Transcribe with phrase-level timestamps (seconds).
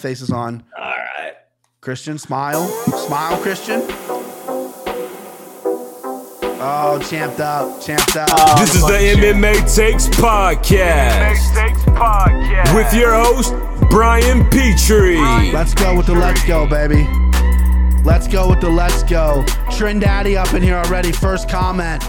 [0.00, 0.64] faces on.
[0.78, 1.34] All right.
[1.80, 2.66] Christian, smile.
[3.06, 3.82] Smile, Christian.
[6.62, 8.28] Oh, champed up, champed up.
[8.32, 12.74] Oh, this is the MMA Takes Podcast MMA Takes Podcast.
[12.74, 13.54] with your host,
[13.88, 15.16] Brian Petrie.
[15.52, 17.06] Let's go with the let's go, baby.
[18.04, 19.42] Let's go with the let's go.
[19.70, 21.12] Trindaddy up in here already.
[21.12, 22.02] First comment.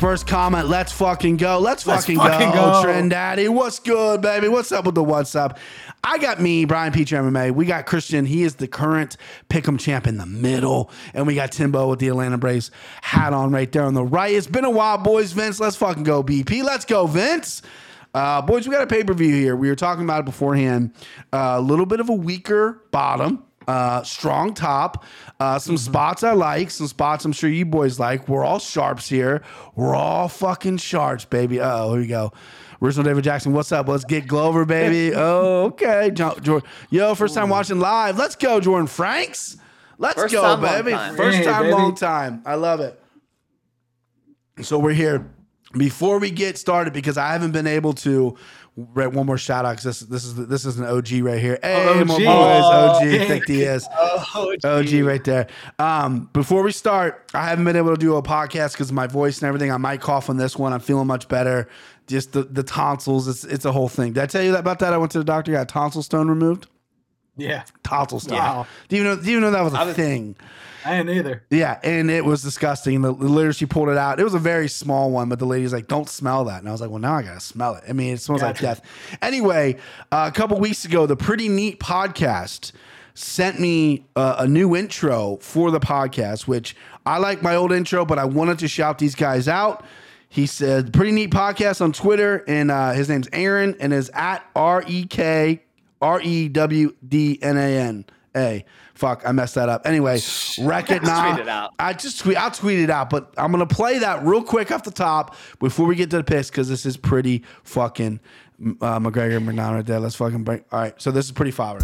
[0.00, 0.68] First comment.
[0.68, 1.58] Let's fucking go.
[1.58, 2.82] Let's, Let's fucking, fucking go.
[2.82, 2.82] go.
[2.84, 3.48] Trindaddy.
[3.48, 4.48] What's good, baby?
[4.48, 5.58] What's up with the what's up?
[6.08, 7.50] I got me, Brian Petrie MMA.
[7.50, 8.26] We got Christian.
[8.26, 9.16] He is the current
[9.50, 10.88] pick'em champ in the middle.
[11.12, 12.70] And we got Timbo with the Atlanta Braves
[13.02, 14.32] hat on right there on the right.
[14.32, 15.32] It's been a while, boys.
[15.32, 16.62] Vince, let's fucking go, BP.
[16.62, 17.60] Let's go, Vince.
[18.14, 19.56] Uh, boys, we got a pay per view here.
[19.56, 20.92] We were talking about it beforehand.
[21.32, 25.04] A little bit of a weaker bottom, uh, strong top.
[25.40, 28.28] Uh, some spots I like, some spots I'm sure you boys like.
[28.28, 29.42] We're all sharps here.
[29.74, 31.58] We're all fucking sharps, baby.
[31.60, 32.32] Uh oh, here we go.
[32.82, 33.88] Original David Jackson, what's up?
[33.88, 35.14] Let's get Glover, baby.
[35.16, 36.10] Oh, okay.
[36.12, 38.18] Jo- Jor- Yo, first time watching live.
[38.18, 39.56] Let's go, Jordan Franks.
[39.98, 40.90] Let's First go, time, long baby.
[40.92, 41.16] time.
[41.16, 41.72] First Hey, time, baby.
[41.74, 42.42] long time.
[42.44, 43.00] I love it.
[44.62, 45.30] So we're here.
[45.76, 48.36] Before we get started, because I haven't been able to.
[48.78, 51.58] Right, one more shout out because this this is this is an OG right here.
[51.62, 52.08] Hey, my OG.
[52.08, 53.24] boys, Oh, OG, yeah.
[53.24, 53.88] thick he is.
[53.98, 55.46] Oh, OG right there.
[55.78, 59.38] Um, before we start, I haven't been able to do a podcast because my voice
[59.40, 59.72] and everything.
[59.72, 60.74] I might cough on this one.
[60.74, 61.68] I'm feeling much better.
[62.06, 63.26] Just the, the tonsils.
[63.28, 64.12] It's it's a whole thing.
[64.12, 64.92] Did I tell you that about that?
[64.92, 66.66] I went to the doctor, got a tonsil stone removed.
[67.36, 68.38] Yeah, Tonsil stone.
[68.38, 68.66] Wow.
[68.88, 69.16] Do you know?
[69.16, 70.36] Do you know that was a was- thing?
[70.84, 71.42] I ain't either.
[71.50, 73.02] Yeah, and it was disgusting.
[73.02, 74.20] The, literally, she pulled it out.
[74.20, 76.72] It was a very small one, but the lady's like, "Don't smell that," and I
[76.72, 78.80] was like, "Well, now I gotta smell it." I mean, it smells like death.
[79.20, 79.78] Anyway,
[80.12, 82.70] uh, a couple weeks ago, the Pretty Neat podcast
[83.14, 88.04] sent me uh, a new intro for the podcast, which I like my old intro,
[88.06, 89.84] but I wanted to shout these guys out.
[90.28, 94.44] He said, "Pretty Neat podcast" on Twitter, and uh, his name's Aaron, and is at
[94.54, 95.62] R E K
[96.02, 98.04] R E W D N A N
[98.36, 98.64] A.
[98.94, 99.86] Fuck, I messed that up.
[99.86, 100.18] Anyway,
[100.60, 101.32] wreck it now.
[101.34, 101.74] Tweet it out.
[101.78, 102.36] I just tweet.
[102.36, 105.86] I'll tweet it out, but I'm gonna play that real quick off the top before
[105.86, 108.20] we get to the picks because this is pretty fucking
[108.80, 110.00] uh, McGregor McDonald right there.
[110.00, 110.64] Let's fucking break.
[110.72, 111.78] All right, so this is pretty fire.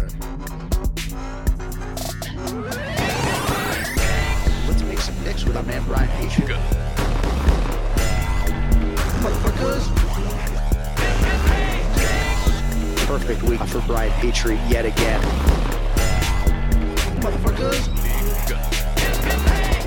[4.67, 6.82] Let's make some picks with our man Brian Petrie.
[9.63, 9.87] Motherfuckers.
[13.07, 15.21] Perfect week for Brian Petrie yet again.
[17.21, 17.87] Motherfuckers.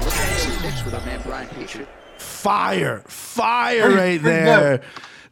[0.03, 1.87] Let's make some picks with our man Brian Petrie.
[2.19, 4.83] fire, fire right there.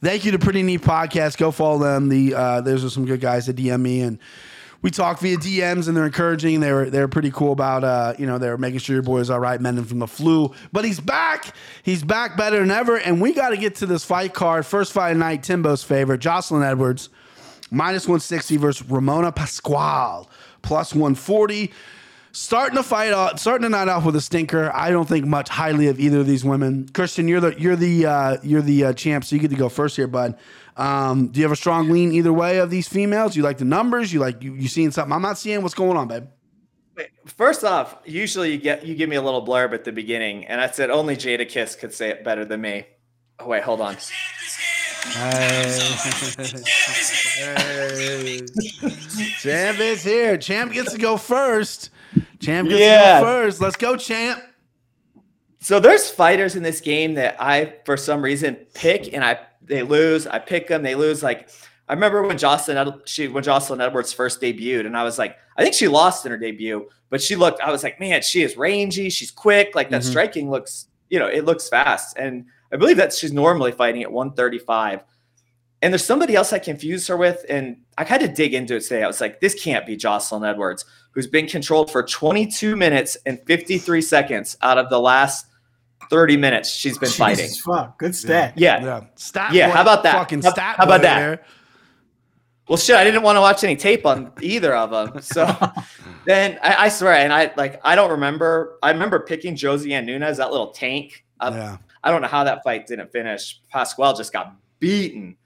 [0.02, 1.38] Thank you to Pretty Neat Podcast.
[1.38, 2.08] Go follow them.
[2.10, 4.18] The uh, those are some good guys that DM me and
[4.84, 6.60] we talk via DMs and they're encouraging.
[6.60, 9.30] They were they're pretty cool about uh, you know they're making sure your boy is
[9.30, 10.52] all right, mending from the flu.
[10.72, 11.56] But he's back.
[11.82, 12.98] He's back better than ever.
[12.98, 14.66] And we got to get to this fight card.
[14.66, 15.42] First fight of night.
[15.42, 17.08] Timbo's favorite, Joselyne Edwards,
[17.70, 20.26] minus one sixty versus Ramona Pasquale,
[20.60, 21.72] plus one forty.
[22.32, 24.70] Starting the fight off, starting the night off with a stinker.
[24.74, 26.90] I don't think much highly of either of these women.
[26.92, 29.70] Christian, you're the you're the uh, you're the uh, champ, so you get to go
[29.70, 30.36] first here, bud.
[30.76, 33.36] Um, do you have a strong lean either way of these females?
[33.36, 34.12] You like the numbers?
[34.12, 35.62] You like you, you seeing something I'm not seeing?
[35.62, 36.24] What's going on, babe?
[36.96, 40.44] Wait, First off, usually you get you give me a little blurb at the beginning,
[40.46, 42.86] and I said only Jadakiss could say it better than me.
[43.38, 43.96] Oh wait, hold on.
[49.40, 50.36] Champ is here.
[50.38, 51.90] Champ gets to go first.
[52.40, 53.20] Champ gets Yeah.
[53.20, 53.60] to go first.
[53.60, 54.42] Let's go, champ.
[55.60, 59.82] So there's fighters in this game that I, for some reason, pick and I they
[59.82, 60.26] lose.
[60.26, 61.22] I pick them, they lose.
[61.22, 61.48] Like
[61.88, 65.36] I remember when Joselyne Ed- she when Joselyne Edwards first debuted, and I was like,
[65.56, 67.60] I think she lost in her debut, but she looked.
[67.60, 69.10] I was like, man, she is rangy.
[69.10, 69.74] She's quick.
[69.74, 70.10] Like that Mhm.
[70.10, 72.16] striking looks, you know, it looks fast.
[72.16, 75.00] And I believe that she's normally fighting at 135.
[75.82, 78.80] And there's somebody else I confused her with, and I had to dig into it
[78.80, 79.02] today.
[79.02, 83.38] I was like, this can't be Joselyne Edwards, who's been controlled for 22 minutes and
[83.46, 85.46] 53 seconds out of the last
[86.10, 87.48] 30 minutes she's been fighting.
[87.64, 88.54] Fuck, good stat.
[88.56, 88.82] Yeah.
[88.84, 89.00] Yeah.
[89.16, 90.14] Stat Yeah, how about that?
[90.14, 91.18] Fucking How- stat how about that?
[91.18, 91.44] there.
[92.68, 95.20] Well, shit, I didn't want to watch any tape on either of them.
[95.22, 95.44] So
[96.24, 98.78] then I, I swear, and I like, I don't remember.
[98.82, 101.24] I remember picking Josiane Nunes, that little tank.
[101.40, 101.76] Uh, Yeah.
[102.02, 103.60] I don't know how that fight didn't finish.
[103.70, 105.36] Pasquale just got beaten.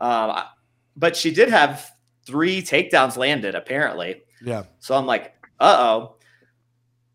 [0.00, 0.36] Um,
[0.96, 1.90] but she did have
[2.24, 4.22] three takedowns landed, apparently.
[4.42, 4.64] Yeah.
[4.80, 6.15] So I'm like, uh oh.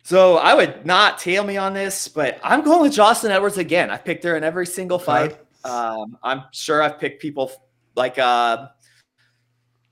[0.04, 3.90] So I would not tail me on this, but I'm going with Joselyne Edwards again.
[3.92, 5.38] I picked her in every single fight.
[5.64, 7.52] Um, I'm sure I've picked people
[7.96, 8.68] like uh,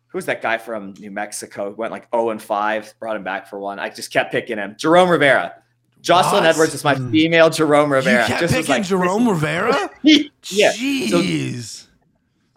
[0.08, 3.48] who's that guy from New Mexico who went like 0 and 5, brought him back
[3.48, 3.80] for one.
[3.80, 4.76] I just kept picking him.
[4.78, 5.54] Jerome Rivera.
[6.02, 6.56] Joselyne What?
[6.56, 8.22] Edwards is my female Jerome Rivera.
[8.24, 9.90] You kept Just picking like, Jerome Rivera?
[10.04, 10.72] yeah.
[10.72, 11.88] So Jeez.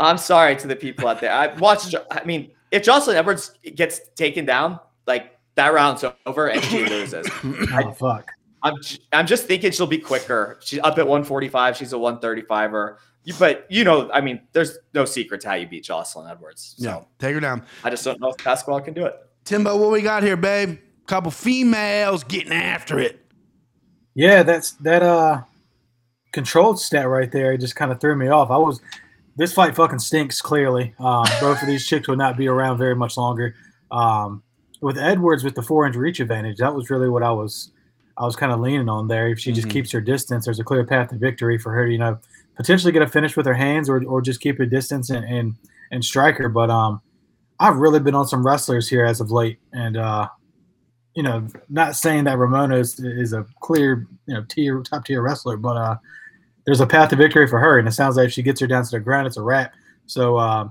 [0.00, 1.32] I'm sorry to the people out there.
[1.32, 1.94] I watched.
[2.10, 7.26] I mean, if Joselyne Edwards gets taken down, like that round's over and she loses.
[7.72, 8.30] Oh fuck.
[8.62, 10.58] I'm j- I'm just thinking she'll be quicker.
[10.62, 11.76] She's up at 145.
[11.76, 12.96] She's a 135er.
[13.38, 16.74] But you know, I mean, there's no secret to how you beat Joselyne Edwards.
[16.78, 17.64] So Yeah, take her down.
[17.84, 19.14] I just don't know if Pascal can do it.
[19.44, 20.78] Timbo, what we got here, babe?
[21.06, 23.20] Couple females getting after it.
[24.14, 25.42] Yeah, that's that uh
[26.32, 27.52] controlled stat right there.
[27.52, 28.50] It just kind of threw me off.
[28.50, 28.80] I was
[29.36, 30.94] this fight fucking stinks clearly.
[30.98, 33.54] Um, both of these chicks will not be around very much longer.
[33.90, 34.42] Um,
[34.82, 37.70] with Edwards with the four inch reach advantage, that was really what I was
[38.18, 39.28] I was kind of leaning on there.
[39.28, 39.72] If she just Mhm.
[39.72, 41.86] keeps her distance, there's a clear path to victory for her.
[41.86, 42.18] to, You know,
[42.56, 45.54] potentially get a finish with her hands or or just keep her distance and and,
[45.92, 46.50] and strike her.
[46.50, 47.00] But um,
[47.58, 50.28] I've really been on some wrestlers here as of late, and uh,
[51.14, 55.22] you know, not saying that Ramona is, is a clear, you know, tier top tier
[55.22, 55.96] wrestler, but uh,
[56.66, 58.66] there's a path to victory for her, and it sounds like if she gets her
[58.66, 59.72] down to the ground, it's a wrap.
[60.06, 60.68] So uh,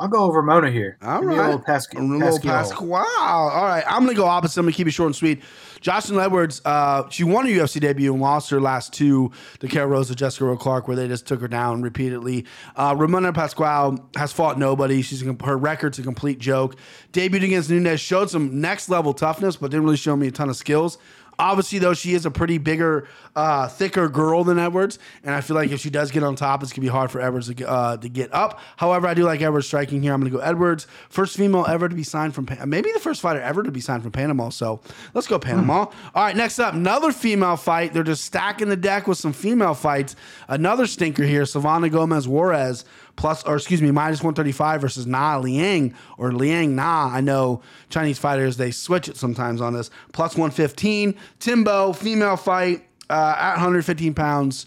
[0.00, 0.96] I'll go with Ramona here.
[1.02, 2.50] All me a little Pasc- A little Pascal.
[2.50, 3.04] Pasquale.
[3.20, 4.58] All right, I'm gonna go opposite.
[4.58, 5.42] I'm gonna keep it short and sweet.
[5.82, 9.30] Joselyne Edwards, uh, she won her UFC debut and lost her last two
[9.60, 12.44] to Karol Rosa, Jessica-Rose Clark, where they just took her down repeatedly.
[12.76, 15.02] Uh, Ramona Pasquale has fought nobody.
[15.02, 16.76] She's her record's a complete joke.
[17.12, 20.48] Debuted against Nunes, showed some next level toughness, but didn't really show me a ton
[20.48, 20.96] of skills.
[21.40, 25.56] Obviously, though, she is a pretty bigger, uh, thicker girl than Edwards, and I feel
[25.56, 27.68] like if she does get on top, it's gonna be hard for Edwards to, get-
[27.68, 28.60] uh, to get up.
[28.76, 30.12] However, I do like Edwards striking here.
[30.12, 33.20] I'm gonna go Edwards, first female ever to be signed from, Pa- maybe the first
[33.20, 34.48] fighter ever to be signed from Panama.
[34.50, 34.80] So
[35.14, 35.86] let's go Panama.
[36.14, 37.92] All right, next up, another female fight.
[37.94, 40.16] They're just stacking the deck with some female fights.
[40.48, 42.84] Another stinker here, Silvana Gomez Juarez
[43.20, 47.10] plus, or excuse me, minus 135 versus Na Liang or Liang Na.
[47.12, 49.90] I know Chinese fighters, they switch it sometimes on this.
[50.12, 51.14] Plus 115.
[51.38, 54.66] Timbo, female fight uh, at 115 pounds.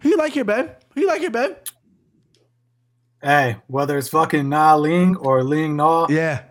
[0.00, 0.70] Who you like here, babe?
[0.94, 1.56] Who you like here, babe?
[3.22, 6.44] Hey, whether it's fucking Na Ling or Ling Na, Yeah.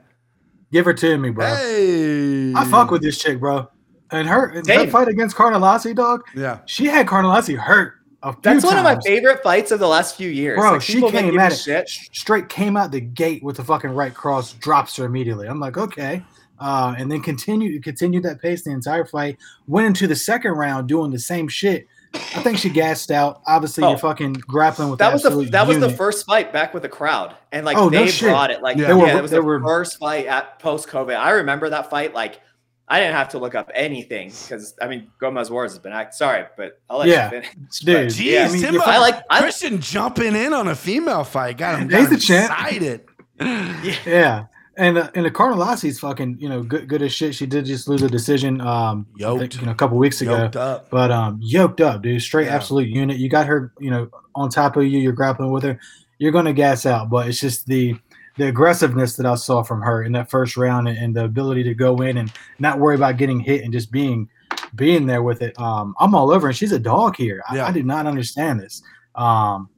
[0.71, 1.47] give her to me, bro.
[1.47, 2.53] Hey.
[2.55, 3.67] I fuck with this chick, bro.
[4.11, 6.21] And her, and her fight against Carnelossi, dog.
[6.35, 6.59] Yeah.
[6.67, 7.95] She had Carnelossi hurt.
[8.21, 10.57] A few That's one of my favorite fights of the last few years.
[10.57, 11.87] Bro, Like, she came at it shit.
[11.89, 15.47] straight, came out the gate with the fucking right cross, drops her immediately.
[15.47, 16.21] I'm like, okay,
[16.59, 19.37] uh, and then continue continued that pace the entire fight.
[19.67, 21.87] Went into the second round doing the same shit.
[22.13, 23.41] I think she gassed out.
[23.47, 23.89] Obviously, Oh.
[23.89, 26.83] you're fucking grappling with That was the absolute that was the first fight back with
[26.83, 28.27] the crowd, and like Oh, no they shit.
[28.29, 28.61] brought it.
[28.61, 28.81] Like Yeah.
[28.81, 31.15] yeah, They were- it was they the were- first fight at post COVID.
[31.15, 32.13] I remember that fight.
[32.13, 32.41] Like
[32.91, 36.15] I didn't have to look up anything because I mean Gomez Juarez has been act.
[36.15, 37.25] Sorry, but I'll let Yeah.
[37.25, 37.49] you finish.
[37.81, 38.81] Dude, But, Jeez, yeah, I mean, Timbo.
[38.83, 41.57] I like I, Christian jumping in on a female fight.
[41.57, 42.51] Got him, got He's him the champ.
[42.51, 43.01] excited.
[44.05, 44.45] Yeah.
[44.77, 47.35] And uh, and the Carnelossi's fucking you know good good as shit.
[47.35, 50.37] She did just lose a decision um I think, you know, a couple weeks ago.
[50.37, 50.89] Yoked up.
[50.89, 52.21] But um, yoked up, dude.
[52.21, 52.55] Straight Yeah.
[52.55, 53.17] absolute unit.
[53.17, 54.99] You got her, you know, on top of you.
[54.99, 55.77] You're grappling with her.
[56.17, 57.95] You're gonna gas out, but it's just the
[58.39, 61.61] the aggressiveness that I saw from her in that first round and, and the ability
[61.63, 64.29] to go in and not worry about getting hit and just being
[64.75, 65.59] being there with it.
[65.59, 67.43] Um, I'm all over, and she's a dog here.
[67.49, 67.67] I, Yeah.
[67.67, 68.81] I did not understand this.
[69.15, 69.69] Um,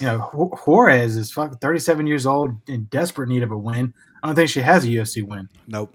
[0.00, 3.94] you know, Ju- Juarez is fucking 37 years old in desperate need of a win.
[4.22, 5.48] I don't think she has a UFC win.
[5.68, 5.94] Nope.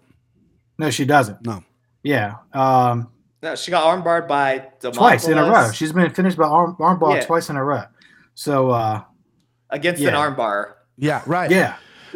[0.78, 1.46] No, she doesn't.
[1.46, 1.64] No.
[2.04, 2.36] Yeah.
[2.54, 3.10] Um,
[3.44, 4.60] no, she got armbarred by
[4.94, 5.72] twice in a row.
[5.72, 7.26] She's been finished by arm armbar Yeah.
[7.26, 7.84] twice in a row.
[8.36, 9.02] So uh,
[9.70, 10.10] against Yeah.
[10.10, 10.74] an armbar.
[10.98, 11.52] Yeah, right.
[11.52, 11.76] yeah,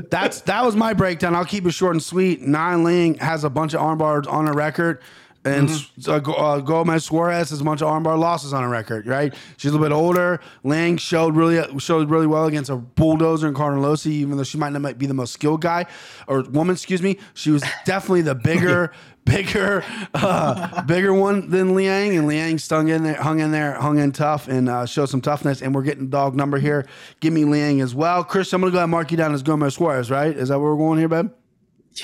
[0.09, 1.35] That's that was my breakdown.
[1.35, 2.41] I'll keep it short and sweet.
[2.41, 5.01] Nine Ling has a bunch of armbars on her record.
[5.45, 6.11] And Mm-hmm.
[6.29, 9.33] uh, uh, Gomez Suarez has a bunch of armbar losses on her record, right?
[9.55, 10.41] She's a little bit older.
[10.65, 14.73] Lang showed really showed really well against a bulldozer in Carnelossi, even though she might
[14.73, 15.85] not be the most skilled guy
[16.27, 16.73] or woman.
[16.73, 17.19] Excuse me.
[17.35, 18.91] She was definitely the bigger,
[19.29, 19.83] bigger,
[20.13, 24.11] uh, bigger one than Liang, and Liang stung in there, hung in there, hung in
[24.11, 25.61] tough, and uh, showed some toughness.
[25.61, 26.85] And we're getting dog number here.
[27.19, 28.51] Give me Liang as well, Chris.
[28.53, 30.35] I'm gonna go ahead and mark you down as Gomez Suarez, right?
[30.35, 31.31] Is that where we're going here, babe?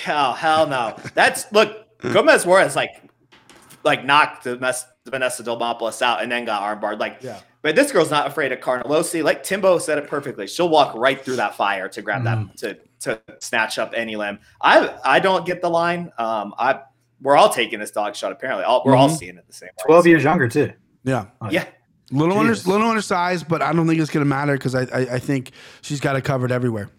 [0.05, 0.95] Yeah, hell no.
[1.13, 2.91] That's look, Gomez Juarez like
[3.83, 6.99] like knocked the mess Vanessa Demopoulos out and then got armbarred.
[6.99, 7.39] Like, Yeah.
[7.61, 9.23] but this girl's not afraid of Carnelossi.
[9.23, 10.47] Like Timbo said it perfectly.
[10.47, 14.39] She'll walk right through that fire to grab that to to snatch up any limb.
[14.61, 16.11] I I don't get the line.
[16.17, 16.79] Um, I
[17.25, 18.31] we're all taking this dog shot.
[18.31, 19.17] Apparently, all, we're all Mhm.
[19.17, 19.83] seeing it the same way.
[19.85, 20.71] 12 years younger too.
[21.03, 21.25] Yeah.
[21.49, 21.65] Yeah,
[22.11, 22.67] Little under, Jesus.
[22.67, 25.51] little undersized, but I don't think it's going to matter because I, I I think
[25.81, 26.89] she's got it covered everywhere.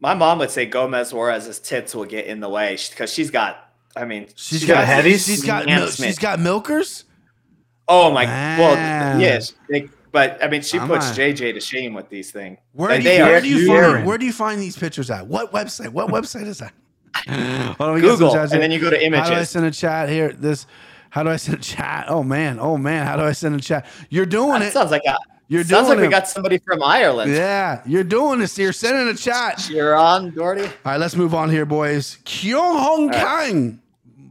[0.00, 3.70] my mom would say Gomez Juarez's tits will get in the way because she's got.
[3.96, 5.24] I mean, She's got heavies?
[5.24, 7.04] She's got mil- she's got milkers.
[7.86, 8.26] Oh my!
[8.26, 8.58] Man.
[8.58, 12.30] Well, yes, they- but I mean, she I'm puts not- JJ to shame with these
[12.32, 12.58] things.
[12.72, 14.76] Where They- do they you, are where do you find where do you find these
[14.76, 15.26] pictures at?
[15.28, 15.90] What website?
[15.90, 16.72] What website is that?
[17.28, 19.28] Hold on, we Google, and then you go to images.
[19.28, 20.32] How do I send a chat here?
[20.32, 20.66] This.
[21.10, 22.06] How do I send a chat?
[22.08, 23.86] Oh man, oh man, how do I send a chat?
[24.10, 24.72] You're doing That it.
[24.72, 25.16] sounds like a
[25.46, 27.30] You're Sounds like we got somebody from Ireland.
[27.32, 28.58] Yeah, you're doing this.
[28.58, 29.68] You're sending a chat.
[29.70, 30.64] You're on, Doherty.
[30.64, 32.18] All right, let's move on here, boys.
[32.24, 33.80] Kyung Ho Kang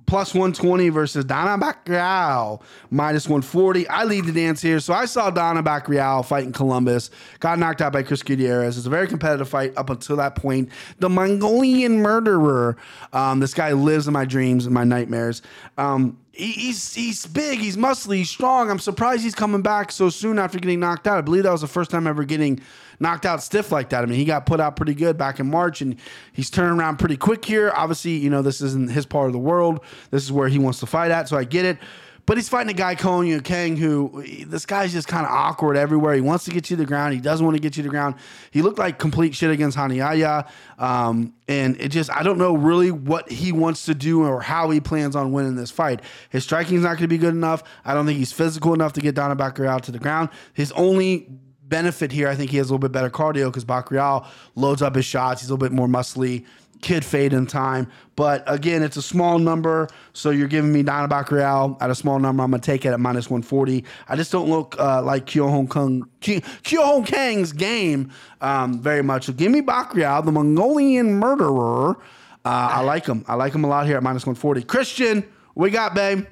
[0.06, 3.88] plus 120 versus Dana Bacquiao minus 140.
[3.88, 4.80] I lead the dance here.
[4.80, 8.78] So I saw Dana Bacquiao fight in Columbus, got knocked out by Chris Gutierrez.
[8.78, 10.70] It's a very competitive fight up until that point.
[11.00, 12.78] The Mongolian murderer.
[13.12, 15.42] Um, this guy lives in my dreams and my nightmares.
[15.78, 18.70] Um, he's he's big, he's muscly, he's strong.
[18.70, 21.18] I'm surprised he's coming back so soon after getting knocked out.
[21.18, 22.60] I believe that was the first time ever getting
[23.00, 24.04] knocked out stiff like that.
[24.04, 25.96] I mean, he got put out pretty good back in March, and
[26.34, 27.72] he's turning around pretty quick here.
[27.76, 29.82] Obviously, you know this isn't his part of the world.
[30.10, 31.78] This is where he wants to fight at, so I get it.
[32.26, 36.14] But he's fighting a guy, Konyu Kang, who this guy's just kind of awkward everywhere.
[36.14, 37.14] He wants to get you to the ground.
[37.14, 38.16] He doesn't want to get you to the ground.
[38.52, 40.48] He looked like complete shit against Hanayaya.
[40.78, 44.70] Um, and it just, I don't know really what he wants to do or how
[44.70, 46.02] he plans on winning this fight.
[46.30, 47.64] His striking's not going to be good enough.
[47.84, 50.30] I don't think he's physical enough to get Donna out to the ground.
[50.54, 51.28] His only
[51.64, 54.26] benefit here, I think he has a little bit better cardio because Bacquiao
[54.56, 55.42] loads up his shots.
[55.42, 56.46] He's a little bit more muscly.
[56.84, 57.88] Kid fade in time.
[58.16, 59.88] But again, it's a small number.
[60.14, 62.44] So you're giving me Donna Bacquiao at a small number.
[62.44, 63.84] I'm going to take it at minus 140.
[64.08, 66.42] I just don't look uh, like Kyo Hong Kong, Kyo
[66.82, 68.12] Hong Kang's game
[68.42, 69.26] um, very much.
[69.26, 71.98] So give me Bacquiao, the Mongolian murderer.
[72.46, 73.26] Uh, I like him.
[73.28, 74.64] I like him a lot here at minus 140.
[74.64, 75.24] Christian,
[75.56, 76.28] we got, babe.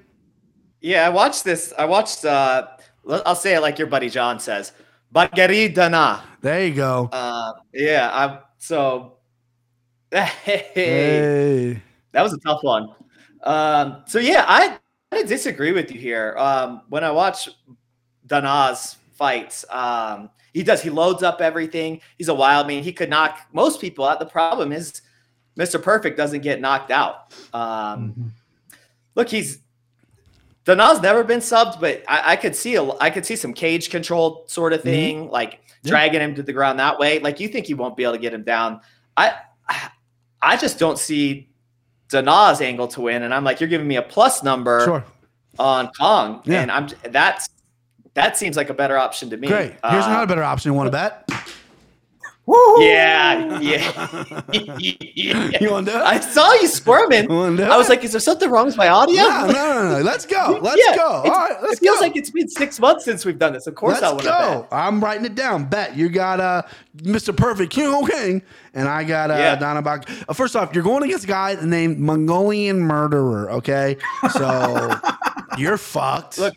[0.81, 1.73] Yeah, I watched this.
[1.77, 2.25] I watched.
[2.25, 2.67] uh
[3.07, 4.73] I'll say it like your buddy John says.
[5.13, 6.23] Bagari Dana.
[6.41, 7.09] There you go.
[7.11, 8.09] Uh, yeah.
[8.13, 9.17] I'm so.
[10.11, 11.81] Hey, Hey.
[12.11, 12.89] that was a tough one.
[13.43, 14.77] Um, so yeah, I,
[15.11, 16.35] I disagree with you here.
[16.37, 17.49] Um, when I watch
[18.27, 20.81] Dana's fights, um, he does.
[20.81, 22.01] He loads up everything.
[22.17, 22.83] He's a wild man.
[22.83, 24.19] He could knock most people out.
[24.19, 25.01] The problem is,
[25.57, 25.81] Mr.
[25.81, 27.33] Perfect doesn't get knocked out.
[27.53, 28.33] Um,
[29.15, 29.59] Look, he's
[30.63, 33.89] Dana's never been subbed, but I, I could see a, I could see some cage
[33.89, 37.19] control sort of thing, like dragging him to the ground that way.
[37.19, 38.79] Like you think he won't be able to get him down.
[39.17, 39.33] I
[40.41, 41.49] I just don't see
[42.09, 45.03] Dana's angle to win, and I'm like, you're giving me a plus number Sure.
[45.59, 46.61] on Kong, Yeah.
[46.61, 47.47] and I'm that's
[48.13, 49.47] that seems like a better option to me.
[49.47, 49.71] Great.
[49.89, 50.71] Here's Uh, another better option.
[50.71, 51.29] You want to bet?
[52.47, 52.83] Woo!
[52.83, 54.41] Yeah, yeah.
[54.51, 56.01] You want to do it?
[56.03, 57.23] I saw you squirming.
[57.29, 59.21] You wanna I was like, is there something wrong with my audio?
[59.21, 60.01] No, no, no, no.
[60.03, 60.59] Let's go.
[60.61, 61.07] Let's Yeah, go.
[61.07, 62.01] All it's- right, let's it feels go.
[62.01, 63.67] like it's been six months since we've done this.
[63.67, 64.61] Of course, I Let's want to go.
[64.63, 64.67] bet.
[64.71, 65.65] I'm writing it down.
[65.65, 66.63] Bet you got uh,
[66.97, 67.35] Mr.
[67.35, 68.41] Perfect King Ho King,
[68.73, 69.55] and I got uh, Yeah.
[69.55, 70.09] Donna Bach.
[70.27, 73.51] Uh, first off, you're going against a guy named Mongolian Murderer.
[73.51, 73.97] Okay,
[74.31, 74.99] so
[75.57, 76.39] you're fucked.
[76.39, 76.55] Look,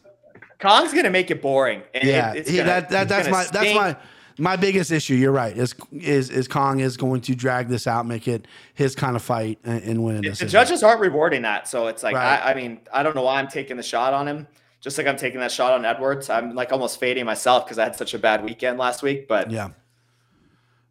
[0.61, 1.83] Kong's gonna make it boring.
[1.93, 3.97] And yeah, it- it's he- gonna- that, that that's gonna my that's my
[4.38, 5.14] my biggest issue.
[5.14, 5.57] You're right.
[5.57, 9.23] Is is is Kong is going to drag this out, make it his kind of
[9.23, 10.41] fight, and, and win in this.
[10.41, 12.41] The judges aren't rewarding that, so it's like Right.
[12.43, 14.47] I, I mean I don't know why I'm taking the shot on him.
[14.81, 17.85] Just like I'm taking that shot on Edwards, I'm like almost fading myself because I
[17.85, 19.29] had such a bad weekend last week.
[19.29, 19.71] But Yeah.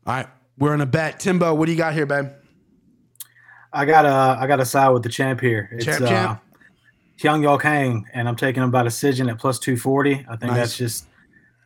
[0.05, 1.19] All right, we're in a bet.
[1.19, 2.29] Timbo, what do you got here, babe?
[3.71, 5.69] I got a I got a side with the champ here.
[5.71, 6.41] It's Champ, uh, champ.
[7.19, 10.25] Hyung Yo Kang, and I'm taking him by decision at plus 240.
[10.29, 10.55] I think Nice.
[10.55, 11.12] that's just Good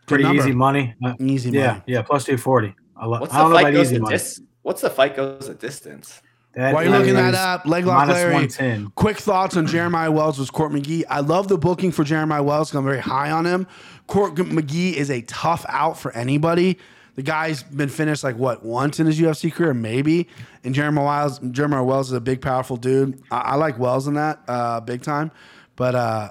[0.08, 0.42] pretty number.
[0.42, 0.96] easy money.
[1.04, 1.84] Uh, Easy yeah, money.
[1.88, 2.76] yeah, yeah, plus 240.
[2.96, 4.16] I, lo- what's I don't the know fight about goes easy money.
[4.16, 6.22] dis- What's the fight goes the distance?
[6.56, 8.34] That While you're looking that is up, leg lock Larry.
[8.34, 8.92] 110.
[8.96, 11.04] Quick thoughts on Jeremiah Wells was Court McGee.
[11.08, 12.72] I love the booking for Jeremiah Wells.
[12.72, 13.68] 'cause I'm very high on him.
[14.08, 16.80] Court McGee is a tough out for anybody.
[17.16, 20.28] The guy's been finished like what once in his UFC career, maybe.
[20.64, 23.22] And Jeremiah Wells, Jeremiah Wells is a big, powerful dude.
[23.32, 25.32] I, I like Wells in that uh, big time,
[25.76, 26.30] but uh,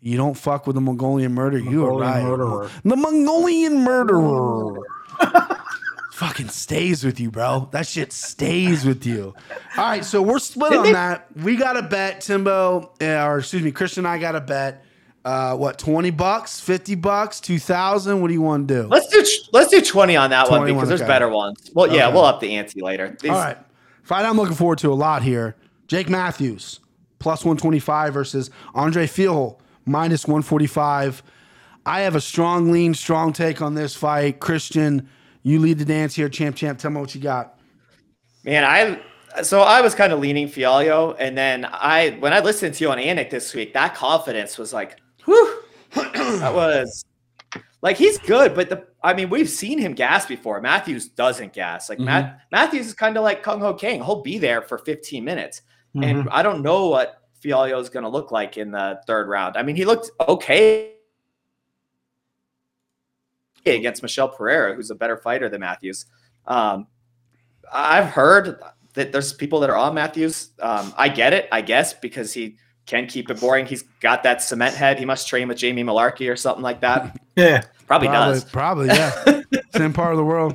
[0.00, 1.58] you don't fuck with the Mongolian murder.
[1.58, 2.24] you are Mongolian right.
[2.24, 2.70] murderer.
[2.84, 4.78] The Mongolian murderer.
[6.12, 7.68] Fucking stays with you, bro.
[7.72, 9.34] That shit stays with you.
[9.78, 11.28] All right, so we're split on that.
[11.34, 14.84] We got a bet, Timbo, uh, or excuse me, Christian and I got a bet.
[15.24, 18.20] Uh, what, 20 bucks, 50 bucks, 2000?
[18.20, 18.88] What do you want to do?
[18.88, 21.08] Let's do let's do twenty on that one because there's okay.
[21.08, 21.70] better ones.
[21.74, 22.14] Well, yeah, Okay.
[22.14, 23.16] we'll up the ante later.
[23.20, 23.58] These- All right.
[24.02, 25.56] Fight I'm looking forward to a lot here.
[25.88, 26.80] Jake Matthews,
[27.18, 31.22] plus 125 versus Andre Feel, minus 145.
[31.86, 34.40] I have a strong lean, strong take on this fight.
[34.40, 35.08] Christian,
[35.42, 36.28] you lead the dance here.
[36.28, 37.58] Champ, champ, tell me what you got.
[38.44, 39.00] Man, I
[39.42, 42.90] so I was kind of leaning Fialio, and then I when I listened to you
[42.90, 45.60] on Anik this week, that confidence was like, whew,
[45.94, 47.04] that was
[47.82, 50.60] like he's good, but the I mean we've seen him gas before.
[50.60, 51.88] Matthews doesn't gas.
[51.88, 52.36] Like Matt mm-hmm.
[52.52, 54.02] Matthews is kind of like Kung Ho King.
[54.04, 55.62] He'll be there for 15 minutes,
[55.94, 56.28] and mm-hmm.
[56.30, 59.56] I don't know what Fialio is going to look like in the third round.
[59.56, 60.92] I mean, he looked okay
[63.66, 66.06] against Michel Pereira, who's a better fighter than Matthews.
[66.46, 66.86] Um,
[67.72, 68.60] I've heard
[68.94, 70.50] that there's people that are on Matthews.
[70.60, 72.56] Um, I get it, I guess, because he
[72.86, 73.66] can keep it boring.
[73.66, 74.98] He's got that cement head.
[74.98, 77.16] He must train with Jamie Mullarkey or something like that.
[77.36, 77.62] Yeah.
[77.86, 78.44] Probably, Probably, does.
[78.44, 79.42] probably, yeah.
[79.74, 80.52] Same part of the world.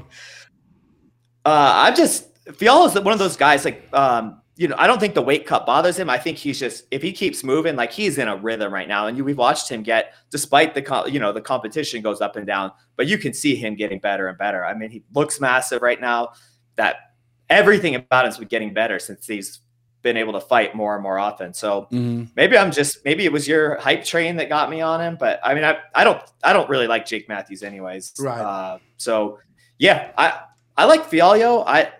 [1.43, 3.65] Uh, I'm just Fiala's one of those guys.
[3.65, 6.09] Like, um, you know, I don't think the weight cut bothers him.
[6.09, 9.07] I think he's just if he keeps moving, like he's in a rhythm right now.
[9.07, 12.47] And you, we've watched him get, despite the you know the competition goes up and
[12.47, 14.63] down, but you can see him getting better and better.
[14.65, 16.29] I mean, he looks massive right now.
[16.77, 16.95] That
[17.50, 19.59] everything about him's been getting better since he's
[20.01, 21.53] been able to fight more and more often.
[21.53, 22.29] So Mhm.
[22.35, 25.39] maybe I'm just maybe it was your hype train that got me on him, but
[25.43, 28.13] I mean I, I don't I don't really like Jake Matthews anyways.
[28.19, 28.39] Right.
[28.39, 29.39] Uh, so
[29.79, 30.41] yeah, I
[30.77, 31.63] I like Fialio.
[31.65, 31.91] I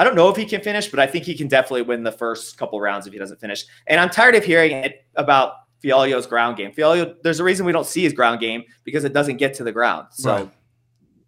[0.00, 2.10] I don't know if he can finish, but I think he can definitely win the
[2.10, 3.66] first couple rounds if he doesn't finish.
[3.86, 5.52] And I'm tired of hearing it about
[5.84, 6.72] Fialio's ground game.
[6.72, 9.62] Fialio, there's a reason we don't see his ground game because it doesn't get to
[9.62, 10.06] the ground.
[10.12, 10.50] So Right.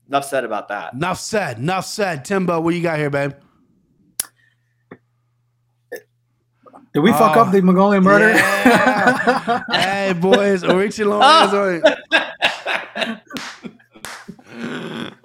[0.08, 0.94] enough said about that.
[0.94, 1.58] Enough said.
[1.58, 2.24] Enough said.
[2.24, 3.34] Timbo, what you got here, babe?
[6.94, 7.42] Did we fuck Oh.
[7.42, 7.50] up ah.
[7.50, 8.30] the Mongolian murder?
[8.30, 9.64] Yeah.
[9.70, 10.62] hey, boys.
[10.62, 11.52] Orichi Lawrence.
[12.16, 13.20] Oh,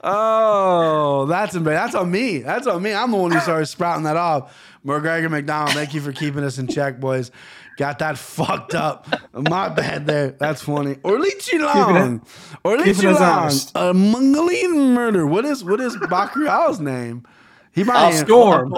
[0.09, 2.39] Oh, that's embar- that's on me.
[2.39, 2.93] That's on me.
[2.93, 4.55] I'm the one who started sprouting that off.
[4.85, 7.29] McGregor McDonald, thank you for keeping us in check, boys.
[7.77, 9.05] Got that fucked up.
[9.33, 10.31] My bad there.
[10.31, 10.95] That's funny.
[10.95, 12.21] Orlichi Long.
[12.65, 13.39] Orlichi keeping us Long.
[13.39, 13.71] honest.
[13.75, 15.27] A Mongolian murder.
[15.27, 17.23] What is what is Bakrial's name?
[17.73, 18.73] He might Oh, have- Storm.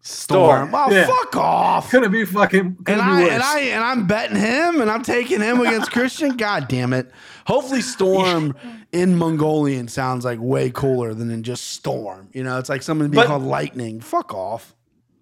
[0.00, 0.70] Storm.
[0.74, 1.06] Oh, Yeah.
[1.06, 1.90] fuck off.
[1.90, 2.76] Couldn't be fucking.
[2.84, 5.90] Couldn't And be I and I and I'm betting him, and I'm taking him against
[5.92, 6.36] Christian.
[6.36, 7.10] God damn it!
[7.46, 8.54] Hopefully, Storm
[8.92, 12.28] in Mongolian sounds like way cooler than in just Storm.
[12.32, 14.00] You know, it's like someone being But- called Lightning.
[14.00, 14.74] Fuck off.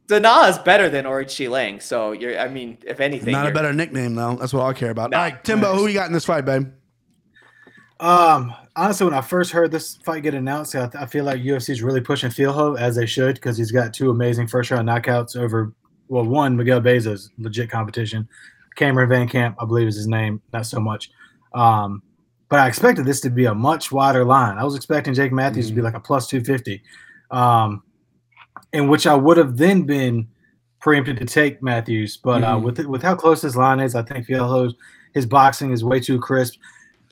[0.06, 1.80] Dana is better than Orichi Lang.
[1.80, 4.36] So you're I mean, if anything, Not a better nickname though.
[4.36, 5.10] That's what I care about.
[5.10, 5.16] No.
[5.16, 6.70] All right, Timbo, who you got in this fight, babe?
[8.00, 11.70] Um, honestly, when I first heard this fight get announced, I, I feel like UFC
[11.70, 15.36] is really pushing Fieldhope as they should because he's got two amazing first round knockouts
[15.36, 15.72] over.
[16.08, 18.28] Well, one Miguel Baeza, legit competition.
[18.76, 21.10] Cameron Van Camp, I believe is his name, not so much.
[21.54, 22.02] Um,
[22.48, 24.58] but I expected this to be a much wider line.
[24.58, 26.82] I was expecting Jake Matthews to be like a plus two fifty,
[27.30, 27.82] um,
[28.72, 30.28] in which I would have then been
[30.80, 32.16] preempted to take Matthews.
[32.16, 32.62] But uh, Mhm.
[32.62, 34.74] with with how close this line is, I think Fieldhope's
[35.14, 36.56] his boxing is way too crisp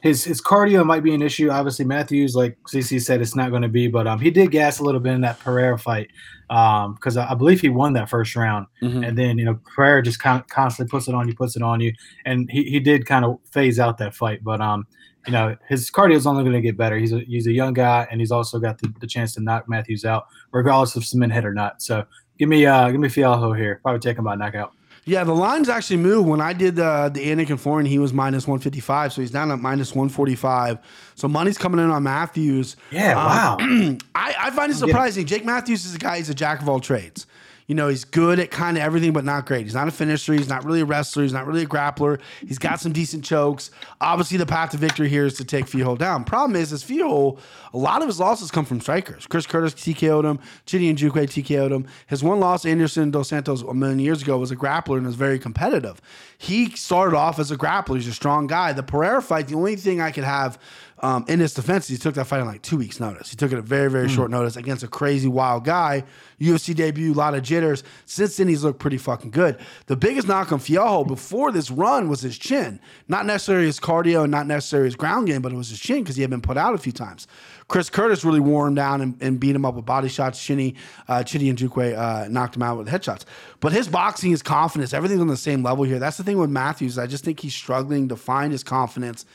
[0.03, 1.49] his his cardio might be an issue.
[1.49, 4.81] Obviously, Matthews, like CC said, it's not going to be, but um, he did gas
[4.81, 6.09] a little bit in that Pereira fight
[6.51, 9.07] um, because I, I believe he won that first round, Mhm.
[9.07, 11.63] and then you know Pereira just kind of constantly puts it on you, puts it
[11.63, 11.93] on you,
[12.25, 14.89] and he, he did kind of phase out that fight, but um,
[15.27, 16.97] you know his cardio is only going to get better.
[16.97, 19.69] He's a he's a young guy, and he's also got the, the chance to knock
[19.69, 21.83] Matthews out, regardless of cement head or not.
[21.83, 22.05] So
[22.39, 24.73] give me uh give me Fialho here, probably take him by knockout.
[25.05, 26.29] Yeah, the lines actually moved.
[26.29, 29.51] When I did uh, the Anik and Florian, he was minus 155, so he's down
[29.51, 30.79] at minus 145.
[31.17, 32.77] So money's coming in on Matthews.
[32.93, 33.57] Yeah, wow.
[33.59, 35.27] Um, I, I find it surprising.
[35.27, 37.27] Jake Matthews is a guy, he's a jack of all trades.
[37.73, 39.65] You know, he's good at kind of everything, but not great.
[39.65, 40.35] He's not a finisher.
[40.35, 41.23] He's not really a wrestler.
[41.23, 42.21] He's not really a grappler.
[42.47, 43.71] He's got some decent chokes.
[43.99, 46.25] Obviously, the path to victory here is to take Fihol down.
[46.25, 47.39] Problem is, is Fihol,
[47.73, 49.27] a lot of his losses come from strikers.
[49.27, 50.39] Chris Curtis TKO'd him.
[50.67, 51.87] Chidi Njokuani TKO'd him.
[52.09, 55.15] His one loss, Anderson Dos Santos, a million years ago, was a grappler and was
[55.15, 55.99] very competitive.
[56.37, 57.95] He started off as a grappler.
[57.95, 58.75] He's a strong guy.
[58.75, 60.59] The Pereira fight, the only thing I could have
[61.03, 63.29] um, in his defense, he took that fight in like two weeks' notice.
[63.29, 66.05] He took it at very, very short notice against a crazy wild guy.
[66.41, 67.83] UFC debut, a lot of jitters.
[68.07, 69.59] Since then, he's looked pretty fucking good.
[69.87, 72.79] The biggest knock on Fialho before this run was his chin.
[73.09, 76.05] Not necessarily his cardio and not necessarily his ground game, but it was his chin
[76.05, 77.27] because he had been put out a few times.
[77.67, 80.39] Chris Curtis really wore him down and, and beat him up with body shots.
[80.39, 80.77] Shinny,
[81.09, 83.25] uh, Chidi and Jukwe uh, knocked him out with headshots.
[83.59, 85.99] But his boxing, his confidence, everything's on the same level here.
[85.99, 86.97] That's the thing with Matthews.
[86.97, 89.27] I just think he's struggling to find his confidence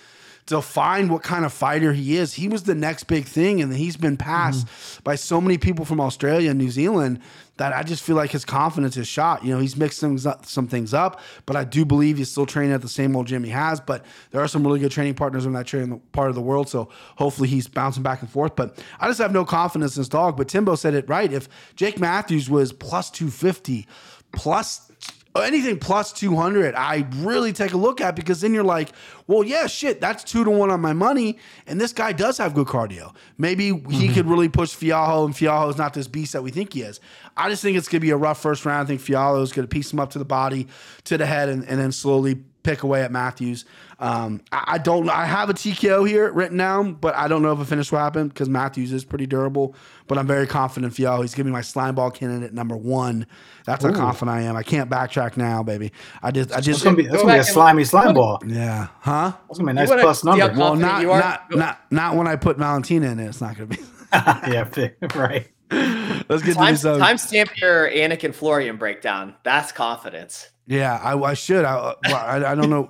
[0.48, 2.34] to find what kind of fighter he is.
[2.34, 5.04] He was the next big thing, and he's been passed mm-hmm.
[5.04, 7.20] by so many people from Australia and New Zealand
[7.58, 9.44] that I just feel like his confidence is shot.
[9.44, 12.46] You know, he's mixed things up, some things up, but I do believe he's still
[12.46, 13.82] training at the same old gym he has.
[13.82, 16.70] But there are some really good training partners in that training part of the world,
[16.70, 18.56] so hopefully he's bouncing back and forth.
[18.56, 20.38] But I just have no confidence in this dog.
[20.38, 21.32] But Timbo said it right.
[21.32, 23.86] If Jake Matthews was plus two fifty,
[24.32, 24.87] plus
[25.40, 28.92] anything plus 200 i really take a look at because then you're like
[29.28, 32.54] well yeah shit that's two to one on my money and this guy does have
[32.54, 33.14] good cardio.
[33.38, 34.14] Maybe he mm-hmm.
[34.14, 37.00] could really push fialho and fialho is not this beast that we think he is.
[37.36, 38.86] I just think it's going to be a rough first round.
[38.86, 40.68] I think fialho is going to piece him up to the body
[41.06, 43.66] to the head and, and then slowly pick away at matthews
[44.00, 47.52] um, I, I don't i have a tko here written down but i don't know
[47.52, 49.76] if a finish will happen because matthews is pretty durable
[50.08, 53.26] but i'm very confident in fialho he's giving me my slime ball candidate number one
[53.68, 54.56] that's how confident I am.
[54.56, 55.92] I can't backtrack now, baby.
[56.24, 58.42] I just, I It's just, gonna be that's gonna be a slimy slime ball.
[58.48, 59.34] yeah, huh?
[59.48, 60.54] That's gonna be a nice wanna plus number.
[60.58, 63.28] Well, not, not, not, not when I put Valentina in it.
[63.28, 63.78] It's not gonna be.
[64.14, 64.70] yeah,
[65.16, 65.50] right.
[65.70, 66.86] Let's get to Time, these.
[66.86, 69.36] Um, timestamp your Anik and Florian breakdown.
[69.44, 70.50] That's confidence.
[70.68, 71.66] Yeah, I, I should.
[71.66, 72.90] I, uh, well, I I don't know.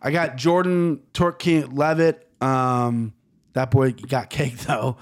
[0.00, 2.28] I got Jordan Turkey Levitt.
[2.40, 3.14] Um,
[3.54, 4.98] that boy got cake though.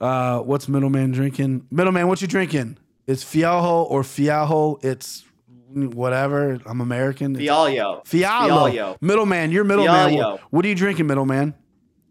[0.00, 1.66] Uh, what's middleman drinking?
[1.70, 2.78] Middleman, what you drinking?
[3.06, 4.82] It's Fialho or Fialho.
[4.84, 5.24] It's
[5.72, 6.58] whatever.
[6.66, 7.36] I'm American.
[7.36, 8.04] It's Fialio.
[8.04, 8.72] Fialho.
[8.72, 8.96] Fialho.
[9.00, 10.14] Middleman, you're middleman.
[10.16, 11.54] What, what are you drinking, middleman?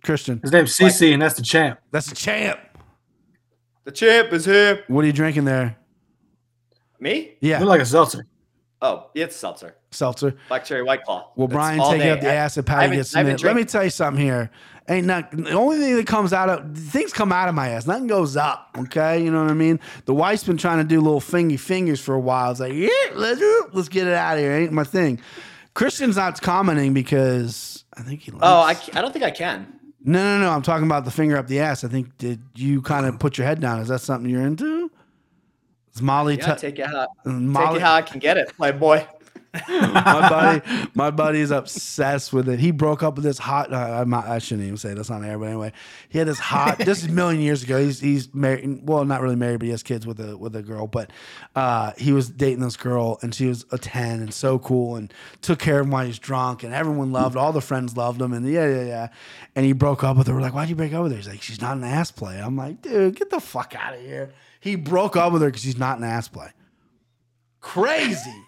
[0.03, 0.39] Christian.
[0.41, 1.79] His name's CC, and that's the champ.
[1.91, 2.59] That's the champ.
[3.83, 4.83] The champ is here.
[4.87, 5.75] What are you drinking there?
[6.99, 7.37] Me?
[7.41, 8.25] Yeah, Look like a seltzer.
[8.81, 9.75] Oh, it's seltzer.
[9.91, 10.35] seltzer.
[10.47, 11.31] Black cherry white claw.
[11.35, 12.11] Well, Brian taking day.
[12.11, 13.43] up the I- acid patty gets I haven't.
[13.43, 14.49] Let me tell you something here.
[14.87, 17.85] Ain't not the only thing that comes out of things come out of my ass.
[17.85, 18.69] Nothing goes up.
[18.77, 19.79] Okay, you know what I mean.
[20.05, 22.49] The wife's been trying to do little fingy fingers for a while.
[22.51, 23.41] It's like, yeah, let's
[23.73, 24.53] let's get it out of here.
[24.53, 25.19] Ain't my thing.
[25.75, 28.31] Christian's not commenting because I think he.
[28.31, 29.67] Likes, Oh, I, I don't think I can.
[30.03, 30.51] no no no.
[30.51, 31.83] I'm talking about the finger up the ass.
[31.83, 33.81] I think did you kind of put your head down?
[33.81, 34.78] Is that something you're into?
[35.95, 36.37] Is Molly?
[36.37, 39.07] Yeah, t- take it how take Molly it how I can get it, my boy.
[39.67, 42.59] my buddy, my buddy is obsessed with it.
[42.59, 43.73] He broke up with this hot.
[43.73, 45.71] Uh, I'm not, I shouldn't even say that's on air, but anyway,
[46.09, 46.77] he had this hot.
[46.77, 47.83] this is a million years ago.
[47.83, 48.81] He's he's married.
[48.83, 50.85] Well, not really married, but he has kids with a with a girl.
[50.85, 51.09] But
[51.55, 55.11] uh, he was dating this girl, and she was a ten and so cool, and
[55.41, 57.35] took care of him while he was drunk, and everyone loved.
[57.35, 59.07] All the friends loved him, and yeah, yeah, yeah.
[59.55, 60.35] And he broke up with her.
[60.35, 61.17] We're like, why'd you break up with her?
[61.17, 62.39] He's like, she's not an ass play.
[62.39, 64.31] I'm like, dude, get the fuck out of here.
[64.59, 66.49] He broke up with her because she's not an ass play.
[67.61, 68.45] Crazy.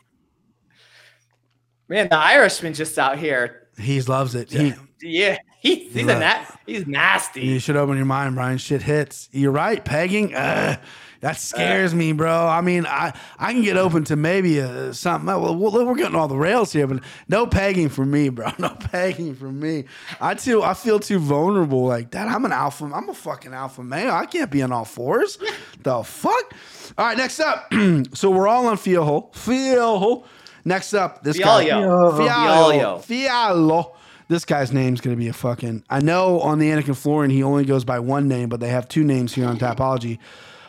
[1.88, 3.68] Man, the Irishman just out here.
[3.78, 4.52] He loves it.
[4.52, 7.42] He, Yeah, he, he's a na- he's nasty.
[7.42, 8.58] You should open your mind, Brian.
[8.58, 9.30] Shit hits.
[9.32, 9.84] You're right.
[9.84, 10.78] Pegging, uh,
[11.22, 12.48] that scares me, bro.
[12.48, 15.28] I mean, I, I can get open to maybe uh something.
[15.28, 18.52] Well, we're getting all the rails here, but no pegging for me, bro.
[18.60, 19.86] No pegging for me.
[20.20, 22.28] I too, I feel too vulnerable like that.
[22.28, 22.86] I'm an alpha.
[22.86, 24.12] I'm a fucking alpha male.
[24.12, 25.40] I can't be on all fours.
[25.82, 26.54] the fuck.
[26.98, 27.72] All right, next up.
[28.14, 29.32] so we're all on feel hole.
[29.34, 30.28] Feel hole.
[30.66, 31.66] Next up, this guy.
[31.66, 32.12] Fialio.
[32.18, 33.04] Fialo.
[33.04, 33.96] Fialio.
[34.28, 35.84] This guy's name's going to be a fucking.
[35.90, 38.70] I know on the Anik and Florian he only goes by one name, but they
[38.70, 40.20] have two names here on Tapology.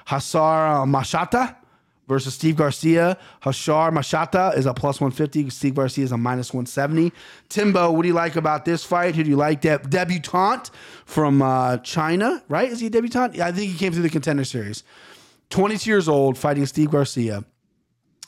[0.07, 1.57] Hasar Machata
[2.09, 3.17] versus Steve Garcia.
[3.43, 5.51] Hashar Machata is a plus 150.
[5.51, 7.13] Steve Garcia is a minus 170.
[7.49, 9.15] Timbo, what do you like about this fight?
[9.15, 9.61] Who do you like?
[9.61, 10.71] De- debutante
[11.07, 12.71] from uh, China, right?
[12.71, 13.41] Is he a debutante?
[13.41, 14.83] I think he came through the contender series.
[15.51, 17.45] 22 years old, fighting Steve Garcia.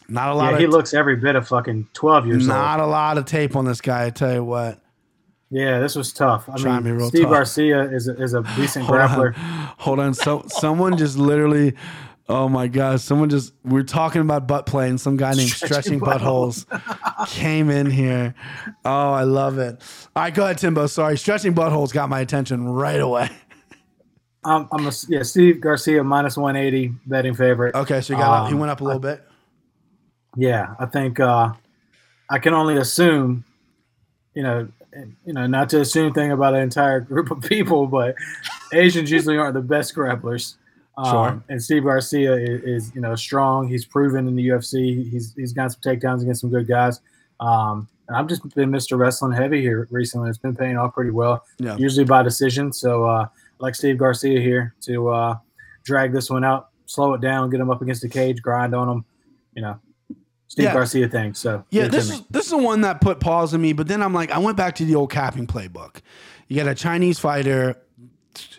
[0.09, 2.89] Not a lot Yeah, he looks every bit of fucking 12 years not old.
[2.89, 4.05] a lot of tape on this guy.
[4.07, 4.79] I tell you what.
[5.51, 6.49] Yeah, this was tough.
[6.49, 7.33] I Trying to be real mean, Steve tough.
[7.33, 9.37] Garcia is a, is a decent Hold grappler.
[9.37, 9.75] on.
[9.79, 10.15] Hold on.
[10.15, 11.75] So someone just literally
[12.29, 15.99] oh my god, someone just we're talking about butt play and some guy named Stretching
[15.99, 18.35] Stretching Buttholes came in here.
[18.85, 19.81] Oh, I love it.
[20.17, 20.87] All right, go ahead, Timbo.
[20.87, 21.19] Sorry.
[21.19, 23.29] Stretching Buttholes got my attention right away.
[24.47, 27.75] I'm, I'm a, yeah, Steve Garcia minus 180 betting favorite.
[27.75, 29.23] Okay, so you got he Um, went up a little bit.
[30.37, 31.53] Yeah, I think uh,
[32.29, 33.45] I can only assume,
[34.35, 34.69] you know,
[35.27, 38.15] you know, not to assume thing about an entire group of people, but
[38.73, 40.55] Asians usually aren't the best grapplers.
[40.97, 41.43] Um, Sure.
[41.49, 43.67] And Steve Garcia is, is, you know, strong.
[43.69, 45.11] He's proven in the UFC.
[45.11, 47.01] He's he's got some takedowns against some good guys.
[47.41, 48.97] Um, and I've just been Mr.
[48.99, 50.29] Wrestling heavy here recently.
[50.29, 51.77] It's been paying off pretty well, Yeah.
[51.77, 52.73] usually by decision.
[52.73, 53.29] So uh, I
[53.59, 55.37] like Steve Garcia here to uh,
[55.85, 58.89] drag this one out, slow it down, get him up against the cage, grind on
[58.89, 59.05] him.
[59.55, 59.81] You know,
[60.49, 60.75] Steve Yeah.
[60.75, 61.35] Garcia thing.
[61.35, 63.73] So Yeah, this is this is the one that put pause in me.
[63.73, 65.97] But then I'm like, I went back to the old capping playbook.
[66.49, 67.77] You got a Chinese fighter.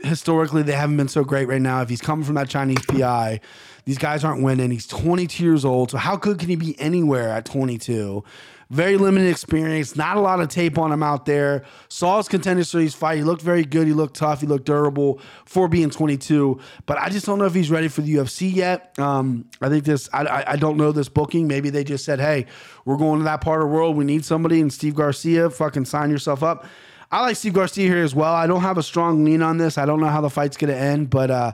[0.01, 1.81] Historically, they haven't been so great right now.
[1.81, 3.41] If he's coming from that Chinese PI,
[3.83, 4.71] these guys aren't winning.
[4.71, 8.23] He's 22 years old, so how good can he be anywhere at 22?
[8.71, 11.63] Very limited experience, not a lot of tape on him out there.
[11.87, 13.17] Saw his contender series fight.
[13.17, 13.85] He looked very good.
[13.85, 14.41] He looked tough.
[14.41, 16.59] He looked durable for being 22.
[16.87, 18.97] But I just don't know if he's ready for the UFC yet.
[18.97, 20.09] Um, I think this.
[20.11, 21.47] I, I, I don't know this booking.
[21.47, 22.47] Maybe they just said, "Hey,
[22.85, 23.95] we're going to that part of the world.
[23.95, 26.65] We need somebody." And Steve Garcia, fucking sign yourself up.
[27.11, 28.33] I like Steve Garcia here as well.
[28.33, 29.77] I don't have a strong lean on this.
[29.77, 31.51] I don't know how the fight's going to end, but uh,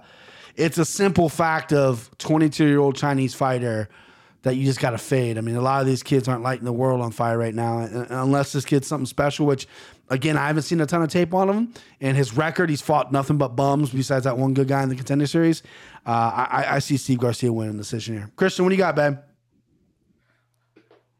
[0.55, 3.89] it's a simple fact of 22 year old Chinese fighter
[4.43, 5.37] that you just got to fade.
[5.37, 7.79] I mean, a lot of these kids aren't lighting the world on fire right now,
[7.79, 9.45] and unless this kid's something special.
[9.45, 9.67] Which,
[10.09, 11.73] again, I haven't seen a ton of tape on him.
[12.01, 14.95] And his record, he's fought nothing but bums besides that one good guy in the
[14.95, 15.61] contender series.
[16.07, 18.31] Uh, I, I- I see Steve Garcia winning the decision here.
[18.35, 19.17] Christian, what do you got, babe?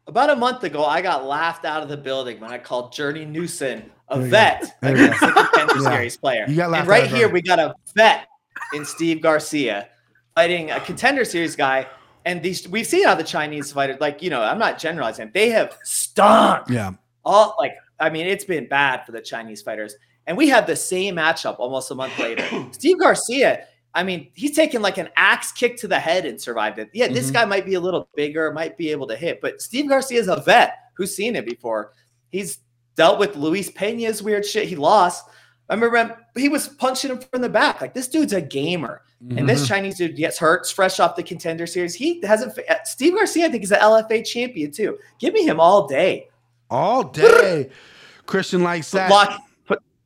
[0.08, 3.24] About a month ago, I got laughed out of the building when I called Journey
[3.24, 4.68] Newson a vet go.
[4.82, 5.90] There you against a contender Yeah.
[5.94, 6.44] series player.
[6.48, 8.26] You got laughed and right here, we got a vet
[8.74, 9.88] in Steve Garcia
[10.34, 11.86] fighting a contender series guy.
[12.24, 15.50] And these we've seen how the Chinese fighters, like, you know, I'm not generalizing, they
[15.50, 16.68] have stunk.
[16.68, 16.92] Yeah.
[17.24, 19.94] All like, I mean, it's been bad for the Chinese fighters.
[20.26, 22.46] And we have the same matchup almost a month later.
[22.72, 26.78] Steve Garcia I mean, he's taken like an axe kick to the head and survived
[26.78, 26.88] it.
[26.94, 27.34] Yeah, this Mhm.
[27.34, 30.28] guy might be a little bigger, might be able to hit, but Steve Garcia is
[30.28, 31.92] a vet who's seen it before.
[32.30, 32.60] He's
[32.96, 34.66] dealt with Luis Pena's weird shit.
[34.68, 35.26] He lost.
[35.68, 37.80] I remember he was punching him from the back.
[37.82, 39.02] Like this dude's a gamer.
[39.30, 39.68] And this mm-hmm.
[39.68, 41.94] Chinese dude gets hurt, fresh off the contender series.
[41.94, 42.56] He hasn't.
[42.56, 44.98] fa- uh, Steve Garcia, I think, is an LFA champion too.
[45.20, 46.28] Give me him all day.
[46.68, 47.70] all day.
[48.26, 49.10] Christian likes that.
[49.10, 49.40] Lock,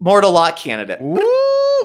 [0.01, 1.01] mortal lock candidate.
[1.01, 1.21] Woo!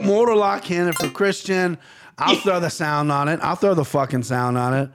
[0.02, 1.78] Mortal lock candidate for Christian.
[2.18, 3.40] I'll throw the sound on it.
[3.42, 4.90] I'll throw the fucking sound on it.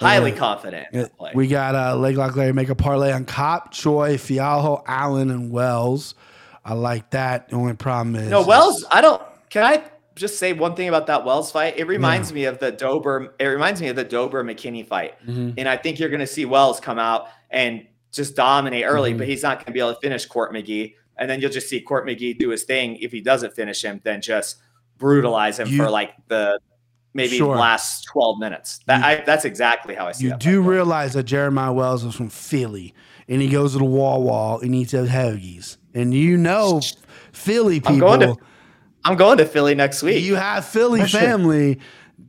[0.00, 0.36] Highly Yeah.
[0.36, 1.10] confident.
[1.34, 5.50] We got uh, Leg Lock Larry make a parlay on Cop, Choi, Fialho, Allen, and
[5.50, 6.14] Wells.
[6.64, 7.48] I like that.
[7.48, 9.22] The only problem is No, Wells, I don't.
[9.50, 9.82] Can I
[10.18, 11.78] just say one thing about that Wells fight?
[11.78, 13.34] It reminds me of the Dober.
[13.38, 15.54] It reminds me of the Dober McKinney fight, Mhm.
[15.56, 19.18] and I think you're going to see Wells come out and just dominate early, Mhm.
[19.18, 21.68] but he's not going to be able to finish Court McGee, and then you'll just
[21.68, 22.96] see Court McGee do his thing.
[22.96, 24.56] If he doesn't finish him, then just
[24.98, 26.58] brutalize him You- for like the
[27.14, 27.56] maybe Sure.
[27.56, 28.80] last 12 minutes.
[28.86, 30.30] That You- I, that's exactly how I see it.
[30.30, 30.68] You do fight.
[30.70, 32.94] realize that Jeremiah Wells is from Philly,
[33.28, 36.80] and he goes to the wall wall and eats those hoagies, and you know
[37.32, 38.38] Philly people.
[39.04, 40.22] Going to I'm going to Philly next week.
[40.24, 41.78] You have Philly That shit- family.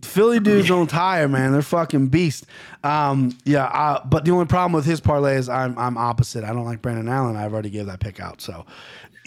[0.01, 1.51] Philly dudes don't tire, man.
[1.51, 2.45] They're fucking beast.
[2.83, 6.43] Um, yeah, uh, but the only problem with his parlay is I'm I'm opposite.
[6.45, 7.35] I don't like Brendan Allen.
[7.35, 8.39] I've already gave that pick out.
[8.39, 8.65] So,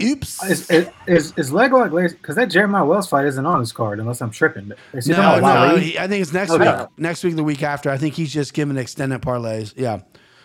[0.01, 0.43] oops.
[0.45, 4.23] Is is is, is leg because that Jeremiah Wells fight isn't on his card unless
[4.23, 4.73] I'm tripping.
[4.95, 5.77] Is he no, no.
[5.77, 6.65] He- I think it's next Okay.
[6.79, 6.89] week.
[6.97, 7.91] Next week, the week after.
[7.91, 9.75] I think he's just giving extended parlays.
[9.77, 10.01] Yeah,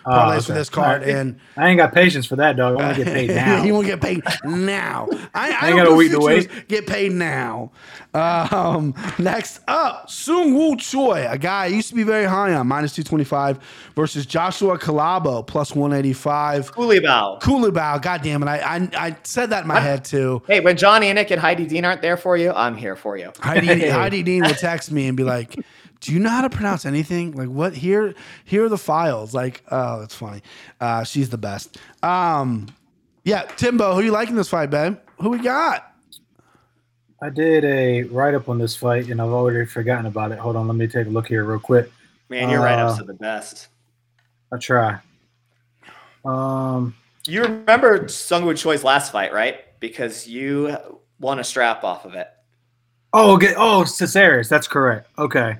[0.10, 1.16] Oh, parlays for this card, All right.
[1.18, 2.80] and I ain't got patience for that dog.
[2.80, 3.62] I want to get paid now.
[3.62, 5.10] he won't get paid now.
[5.36, 6.50] I, I ain't got a week to wait.
[6.70, 7.72] Get paid now.
[8.14, 12.94] Um, next up, Seungwoo Choi, a guy I used to be very high on, minus
[12.96, 13.60] 225,
[13.96, 16.74] versus Joshua Kalabo, plus 185.
[16.74, 17.38] Coolie Bow.
[17.42, 18.48] Kulibao, God damn it.
[18.48, 20.42] I, I, I said that in my head too.
[20.48, 23.32] Hey, when John Anik and Heidi Dean aren't there for you, I'm here for you.
[23.40, 25.56] Heidi, Heidi Dean will text me and be like,
[26.02, 27.32] "Do you know how to pronounce anything?
[27.34, 27.74] Like what?
[27.74, 28.14] Here,
[28.46, 29.34] here are the files.
[29.34, 30.42] Like, oh, that's funny.
[30.80, 31.78] Uh, she's the best.
[32.04, 32.68] Um,
[33.24, 34.98] yeah, Timbo, who you liking this fight, babe?
[35.20, 35.84] Who we got?
[37.22, 40.38] I did a write up on this fight and I've already forgotten about it.
[40.38, 41.92] Hold on, let me take a look here real quick.
[42.30, 43.70] Man, your write-ups Uh, are the best.
[44.54, 45.00] I try.
[46.24, 49.62] Um, You remember Seungwoo Choi's last fight, right?
[49.80, 50.78] Because you
[51.20, 52.30] won a strap off of it.
[53.14, 53.54] oh, okay.
[53.58, 54.48] Oh, Caceres.
[54.48, 55.10] That's correct.
[55.18, 55.58] Okay.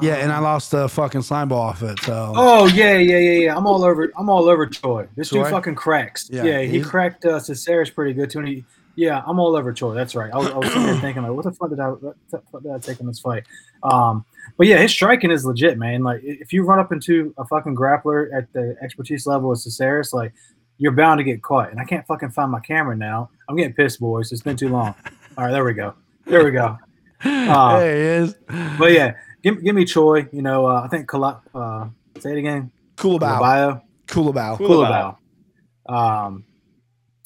[0.00, 1.98] Yeah, and I lost the fucking slime ball off it.
[2.00, 3.56] So Oh yeah, yeah, yeah, yeah.
[3.56, 4.10] I'm all over.
[4.16, 5.08] I'm all over Choi.
[5.16, 5.42] This Choi?
[5.42, 6.28] dude fucking cracks.
[6.30, 8.38] Yeah, Yeah, he cracked uh, Caceres pretty good too.
[8.40, 8.64] And he,
[8.96, 9.94] yeah, I'm all over Choi.
[9.94, 10.32] That's right.
[10.32, 12.42] I was, I was sitting there thinking like, what the fuck did I, what the
[12.50, 13.44] fuck did I take in this fight?
[13.82, 14.24] Um,
[14.56, 16.02] but yeah, his striking is legit, man.
[16.02, 20.12] Like if you run up into a fucking grappler at the expertise level of Caceres,
[20.12, 20.32] like
[20.78, 21.70] you're bound to get caught.
[21.70, 23.30] And I can't fucking find my camera now.
[23.48, 24.32] I'm getting pissed, boys.
[24.32, 24.94] It's been too long.
[25.36, 25.94] All right, there we go.
[26.26, 26.78] There we go.
[27.26, 28.34] Uh, there he is.
[28.78, 29.14] But yeah,
[29.44, 30.26] give, give me Choi.
[30.32, 31.86] You know, uh, I think Kala, uh,
[32.18, 32.72] say it again.
[32.96, 33.38] Kulabao.
[33.40, 33.80] Bio.
[34.08, 34.56] Kulabao.
[34.58, 36.44] Cool Um,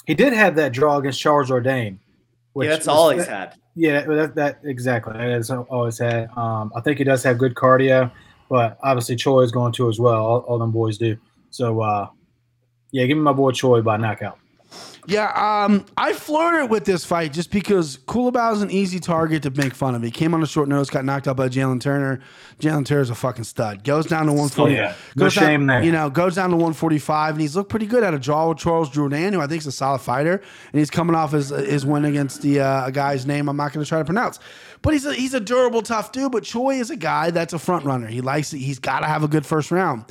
[0.07, 1.99] he did have that draw against Charles Jourdain.
[2.57, 3.55] yeah, that's was- all he's that- had.
[3.81, 5.13] Yeah, that, that exactly.
[5.13, 6.29] That is all he's had.
[6.37, 8.11] Um, I think he does have good cardio,
[8.51, 10.17] but obviously Choi is going to as well.
[10.27, 11.17] All, all them boys do.
[11.51, 12.09] So uh,
[12.91, 14.37] yeah, give me my boy Choi by knockout.
[15.09, 19.51] Yeah, um, I flirted with this fight just because Kulabao is an easy target to
[19.51, 20.03] make fun of.
[20.03, 22.21] He came on a short notice, got knocked out by Jalen Turner.
[22.61, 23.85] Jalen Turner's a fucking stud.
[23.85, 24.75] Goes down to 140.
[24.75, 24.95] Oh, yeah.
[25.17, 25.83] No goes down- shame there.
[25.83, 28.59] You know, goes down to 145, and he's looked pretty good at a draw with
[28.59, 30.43] Charles Jourdain, who I think is a solid fighter.
[30.73, 33.73] And he's coming off his, his win against the uh, a guy's name I'm not
[33.73, 34.39] going to try to pronounce.
[34.83, 36.33] But he's a, he's a durable, tough dude.
[36.33, 38.09] But Choi is a guy that's a front runner.
[38.09, 38.59] He likes it.
[38.59, 40.05] He's got to have a good first round.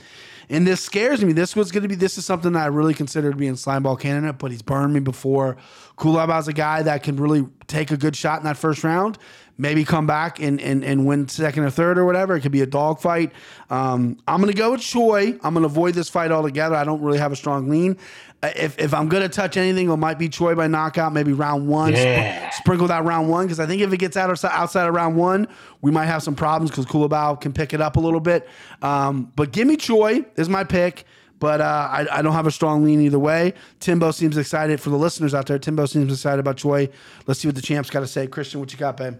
[0.49, 1.33] And this scares me.
[1.33, 1.95] This was going to be.
[1.95, 5.01] This is something that I really considered being slime ball candidate, but he's burned me
[5.01, 5.57] before.
[5.97, 9.17] Kulaba's a guy that can really take a good shot in that first round.
[9.60, 12.36] Maybe come back and and, and win second or third or whatever.
[12.36, 13.32] It could be a dog fight.
[13.70, 15.38] Um, I'm going to go with Choi.
[15.43, 16.76] I'm going to avoid this fight altogether.
[16.76, 17.98] I don't really have a strong lean.
[18.43, 21.34] Uh, If, if I'm going to touch anything, it might be Choi by knockout, maybe
[21.34, 21.96] round one.
[21.98, 24.93] Sp- sprinkle that round one because I think if it gets out of, outside of
[24.93, 25.48] round one,
[25.82, 28.48] we might have some problems because Kulabao can pick it up a little bit.
[28.84, 31.06] Um, but give me Choi is my pick.
[31.39, 33.54] But uh, I, I don't have a strong lean either way.
[33.80, 35.60] Timbo seems excited for the listeners out there.
[35.60, 36.89] Timbo seems excited about Choi.
[37.28, 38.26] Let's see what the champs got to say.
[38.26, 39.17] Christian, what you got, babe?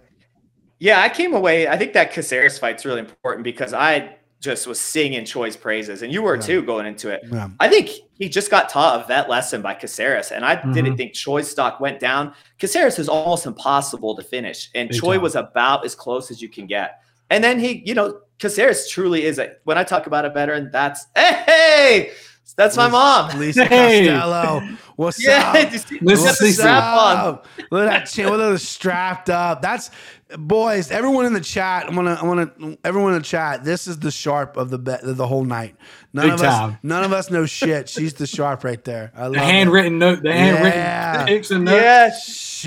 [0.79, 1.67] Yeah, I came away.
[1.67, 6.13] I think that Caceres fight's really important because I just was singing Choi's praises, and
[6.13, 6.41] you were Yeah.
[6.41, 7.21] too going into it.
[7.31, 7.49] Yeah.
[7.59, 10.97] I think he just got taught a vet lesson by Caceres, and I didn't Mhm.
[10.97, 12.33] think Choi's stock went down.
[12.59, 15.23] Caceres is almost impossible to finish, and Big Choi time.
[15.23, 16.99] was about as close as you can get.
[17.31, 19.53] And then he, you know, Caceres truly is a.
[19.63, 22.11] When I talk about a veteran, that's hey, hey
[22.53, 23.38] that's my mom.
[23.39, 24.07] Lisa Hey.
[24.07, 24.67] Costello.
[24.95, 25.53] What's Yeah, up?
[25.55, 26.53] did you see- Listen, got the listen.
[26.53, 27.17] strap on.
[27.17, 27.47] up?
[27.71, 28.29] Look at that chin.
[28.29, 29.62] Look at the strapped up.
[29.62, 29.91] That's
[30.38, 30.89] boys.
[30.89, 31.86] Everyone in the chat.
[31.88, 32.23] I want to.
[32.23, 32.77] I want to.
[32.83, 33.63] Everyone in the chat.
[33.63, 35.75] This is the sharp of the bet the whole night.
[36.13, 36.69] None Big of time.
[36.71, 36.77] us.
[36.83, 37.89] None of us know shit.
[37.89, 39.12] She's the sharp right there.
[39.15, 39.43] I love The it.
[39.45, 41.25] handwritten note, the handwritten Yeah.
[41.25, 41.81] picks and notes.
[41.81, 42.10] Yeah.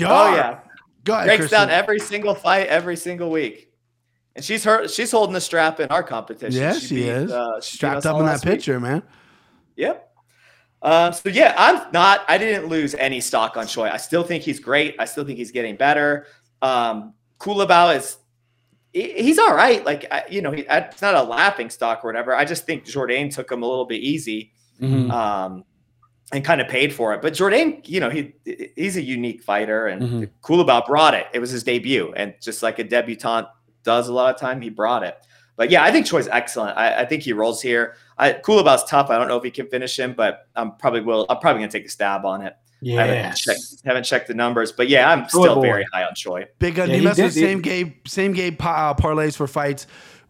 [0.07, 0.31] Sharp.
[0.31, 0.59] Oh yeah.
[1.03, 1.59] Go ahead, Breaks Christian.
[1.59, 3.67] down every single fight every single week.
[4.37, 6.61] And she's her she's holding the strap in our competition.
[6.61, 8.53] Yeah, she, beat, is uh, she strapped up in that week.
[8.53, 9.03] picture, man.
[9.75, 10.07] Yep.
[10.83, 12.21] Um, so yeah, I'm not.
[12.27, 13.87] I didn't lose any stock on Choi.
[13.89, 14.95] I still think he's great.
[14.99, 16.25] I still think he's getting better.
[16.61, 18.17] Um, Culibao is
[18.93, 19.85] he's all right.
[19.85, 22.35] Like I, you know, he, I- it's not a laughing stock or whatever.
[22.35, 25.11] I just think Jourdain took him a little bit easy Mhm.
[25.11, 25.63] um,
[26.33, 27.21] and kind of paid for it.
[27.21, 28.33] But Jourdain, you know, he
[28.75, 30.29] he's a unique fighter, and Mhm.
[30.41, 31.27] Culibao brought it.
[31.33, 33.47] It was his debut, and just like a debutant
[33.83, 35.15] does a lot of time, he brought it.
[35.57, 36.75] But yeah, I think Choi's excellent.
[36.77, 37.95] I, I think he rolls here.
[38.21, 39.09] I, Culibao's tough.
[39.09, 41.25] I don't know if he can finish him, but I'm probably will.
[41.29, 42.53] I'm probably gonna take a stab on it.
[42.83, 45.61] I haven't checked, haven't checked the numbers, but yeah, I'm Good still boy.
[45.61, 46.47] very high on Choi.
[46.59, 46.87] Big gun.
[46.89, 49.85] Yeah, you he mess with same game, same game pa- uh, parlays for fights.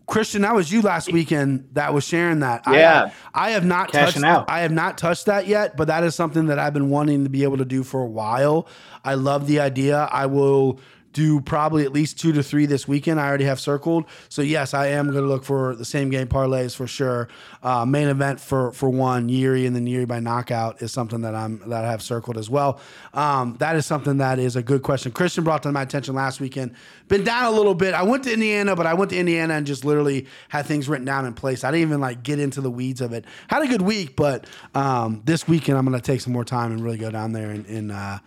[0.08, 2.64] Christian, that was you last weekend that was sharing that.
[2.70, 3.12] Yeah.
[3.34, 4.26] I, I have not Cashing touched.
[4.26, 4.50] out.
[4.50, 7.30] I have not touched that yet, but that is something that I've been wanting to
[7.30, 8.68] be able to do for a while.
[9.06, 10.10] I love the idea.
[10.12, 10.82] I will
[11.14, 13.20] do probably at least two to three this weekend.
[13.20, 14.06] I already have circled.
[14.30, 17.28] So yes, I am going to look for the same game parlays for sure.
[17.64, 21.36] Uh, main event for for one, Yuri and then Yuri by knockout is something that
[21.36, 22.80] I'm that I have circled as well.
[23.14, 25.12] Um, that is something that is a good question.
[25.12, 26.76] Christian brought to my attention last weekend.
[27.08, 27.94] Been down a little bit.
[27.94, 31.06] I went to Indiana, but I went to Indiana and just literally had things written
[31.06, 31.64] down in place.
[31.64, 33.26] I didn't even like get into the weeds of it.
[33.48, 34.46] Had a good week, but
[34.76, 37.50] um, this weekend I'm going to take some more time and really go down there
[37.50, 38.20] and and, uh,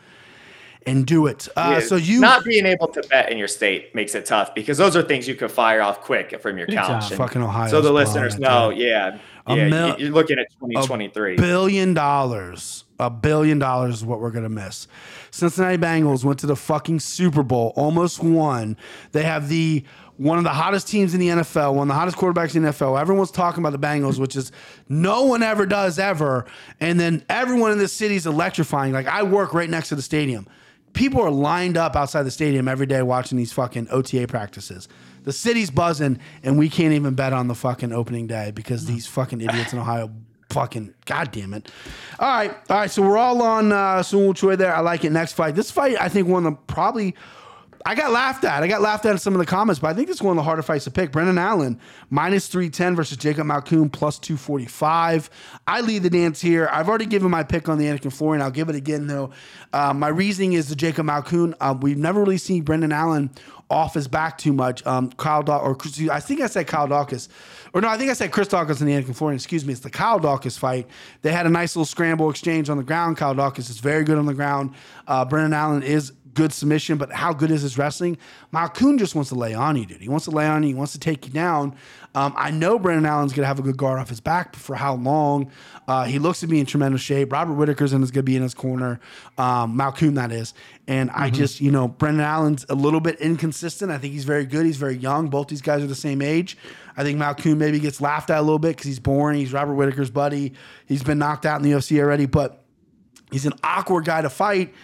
[0.86, 1.48] and do it.
[1.56, 4.54] Uh, Yeah, so you not being able to bet in your state makes it tough
[4.54, 6.88] because those are things you could fire off quick from your Big couch.
[6.88, 7.12] time.
[7.12, 7.70] and fucking Ohio.
[7.70, 11.36] so the listeners know, yeah, A yeah, mil- you- you're looking at 2023.
[11.36, 12.84] billion dollars.
[13.00, 14.86] A billion dollars is what we're gonna miss.
[15.30, 18.76] Cincinnati Bengals went to the fucking Super Bowl, almost won.
[19.12, 19.84] They have the
[20.16, 22.68] one of the hottest teams in the NFL, one of the hottest quarterbacks in the
[22.68, 22.96] NFL.
[23.00, 24.52] Everyone's talking about the Bengals, which is
[24.88, 26.46] no one ever does ever.
[26.78, 28.92] And then everyone in the city is electrifying.
[28.92, 30.46] Like I work right next to the stadium.
[30.94, 34.88] People are lined up outside the stadium every day watching these fucking OTA practices.
[35.24, 39.06] The city's buzzing, and we can't even bet on the fucking opening day because these
[39.06, 40.10] fucking idiots in Ohio
[40.50, 41.70] fucking god damn it.
[42.18, 42.90] All right, all right.
[42.90, 44.74] So we're all on uh Seungwoo Choi there.
[44.74, 45.10] I like it.
[45.10, 45.54] Next fight.
[45.54, 47.14] This fight, I think one of the probably
[47.86, 48.62] I got laughed at.
[48.62, 50.32] I got laughed at in some of the comments, but I think this is one
[50.32, 51.12] of the harder fights to pick.
[51.12, 55.28] Brendan Allen, minus 310 versus Jacob Malkoun, plus 245.
[55.66, 56.66] I lead the dance here.
[56.72, 58.40] I've already given my pick on the Anik and Florian.
[58.40, 59.30] I'll give it again, though.
[59.74, 61.52] Uh, my reasoning is the Jacob Malkoun.
[61.60, 63.30] Uh, we've never really seen Brendan Allen
[63.68, 64.84] off his back too much.
[64.86, 65.76] Um, Kyle Daw- or
[66.10, 67.28] I think I said Kyle Daukaus.
[67.74, 69.36] Or no, I think I said Chris Daukaus and the Anik and Florian.
[69.36, 69.72] Excuse me.
[69.72, 70.86] It's the Kyle Daukaus fight.
[71.22, 73.16] They had a nice little scramble exchange on the ground.
[73.18, 74.74] Kyle Daukaus is very good on the ground.
[75.06, 78.18] Uh, Brendan Allen is good submission, but how good is his wrestling?
[78.52, 80.00] Malkoun just wants to lay on you, dude.
[80.00, 80.68] He wants to lay on you.
[80.70, 81.76] He wants to take you down.
[82.14, 84.60] Um, I know Brendan Allen's going to have a good guard off his back, but
[84.60, 85.50] for how long?
[85.88, 87.32] Uh, he looks to be in tremendous shape.
[87.32, 89.00] Robert Whitaker's in is going to be in his corner.
[89.36, 90.54] Um, Malkoun, that is.
[90.86, 93.90] And I just, you know, Brendan Allen's a little bit inconsistent.
[93.90, 94.66] I think he's very good.
[94.66, 95.28] He's very young.
[95.28, 96.56] Both these guys are the same age.
[96.96, 99.38] I think Malkoun maybe gets laughed at a little bit because he's boring.
[99.38, 100.52] He's Robert Whitaker's buddy.
[100.86, 102.64] He's been knocked out in the UFC already, but
[103.32, 104.74] he's an awkward guy to fight.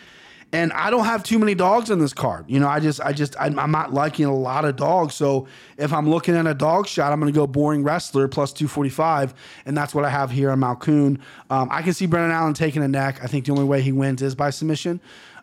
[0.52, 2.44] And I don't have too many dogs in this card.
[2.48, 5.14] You know, I just, I just, I'm, I'm not liking a lot of dogs.
[5.14, 5.46] So
[5.78, 9.32] if I'm looking at a dog shot, I'm going to go boring wrestler plus 245.
[9.64, 11.20] And that's what I have here on Malkoun.
[11.50, 13.20] Um, I can see Brendan Allen taking a neck.
[13.22, 15.00] I think the only way he wins is by submission.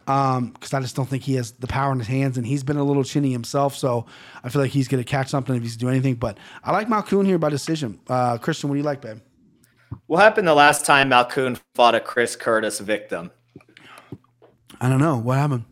[0.07, 2.63] Um, because I just don't think he has the power in his hands, and he's
[2.63, 3.75] been a little chinny himself.
[3.75, 4.05] So
[4.41, 6.15] I feel like he's going to catch something if he's doing anything.
[6.15, 7.99] But I like Malkoun here by decision.
[8.07, 9.19] Uh, Christian, what do you like, babe?
[10.05, 13.31] What happened the last time Malkoun fought a Chris Curtis victim?
[14.79, 15.65] I don't know what happened.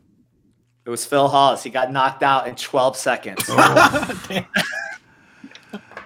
[0.85, 1.63] It was Phil Hawes.
[1.63, 3.49] He got knocked out in 12 seconds.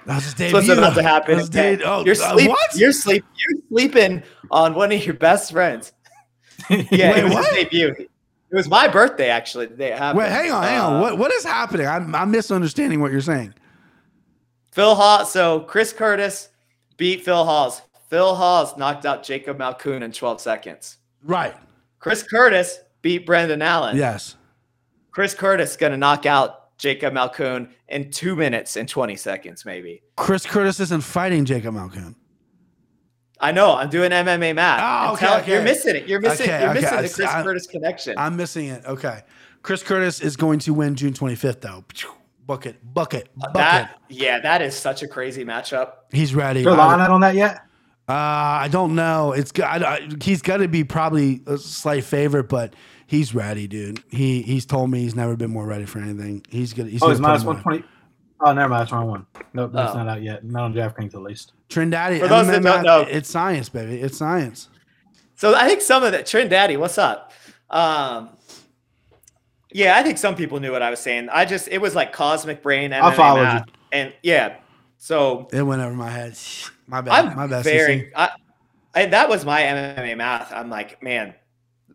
[0.06, 0.82] That was his That's what's debut.
[0.84, 1.36] about to happen.
[1.36, 2.76] That was de- oh, you're uh, sleep, what?
[2.76, 3.24] You're sleep.
[3.38, 5.94] You're sleeping on one of your best friends.
[6.70, 6.80] Yeah,
[7.14, 7.46] Wait, it was what?
[7.56, 7.96] his debut.
[8.00, 8.10] It
[8.56, 9.68] was my birthday actually.
[9.68, 10.18] The day it happened.
[10.20, 10.94] Wait, hang on, hang on.
[10.96, 11.86] Uh, What what is happening?
[11.86, 13.54] I'm, I'm misunderstanding what you're saying.
[14.72, 15.32] Phil Hawes.
[15.32, 16.50] So Chris Curtis
[16.98, 17.82] beat Phil Hawes.
[18.10, 20.98] Phil Hawes knocked out Jacob Malkoun in 12 seconds.
[21.24, 21.56] Right.
[22.00, 23.98] Chris Curtis beat Brendan Allen.
[23.98, 24.36] Yes.
[25.12, 30.02] Chris Curtis going to knock out Jacob Malkoun in two minutes and 20 seconds, maybe.
[30.16, 32.16] Chris Curtis isn't fighting Jacob Malkoun.
[33.42, 33.74] I know.
[33.76, 34.82] I'm doing MMA math.
[34.84, 35.52] Oh, okay, telling- okay.
[35.54, 36.08] You're missing it.
[36.08, 36.46] You're missing.
[36.50, 38.16] Okay, you're missing I the Chris I'm- Curtis connection.
[38.18, 38.86] I'm missing it.
[38.86, 39.22] Okay.
[39.64, 41.84] Chris Curtis is going to win June 25th, though.
[42.46, 43.54] Bucket, bucket, bucket.
[43.54, 45.92] that yeah, that is such a crazy matchup.
[46.12, 46.62] He's ready.
[46.62, 47.60] Is there a I- line on that yet?
[48.10, 48.14] Uh,
[48.64, 49.34] I don't know.
[49.34, 52.74] It's g- I, I, he's got to be probably a slight favorite, but
[53.06, 54.04] he's ready, dude.
[54.10, 56.44] He he's told me he's never been more ready for anything.
[56.50, 56.90] He's gonna.
[56.90, 57.54] He's Oh, gonna it's put minus him on.
[57.56, 57.84] one twenty.
[58.42, 58.82] Oh, never mind.
[58.82, 59.26] That's wrong one.
[59.54, 59.98] Nope, that's Oh.
[59.98, 60.44] not out yet.
[60.44, 61.54] Not on DraftKings at least.
[61.70, 62.20] Trindade.
[62.22, 64.02] For those that don't know- it's science, baby.
[64.02, 64.70] It's science.
[65.36, 67.32] So I think some of that Trin Daddy, what's up?
[67.70, 68.30] Um,
[69.72, 71.30] yeah, I think some people knew what I was saying.
[71.32, 73.66] I just it was like cosmic brain MMA I followed math.
[73.92, 74.56] and yeah.
[74.98, 76.36] So It went over my head.
[76.90, 77.26] My bad.
[77.26, 77.64] I'm my bad.
[77.64, 78.12] very.
[78.16, 78.32] I,
[78.96, 80.52] I, that was my MMA math.
[80.52, 81.36] I'm like, man,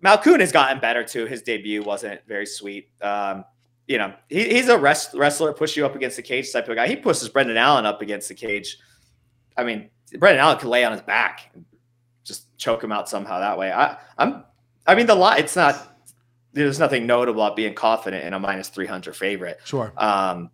[0.05, 1.26] Malkoun has gotten better too.
[1.26, 2.90] His debut wasn't very sweet.
[3.03, 3.45] Um,
[3.88, 6.76] you know, he, he's a rest, wrestler, push you up against the cage type of
[6.76, 6.86] guy.
[6.86, 8.78] He pushes Brendan Allen up against the cage.
[9.57, 11.64] I mean, Brendan Allen could lay on his back and
[12.22, 13.72] just choke him out somehow that way.
[13.72, 14.45] I, I'm,
[14.86, 15.40] I mean, the lot.
[15.40, 15.90] It's not.
[16.53, 19.59] There's nothing notable about being confident in a minus 300 favorite.
[19.64, 19.92] Sure.
[19.97, 20.51] Um,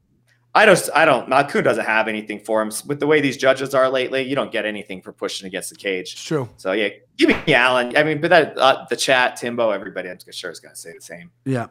[0.54, 0.88] I don't.
[0.94, 1.28] I don't.
[1.28, 4.22] Malkoun doesn't have anything for him with the way these judges are lately.
[4.22, 6.12] You don't get anything for pushing against the cage.
[6.12, 6.26] It's cage.
[6.26, 6.48] true.
[6.56, 7.96] So yeah, give me Allen.
[7.96, 10.92] I mean, but that uh, the chat, Timbo, everybody, I'm sure is going to say
[10.92, 11.30] the same.
[11.44, 11.66] Yeah.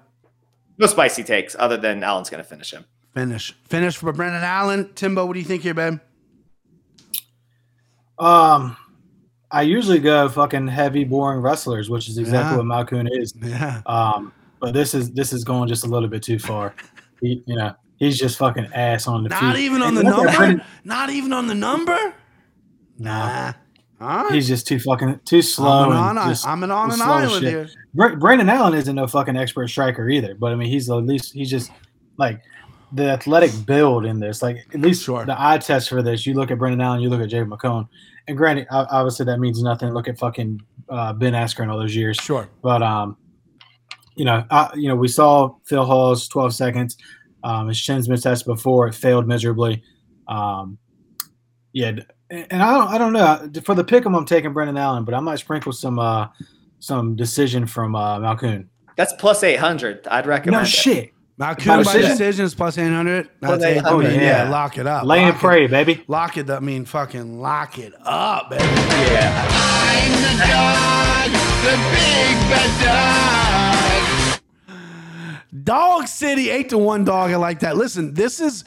[0.77, 2.85] No spicy takes, other than Allen's going to finish him.
[3.13, 3.53] Finish.
[3.65, 4.93] Finish for Brendan Allen.
[4.93, 5.99] Timbo, what do you think here, babe?
[8.17, 8.77] Um,
[9.51, 12.63] I usually go fucking heavy, boring wrestlers, which is exactly Yeah.
[12.63, 13.33] what Malkoun is.
[13.41, 13.81] Yeah.
[13.85, 16.73] Um, but this is this is going just a little bit too far.
[17.21, 19.41] He, you know, he's just fucking ass on the feet.
[19.41, 20.65] Not even on And the number.
[20.83, 22.13] Not even on the number.
[22.97, 23.53] Nah,
[24.01, 24.33] All right.
[24.33, 25.67] he's just too fucking too slow.
[25.69, 27.69] I'm an, and on, just- I'm an on an just slow as island here.
[27.93, 31.33] Br- Brandon Allen isn't no fucking expert striker either, but I mean, he's at least
[31.33, 31.71] he's just
[32.17, 32.41] like
[32.91, 34.41] the athletic build in this.
[34.41, 35.25] Like at least Sure.
[35.25, 36.25] the eye test for this.
[36.25, 37.87] You look at Brendan Allen, you look at Jay McCone,
[38.27, 39.93] and granted, obviously that means nothing.
[39.93, 42.49] Look at fucking uh, Ben Askren all those years, Sure.
[42.61, 43.15] but um,
[44.15, 46.97] you know, I, you know, we saw Phil Hawes 12 seconds.
[47.43, 49.83] Um, his chin's been tested before; it failed miserably.
[50.27, 50.77] Um,
[51.73, 51.91] yeah,
[52.29, 55.13] and I don't, I don't know for the pick 'em, I'm taking Brendan Allen, but
[55.13, 56.27] I might sprinkle some uh,
[56.79, 58.67] some decision from uh, Malkoun.
[58.95, 60.07] That's plus 800.
[60.07, 60.61] I'd recommend.
[60.61, 60.67] No it.
[60.67, 62.09] shit, Malkoun By by decision.
[62.11, 63.29] decision is plus plus eight hundred.
[63.39, 64.13] That's eight hundred.
[64.13, 64.43] Yeah.
[64.45, 64.49] yeah.
[64.49, 65.05] lock it up.
[65.05, 66.03] lay and lock it- pray, baby.
[66.07, 66.61] Lock it up.
[66.61, 68.63] I mean, fucking lock it up, baby.
[68.63, 69.45] Yeah.
[75.69, 77.29] Dog City, eight to one dog.
[77.29, 77.77] I like that.
[77.77, 78.63] Listen, this is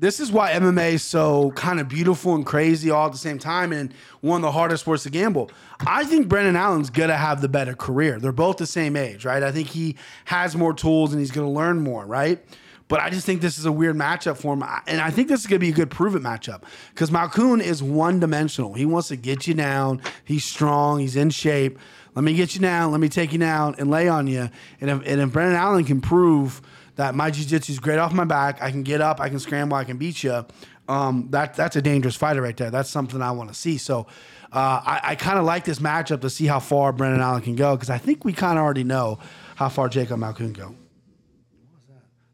[0.00, 3.38] this is why MMA is so kind of beautiful and crazy all at the same
[3.38, 5.52] time, and one of the hardest sports to gamble.
[5.86, 8.18] I think Brendan Allen's gonna have the better career.
[8.18, 9.40] They're both the same age, right?
[9.40, 12.44] I think he has more tools and he's gonna learn more, right?
[12.88, 15.42] But I just think this is a weird matchup for him, and I think this
[15.42, 18.74] is gonna be a good prove it matchup because Malkoun is one dimensional.
[18.74, 20.02] He wants to get you down.
[20.24, 20.98] He's strong.
[20.98, 21.78] He's in shape.
[22.14, 22.92] Let me get you down.
[22.92, 24.50] Let me take you down and lay on you.
[24.80, 26.60] And if, and if Brendan Allen can prove
[26.96, 29.76] that my jiu-jitsu is great off my back, I can get up, I can scramble,
[29.76, 30.44] I can beat you.
[30.88, 32.70] Um, that that's a dangerous fighter right there.
[32.70, 33.78] That's something I want to see.
[33.78, 34.06] So
[34.52, 37.56] uh, I, I kind of like this matchup to see how far Brendan Allen can
[37.56, 39.18] go because I think we kind of already know
[39.54, 40.74] how far Jacob Malkoun can go.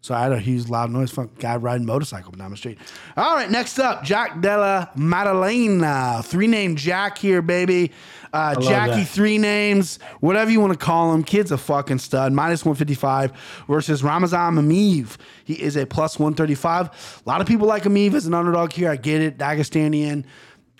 [0.00, 2.78] So I had a huge loud noise from guy riding motorcycle down the street.
[3.16, 6.22] All right, next up, Jack Della Maddalena.
[6.24, 7.92] Three name Jack here, baby.
[8.32, 9.08] Uh, Jackie, that.
[9.08, 11.22] three names, whatever you want to call him.
[11.22, 12.32] Kid's a fucking stud.
[12.32, 13.32] Minus 155
[13.68, 15.16] versus Ramazan Emeev.
[15.44, 17.22] He is a plus 135.
[17.24, 18.90] A lot of people like Emeev as an underdog here.
[18.90, 19.38] I get it.
[19.38, 20.24] Dagestanian.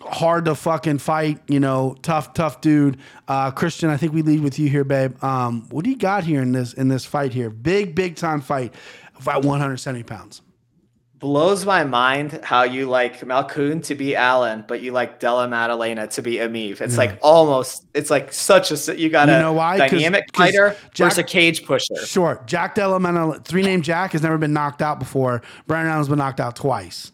[0.00, 2.98] Hard to fucking fight, you know, tough, tough dude.
[3.26, 5.22] Uh, Christian, I think we lead with you here, babe.
[5.24, 7.50] Um, what do you got here in this in this fight here?
[7.50, 8.74] Big, big time fight
[9.26, 10.42] at 170 pounds.
[11.18, 16.06] Blows my mind how you like Malkoun to be Allen, but you like Della Maddalena
[16.08, 16.80] to be Emeev.
[16.80, 17.86] It's like almost.
[17.92, 18.96] It's like such a.
[18.96, 19.78] You got You a know why?
[19.78, 21.96] 'Cause- dynamic 'cause fighter Jack- versus a cage pusher.
[22.06, 22.40] Sure.
[22.46, 25.42] Jack Della Maddalena, three name Jack, has never been knocked out before.
[25.66, 27.10] Brian Allen's been knocked out twice.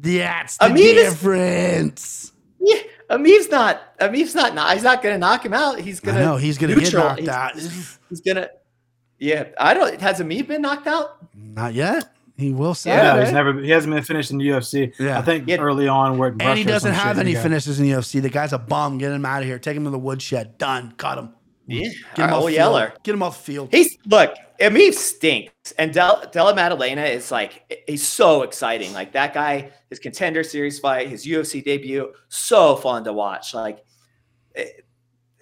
[0.00, 2.32] That's the Emeev is- difference.
[2.58, 2.80] Yeah,
[3.10, 3.96] Emeev's not.
[4.00, 4.72] Emeev's not.
[4.74, 5.78] he's not going to knock him out.
[5.78, 6.20] He's going to.
[6.24, 7.54] know he's gonna get knocked he's- out.
[8.08, 8.48] He's gonna.
[9.20, 10.00] Yeah, I don't.
[10.00, 11.18] Has Emeev been knocked out?
[11.32, 12.08] Not yet.
[12.38, 12.90] He will say.
[12.90, 13.54] Yeah, no, he's never.
[13.60, 14.92] He hasn't been finished in the UFC.
[14.98, 15.18] Yeah.
[15.18, 15.56] I think Yeah.
[15.56, 18.20] early on, where And he doesn't have any finishes in the UFC.
[18.20, 18.98] The guy's a bum.
[18.98, 19.58] Get him out of here.
[19.58, 20.58] Take him to the woodshed.
[20.58, 20.92] Done.
[20.98, 21.30] Cut him.
[21.68, 22.86] Yeah, Get him off the Yeller.
[22.90, 23.02] field.
[23.02, 23.68] Get him off the field.
[23.72, 24.34] He's look.
[24.60, 28.92] Emeev stinks, and Del, Della Maddalena is like he's so exciting.
[28.94, 33.52] Like that guy, his contender series fight, his UFC debut, so fun to watch.
[33.52, 33.84] Like,
[34.54, 34.64] eh,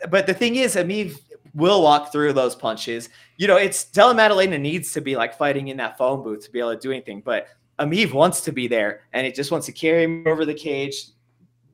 [0.09, 1.17] but the thing is, Emeev
[1.55, 3.09] will walk through those punches.
[3.37, 6.51] You know, it's Della Maddalena needs to be like fighting in that phone booth to
[6.51, 9.67] be able to do anything, but Emeev wants to be there, and he just wants
[9.67, 11.07] to carry him over the cage.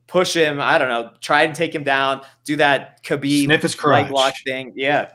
[0.07, 3.75] Push him, I don't know, try and take him down, do that Khabib Sniff his
[3.75, 4.11] leg crotch.
[4.11, 4.73] lock thing.
[4.75, 5.11] Yeah.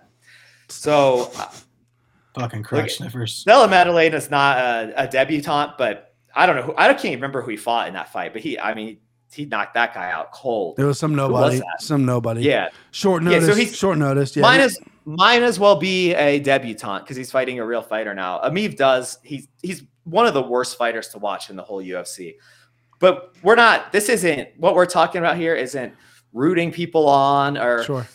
[0.69, 1.51] So uh,
[2.35, 3.45] fucking Look crotch sniffers.
[3.45, 7.19] Della Maddalena is not a, a debutante, but I don't know who I can't even
[7.19, 8.33] remember who he fought in that fight.
[8.33, 8.99] But he, I mean,
[9.31, 10.77] he knocked that guy out cold.
[10.77, 11.81] There was some nobody, that?
[11.83, 12.43] some nobody.
[12.43, 13.35] Yeah, short notice.
[13.35, 13.65] Yeah, so notice.
[13.65, 14.35] he's- short notice.
[14.35, 18.13] Yeah, Mine is might as well be a debutant because he's fighting a real fighter
[18.13, 18.41] now.
[18.41, 19.19] Emeev does.
[19.23, 22.35] He's he's one of the worst fighters to watch in the whole UFC.
[22.99, 23.93] But we're not.
[23.93, 25.55] This isn't what we're talking about here.
[25.55, 25.95] Isn't
[26.33, 28.07] rooting people on or sure.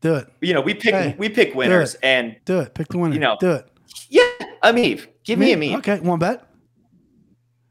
[0.00, 0.28] Do it.
[0.40, 2.74] you know we pick Hey, we pick winners and Do it.
[2.74, 3.14] Pick the winner.
[3.14, 3.68] You know, do it.
[4.08, 4.22] yeah,
[4.64, 5.06] Emeev.
[5.24, 5.76] Give me Emeev.
[5.78, 6.42] Okay, one bet.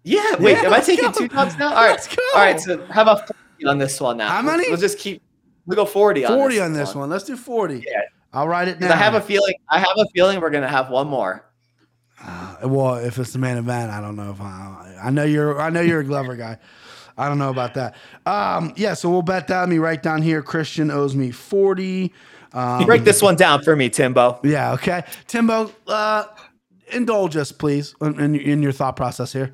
[0.04, 0.36] Yeah.
[0.40, 1.12] Wait, Yeah, am I taking go.
[1.12, 1.70] two dogs now?
[1.70, 1.90] All right.
[1.92, 2.22] Let's go.
[2.36, 2.60] All right.
[2.60, 4.30] So how about 40 on this one now?
[4.30, 4.64] How many?
[4.64, 5.22] We'll, we'll just keep.
[5.66, 7.10] We'll go forty on Forty this on this one.
[7.10, 7.84] Let's do forty.
[7.88, 8.02] Yeah.
[8.34, 8.92] I'll write it down.
[8.92, 9.56] I have a feeling.
[9.70, 11.46] I have a feeling we're gonna have one more.
[12.24, 14.98] Uh, well, if it's the main event, I don't know if I.
[15.04, 15.60] I know you're.
[15.60, 16.58] I know you're a Glover guy.
[17.18, 17.96] I don't know about that.
[18.26, 19.60] Um, yeah, so we'll bet that.
[19.62, 20.42] Let me write down here.
[20.42, 22.14] Christian owes me forty.
[22.54, 24.40] Um, Break this one down for me, Timbo.
[24.44, 24.74] Yeah.
[24.74, 25.04] Okay.
[25.28, 26.24] Timbo, uh,
[26.92, 29.54] indulge us, please, in, in, in your thought process here.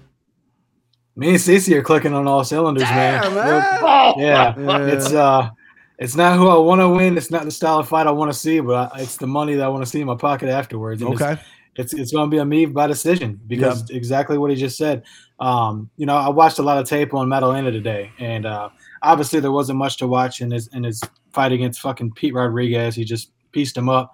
[1.18, 3.22] Me and Cece are clicking on all cylinders, man.
[3.24, 4.14] Damn, We're- man.
[4.18, 4.86] Yeah, Yeah.
[4.88, 5.50] it's uh,
[5.98, 7.18] it's not who I want to win.
[7.18, 9.56] It's not the style of fight I want to see, but I, it's the money
[9.56, 11.02] that I want to see in my pocket afterwards.
[11.02, 11.34] And Okay.
[11.34, 11.42] it's
[11.78, 15.04] it's, it's going to be a me by decision because exactly what he just said.
[15.40, 18.70] Um, you know, I watched a lot of tape on Maddalena today, and uh,
[19.02, 21.02] obviously there wasn't much to watch in his in his
[21.34, 22.96] fight against fucking Pete Rodriguez.
[22.96, 24.14] He just pieced him up,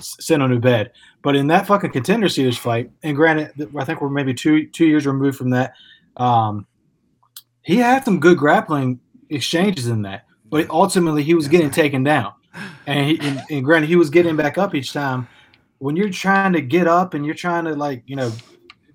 [0.00, 0.92] sent him to bed.
[1.22, 4.86] But in that fucking contender series fight, and granted, I think we're maybe two two
[4.86, 5.72] years removed from that.
[6.18, 6.66] Um,
[7.62, 12.32] he had some good grappling exchanges in that, but ultimately he was getting taken down,
[12.86, 15.28] and, he, and, and granted he was getting back up each time.
[15.78, 18.32] When you're trying to get up and you're trying to like you know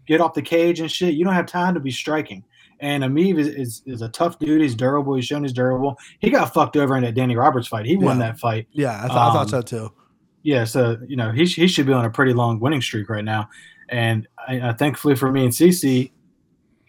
[0.08, 2.43] get off the cage and shit, you don't have time to be striking.
[2.80, 4.60] And Emeev is, is, is a tough dude.
[4.60, 5.14] He's durable.
[5.14, 5.95] He's shown he's durable.
[6.18, 7.86] He got fucked over in that Danny Roberts fight.
[7.86, 8.68] He won that fight.
[8.72, 9.93] Yeah, I, th- I thought Um, so too.
[10.41, 13.08] Yeah, so you know he sh- he should be on a pretty long winning streak
[13.10, 13.47] right now,
[13.89, 16.10] and I, I thankfully for me and CC,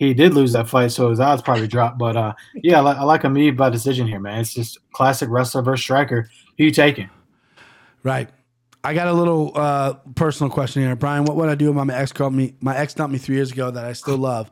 [0.06, 1.98] he did lose that fight, so his odds probably dropped.
[1.98, 4.40] But uh, yeah, I, li- I like Emeev by decision here, man.
[4.40, 6.28] It's just classic wrestler versus striker.
[6.58, 7.08] Who you taking?
[8.02, 8.28] Right.
[8.84, 11.24] I got a little uh, personal question here, Brian.
[11.24, 12.54] What would I do if my ex called me?
[12.60, 14.50] My ex dumped me three years ago that I still love.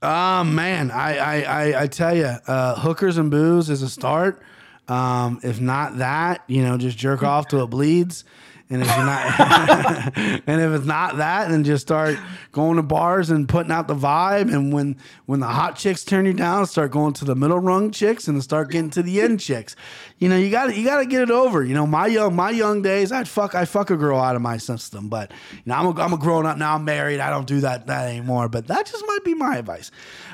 [0.00, 4.42] Oh man, I I I, I tell you, uh, hookers and booze is a start.
[4.88, 8.24] Um, if not that, you know, just jerk off till it bleeds.
[8.72, 12.18] And if you're not, and if it's not that, then just start
[12.52, 14.52] going to bars and putting out the vibe.
[14.52, 14.96] And when
[15.26, 18.42] when the hot chicks turn you down, start going to the middle rung chicks and
[18.42, 19.76] start getting to the end chicks.
[20.16, 21.62] You know, you got you got to get it over.
[21.62, 24.42] You know, my young my young days, I'd fuck I fuck a girl out of
[24.42, 26.76] my system, but you know, I'm a, I'm a grown up now.
[26.76, 27.20] I'm married.
[27.20, 28.48] I don't do that that anymore.
[28.48, 29.90] But that just might be my advice.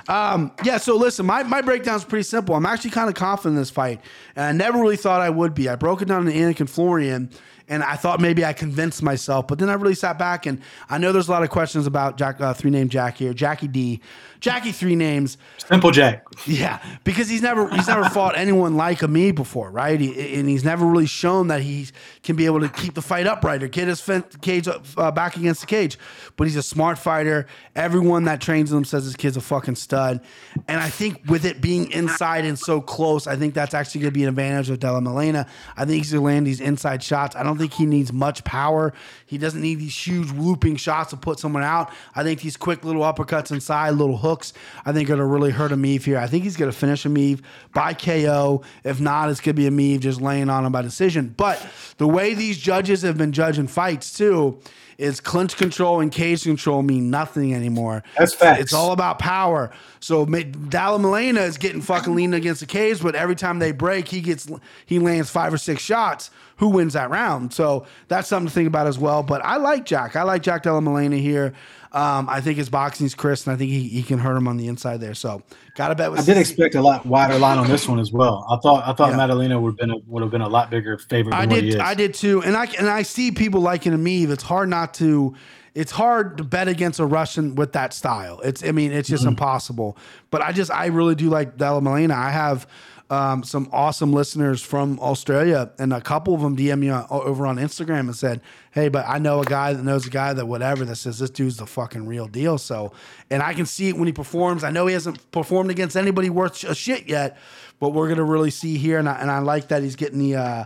[0.07, 0.77] Um, yeah.
[0.79, 2.55] So listen, my my breakdown's pretty simple.
[2.55, 4.01] I'm actually kind of confident in this fight,
[4.37, 5.69] and I never really thought I would be.
[5.69, 7.31] I broke it down to Anik and Florian
[7.69, 10.99] and I thought maybe I convinced myself, but then I really sat back and I
[10.99, 14.01] know there's a lot of questions about Jack, uh, three name Jack here, Jackie D,
[14.41, 15.37] Jackie three names.
[15.59, 16.25] Simple Jack.
[16.47, 20.01] Yeah, because he's never he's never fought anyone like me before, right?
[20.01, 21.89] He, and he's never really shown that he
[22.23, 24.05] can be able to keep the fight upright or get his
[24.41, 25.99] cage up, uh, back against the cage.
[26.37, 27.47] But he's a smart fighter.
[27.75, 30.21] Everyone that trains him says this kid's a fucking stud.
[30.69, 34.13] And I think with it being inside and so close, I think that's actually going
[34.13, 35.49] to be an advantage of Della Melena.
[35.77, 37.35] I think he's going to land these inside shots.
[37.35, 38.95] I don't think he needs much power.
[39.27, 41.93] He doesn't need these huge looping shots to put someone out.
[42.15, 44.55] I think these quick little uppercuts inside, little hooks,
[44.87, 46.19] I think are going to really hurt Emeev here.
[46.19, 47.43] I think he's going to finish Emeev
[47.75, 48.63] by KO.
[48.85, 51.35] If not, it's going to be Emeev just laying on him by decision.
[51.37, 51.65] But
[51.99, 54.61] the way these judges have been judging fights too
[54.99, 58.03] is clinch control and cage control mean nothing anymore.
[58.19, 58.61] That's facts.
[58.61, 59.71] It's all about power.
[60.01, 64.09] So Dalla Malena is getting fucking leaning against the cage, but every time they break,
[64.09, 64.49] he gets
[64.85, 66.31] he lands five or six shots.
[66.59, 67.53] Who wins that round?
[67.53, 69.23] So that's something to think about as well.
[69.23, 70.17] But I like Jack.
[70.17, 71.55] I like Jack Della Malena here.
[71.93, 74.57] Um, I think his boxing's crisp, and I think he, he can hurt him on
[74.59, 75.15] the inside there.
[75.15, 75.43] So
[75.75, 78.13] got to bet with I did expect a lot wider line on this one as
[78.13, 78.45] well.
[78.51, 79.17] I thought I thought Yeah.
[79.17, 81.79] Maddalena would have been a, would have been a lot bigger favorite than I did.
[81.79, 84.29] I did too, and I and I see people liking Emeev.
[84.31, 85.35] It's hard not to.
[85.75, 88.41] It's hard to bet against a Russian with that style.
[88.41, 88.63] It's.
[88.65, 89.29] I mean, it's just Mm-hmm.
[89.31, 89.97] impossible.
[90.31, 90.71] But I just.
[90.71, 92.13] I really do like Della Melena.
[92.15, 92.67] I have.
[93.11, 97.47] Um, some awesome listeners from Australia, and a couple of them DM me on, over
[97.47, 100.45] on Instagram and said, "Hey, but I know a guy that knows a guy that
[100.45, 102.93] whatever that says this dude's the fucking real deal." So,
[103.31, 104.63] and I can see it when he performs.
[104.63, 107.39] I know he hasn't performed against anybody worth a shit yet,
[107.81, 110.37] but we're gonna really see here, and I, and I like that he's getting the
[110.37, 110.65] uh,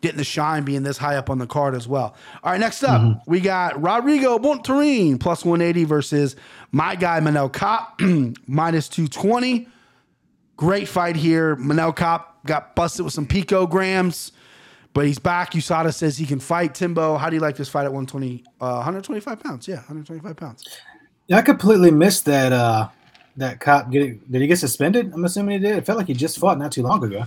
[0.00, 2.14] getting the shine being this high up on the card as well.
[2.42, 6.36] All right, next up, we got Rodrigo Bontorin plus 180 versus
[6.72, 9.68] my guy Manel Kape minus 220.
[10.56, 11.56] Great fight here.
[11.56, 14.30] Manel Kape got busted with some picograms,
[14.92, 15.52] but he's back.
[15.52, 16.74] USADA says he can fight.
[16.74, 19.66] Timbo, how do you like this fight at 120, uh, 125 pounds?
[19.66, 20.64] Yeah, 125 pounds.
[21.26, 22.88] Yeah, I completely missed that uh
[23.36, 25.12] that cop get did he get suspended?
[25.12, 25.78] I'm assuming he did.
[25.78, 27.24] It felt like he just fought not too long ago.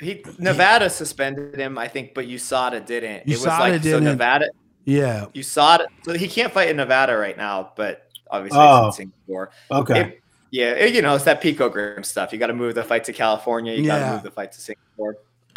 [0.00, 3.22] He Nevada suspended him, I think, but USADA didn't.
[3.22, 4.04] it was USADA like didn't.
[4.04, 4.46] Nevada
[4.84, 5.26] Yeah.
[5.34, 8.88] USADA so he can't fight in Nevada right now, but obviously Oh.
[8.88, 9.50] it's in Singapore.
[9.72, 10.00] Okay.
[10.00, 10.20] It-
[10.50, 12.32] yeah, you know, it's that picogram stuff.
[12.32, 13.74] You got to move the fight to California.
[13.74, 14.06] You got Yeah.
[14.08, 15.16] to move the fight to Singapore.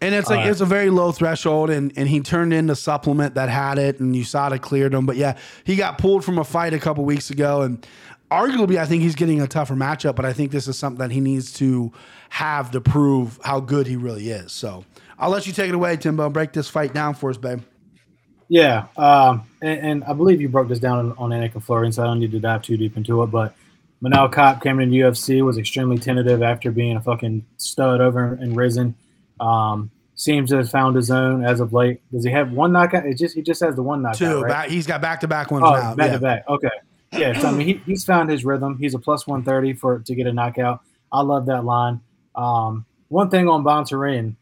[0.00, 0.50] And it's like Alright.
[0.50, 3.98] it's a very low threshold, and, and he turned in the supplement that had it,
[3.98, 5.06] and USADA cleared him.
[5.06, 7.84] But yeah, he got pulled from a fight a couple weeks ago, and
[8.30, 10.16] arguably, I think he's getting a tougher matchup.
[10.16, 11.90] But I think this is something that he needs to
[12.28, 14.52] have to prove how good he really is.
[14.52, 14.84] So
[15.18, 16.28] I'll let you take it away, Timbo.
[16.28, 17.62] Break this fight down for us, babe.
[18.50, 21.92] Yeah, um, and, and I believe you broke this down on, on Anik and Florian,
[21.92, 23.26] so I don't need to dive too deep into it.
[23.26, 23.54] But
[24.02, 28.54] Manel Kape came into UFC, was extremely tentative after being a fucking stud over in
[28.54, 28.94] Rizin.
[29.40, 32.00] Um, seems to have found his own as of late.
[32.12, 33.06] Does he have one knockout?
[33.06, 34.42] It just he just has the one knockout, Two.
[34.42, 34.48] right?
[34.50, 35.94] Back, he's got back to back ones Oh, now.
[35.94, 36.12] back yeah.
[36.12, 36.48] to back.
[36.48, 36.70] Okay.
[37.12, 37.38] Yeah.
[37.40, 38.78] So I mean, he, he's found his rhythm.
[38.78, 40.80] He's a plus one thirty for to get a knockout.
[41.10, 42.00] I love that line.
[42.34, 44.34] Um, one thing on Bontorin,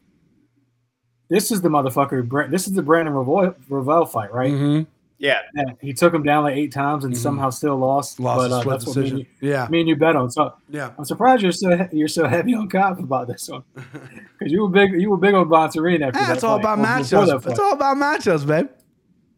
[1.29, 2.49] this is the motherfucker.
[2.51, 4.51] This is the Brandon Royval, Royval fight, right?
[4.51, 4.87] Mhm.
[5.19, 7.17] Yeah, Yeah, he took him down like eight times and Mhm.
[7.17, 8.19] somehow still lost.
[8.19, 9.27] Lost but a uh, split that's what me and, decision.
[9.41, 9.67] you, Yeah.
[9.69, 10.29] me and you bet on.
[10.29, 10.91] So Yeah.
[10.97, 14.69] I'm surprised you're so you're so heavy on Kape about this one because you were
[14.69, 17.43] big you were big on Bontorin after Yeah, that it's all about or before matchups.
[17.43, 18.67] that It's all about matchups, babe.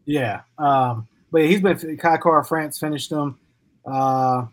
[0.06, 0.42] Yeah.
[0.58, 3.38] Um, but he's been Kai Kara France finished him.
[3.86, 4.46] Uh,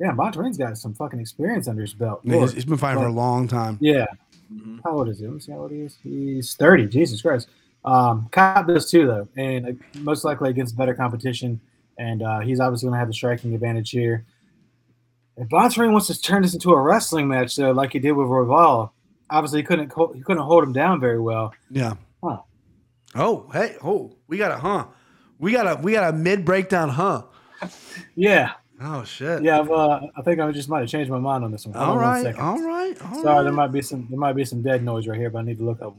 [0.00, 2.20] yeah, Bontorin's got some fucking experience under his belt.
[2.24, 3.78] Yeah, he's, he's been fighting for a long time.
[3.80, 4.06] Yeah.
[4.52, 4.80] Mhm.
[4.84, 5.24] How old is he?
[5.26, 5.96] Let me see how old he is.
[6.02, 6.86] He's 30.
[6.88, 7.48] Jesus Christ.
[7.84, 11.60] Um, Kape does too, though, and most likely against better competition.
[11.98, 14.24] And uh, he's obviously going to have the striking advantage here.
[15.36, 18.26] If Bontorin wants to turn this into a wrestling match, though, like he did with
[18.28, 18.90] Royval,
[19.30, 21.52] obviously he couldn't co- he couldn't hold him down very well.
[21.70, 21.94] Yeah.
[22.22, 22.38] Huh.
[23.14, 24.86] Oh, hey, oh, we got a huh.
[25.38, 27.24] We got a we got a mid breakdown huh.
[28.16, 29.42] Yeah, Oh shit.
[29.42, 29.60] yeah.
[29.60, 31.74] Uh, I think I just might have changed my mind on this one.
[31.74, 32.22] Hold All on one right.
[32.22, 32.40] second.
[32.40, 33.02] All right.
[33.02, 33.42] All Sorry, right.
[33.42, 35.58] there might be some there might be some dead noise right here, but I need
[35.58, 35.96] to look up.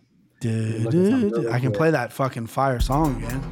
[0.51, 3.43] Du- look at du- something du- really I can play that fucking fire song again.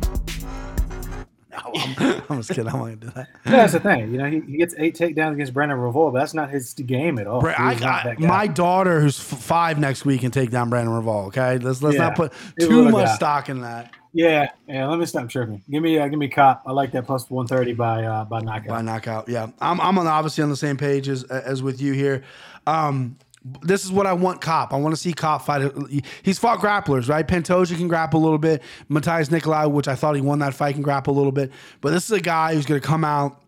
[1.51, 2.67] No, I'm, I'm just kidding.
[2.67, 3.27] I'm not gonna do that.
[3.45, 4.11] Yeah, that's the thing.
[4.11, 7.19] You know, he, he gets eight takedowns against Brandon Revolt, but that's not his game
[7.19, 7.41] at all.
[7.41, 8.27] Bra- I, He's not I, that guy.
[8.27, 11.27] my daughter, who's f- five next week, can take down Brandon Royval.
[11.27, 12.03] Okay, let's let's Yeah.
[12.07, 13.15] not put too much guy.
[13.15, 14.87] stock in that yeah, yeah.
[14.87, 15.63] Let me stop tripping.
[15.71, 16.61] Give me, uh, give me cop.
[16.67, 18.67] I like that plus one thirty by uh, by knockout.
[18.67, 19.27] by knockout.
[19.27, 22.23] Yeah, I'm I'm on, obviously on the same page as as with you here.
[22.67, 23.17] Um,
[23.61, 24.73] this is what I want Cop.
[24.73, 25.71] I want to see Cop fight.
[26.23, 27.27] He's fought grapplers, right?
[27.27, 28.61] Pantoja can grapple a little bit.
[28.89, 31.51] Matheus Nicolau, which I thought he won that fight, can grapple a little bit.
[31.81, 33.39] But this is a guy who's going to come out.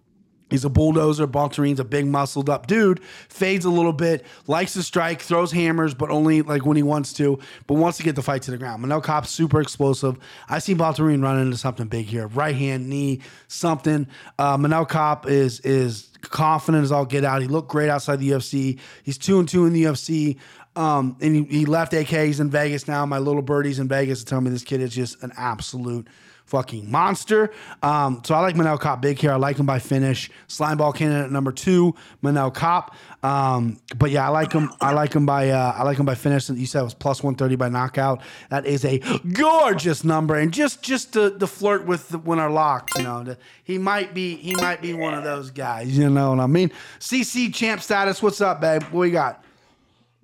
[0.49, 1.25] He's a bulldozer.
[1.25, 3.03] Baltarin's a big, muscled up dude.
[3.03, 7.13] Fades a little bit, likes to strike, throws hammers, but only like when he wants
[7.13, 7.39] to.
[7.65, 8.83] But wants to get the fight to the ground.
[8.83, 10.17] Manel Kape's super explosive.
[10.47, 12.27] I see Baltarin run into something big here.
[12.27, 14.07] Right hand, knee, something.
[14.37, 17.41] Uh, Manel Kape is is confident as all get out.
[17.41, 18.80] He looked great outside the UFC.
[19.03, 20.38] He's two and two in the UFC.
[20.76, 22.07] Um, and he, he left AK.
[22.07, 23.05] He's in Vegas now.
[23.05, 26.07] My little birdies in Vegas to tell me this kid is just an absolute
[26.45, 27.51] fucking monster.
[27.81, 29.31] Um, so I like Manel Kape big here.
[29.31, 30.29] I like him by finish.
[30.47, 32.93] Slime ball candidate number two, Manel Kape.
[33.23, 34.71] Um, but yeah, I like him.
[34.81, 36.49] I like him by uh, I like him by finish.
[36.49, 38.21] You said it was plus one thirty by knockout.
[38.49, 38.99] That is a
[39.33, 42.93] gorgeous number, and just just to, flirt with the, when our locks.
[42.97, 45.97] You know, he might be he might be one of those guys.
[45.97, 46.71] You know what I mean?
[46.99, 48.21] CC champ status.
[48.21, 48.83] What's up, babe?
[48.83, 49.44] What we got?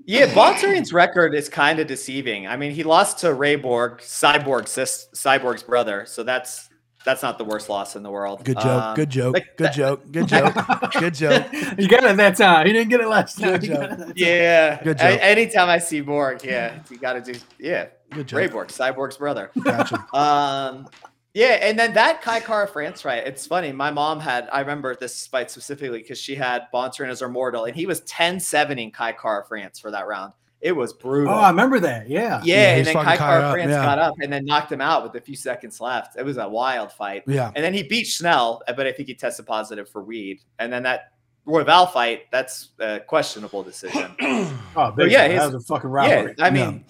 [0.05, 2.47] Yeah, Bontorin's record is kind of deceiving.
[2.47, 6.69] I mean, he lost to Ray Borg, Cyborg sis, Cyborg's brother, so that's
[7.03, 8.43] that's not the worst loss in the world.
[8.45, 8.65] Good joke.
[8.83, 9.33] Um, good joke.
[9.33, 10.11] like good that- joke.
[10.11, 10.53] Good joke.
[10.99, 11.47] good joke.
[11.79, 12.67] you got it that time.
[12.67, 13.53] He didn't get it last time.
[13.59, 13.81] Good joke.
[13.83, 14.13] it that time.
[14.15, 14.83] Yeah.
[14.83, 15.19] Good A- joke.
[15.21, 17.39] anytime I see Borg, yeah, you got to do.
[17.59, 18.37] Yeah, Good joke.
[18.37, 19.49] Ray Borg, Cyborg's brother.
[19.63, 20.05] Gotcha.
[20.15, 20.87] Um,
[21.33, 23.25] yeah, and then that Kai Kara France fight.
[23.25, 23.71] It's funny.
[23.71, 24.49] My mom had.
[24.51, 28.01] I remember this fight specifically because she had Bontorin as her mortal, and he was
[28.01, 30.33] 10-7 in Kai Kara France for that round.
[30.61, 31.33] It was brutal.
[31.33, 32.07] Oh, I remember that.
[32.07, 32.39] Yeah.
[32.43, 33.83] Yeah, Yeah, and then fucking Kai Kai Kara France yeah.
[33.83, 36.17] got up and then knocked him out with a few seconds left.
[36.17, 37.23] It was a wild fight.
[37.25, 37.51] Yeah.
[37.55, 40.41] And then he beat Schnell, uh, but I think he tested positive for weed.
[40.59, 41.13] And then that
[41.47, 44.15] Royval fight, that's a questionable decision.
[44.73, 45.37] Oh, big yeah, time.
[45.37, 46.27] that was a fucking yeah.
[46.39, 46.85] I mean,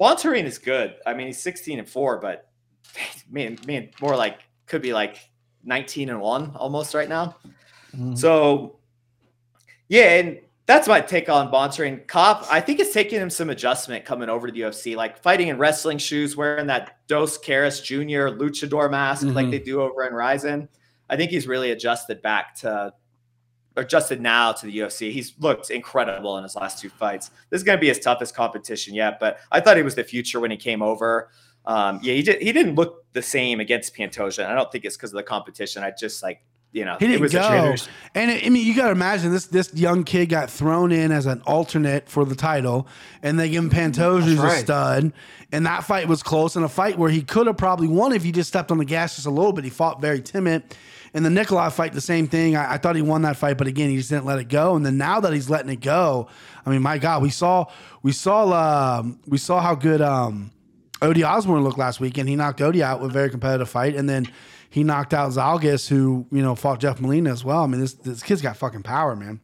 [0.00, 0.94] Bontorin is good.
[1.04, 2.48] I mean, he's 16 and 4, but
[3.30, 5.18] man, man, more like could be like
[5.64, 7.36] 19 and 1 almost right now.
[7.96, 8.16] Mhm.
[8.16, 8.78] So,
[9.88, 12.06] yeah, and that's my take on Bontorin.
[12.08, 15.48] Cop, I think it's taking him some adjustment coming over to the UFC, like fighting
[15.48, 18.34] in wrestling shoes, wearing that Dos Caras Jr.
[18.36, 19.50] luchador mask like Mhm.
[19.52, 20.68] they do over in Rizin.
[21.08, 22.92] I think he's really adjusted back to,
[23.76, 25.12] adjusted now to the UFC.
[25.12, 27.30] He's looked incredible in his last two fights.
[27.50, 30.02] This is going to be his toughest competition yet, but I thought he was the
[30.02, 31.30] future when he came over.
[31.66, 32.40] Um, yeah, he did.
[32.42, 34.44] He didn't look the same against Pantoja.
[34.44, 35.82] and I don't think it's because of the competition.
[35.82, 36.42] I just like
[36.72, 37.40] you know, He didn't was go.
[37.40, 37.82] a trade.
[38.14, 41.24] And I mean, you got to imagine this this young kid got thrown in as
[41.24, 42.86] an alternate for the title,
[43.22, 45.12] and they give him Pantoja who's a stud.
[45.52, 48.22] And that fight was close, and a fight where he could have probably won if
[48.22, 49.64] he just stepped on the gas just a little bit.
[49.64, 50.62] He fought very timid.
[51.14, 52.56] And the Nicolau fight, the same thing.
[52.56, 54.76] I, I thought he won that fight, but again, he just didn't let it go.
[54.76, 56.28] And then now that he's letting it go,
[56.66, 57.66] I mean, my God, we saw
[58.02, 60.50] we saw um, we saw how good um,
[61.00, 63.94] Odie Osbourne looked last week, and he knocked Odie out with a very competitive fight,
[63.94, 64.26] and then
[64.70, 67.62] he knocked out Zhalgas, who you know fought Jeff Molina as well.
[67.62, 69.40] I mean, this this kid's got fucking power, man.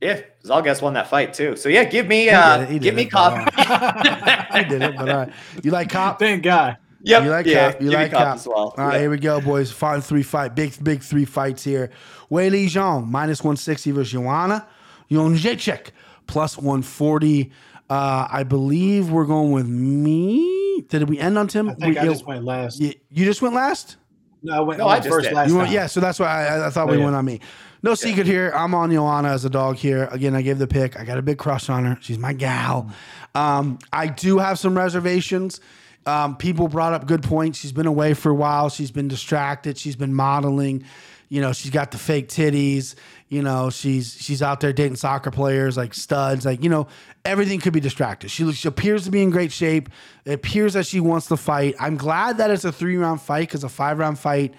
[0.00, 1.56] Yeah, Zhalgas won that fight too.
[1.56, 3.52] So yeah, give me uh, give did me cop.
[4.52, 5.32] He did it, but all right.
[5.62, 6.18] You like cop?
[6.18, 6.76] Thank God.
[7.02, 7.80] yep, You like yeah, cop?
[7.80, 8.56] You give me like cop as well.
[8.56, 9.00] All right, Yeah.
[9.00, 9.70] here we go, boys.
[9.72, 11.90] Final three fight, big big three fights here.
[12.30, 14.66] Weili Zhang minus one sixty versus Joanna
[15.10, 15.88] Jędrzejczyk
[16.26, 17.50] plus one forty.
[17.92, 20.82] Uh, I believe we're going with me.
[20.88, 21.68] Did we end on Tim?
[21.68, 22.80] I think We- I just went last.
[22.80, 23.96] you, you just went last.
[24.42, 25.34] No, I went, No, I I went just first did.
[25.34, 27.04] last You went, yeah, so that's why I, I thought Oh, we yeah.
[27.04, 27.40] went on me.
[27.82, 28.50] No secret here.
[28.56, 30.08] I'm on Joanna as a dog here.
[30.10, 30.98] Again, I gave the pick.
[30.98, 31.98] I got a big crush on her.
[32.00, 32.88] She's my gal.
[33.34, 35.60] Um, I do have some reservations.
[36.06, 37.58] Um, people brought up good points.
[37.58, 38.68] She's been away for a while.
[38.70, 39.76] She's been distracted.
[39.78, 40.84] She's been modeling.
[41.28, 42.94] You know, she's got the fake titties.
[43.32, 46.44] You know, she's she's out there dating soccer players like studs.
[46.44, 46.86] Like you know,
[47.24, 48.30] everything could be distracted.
[48.30, 49.88] She, she appears to be in great shape.
[50.26, 51.74] It appears that she wants to fight.
[51.80, 54.52] I'm glad that it's a three round fight because a five round fight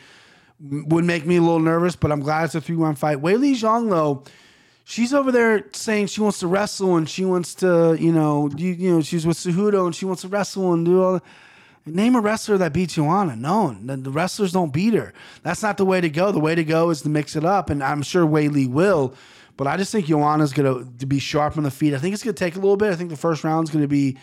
[0.59, 3.19] would make me a little nervous, but I'm glad it's a three round fight.
[3.19, 4.23] Weili Zhang, though,
[4.85, 8.71] she's over there saying she wants to wrestle and she wants to, you know, you,
[8.71, 11.21] you know, she's with Cejudo and she wants to wrestle and do all.
[11.85, 13.35] Name a wrestler that beats Joanna.
[13.35, 15.13] No, the, wrestlers don't beat her.
[15.43, 16.31] That's not the way to go.
[16.31, 19.15] The way to go is to mix it up, and I'm sure Li will.
[19.57, 21.93] But I just think Joanna's going to be sharp on the feet.
[21.93, 22.91] I think it's going to take a little bit.
[22.91, 24.17] I think the first round's going to be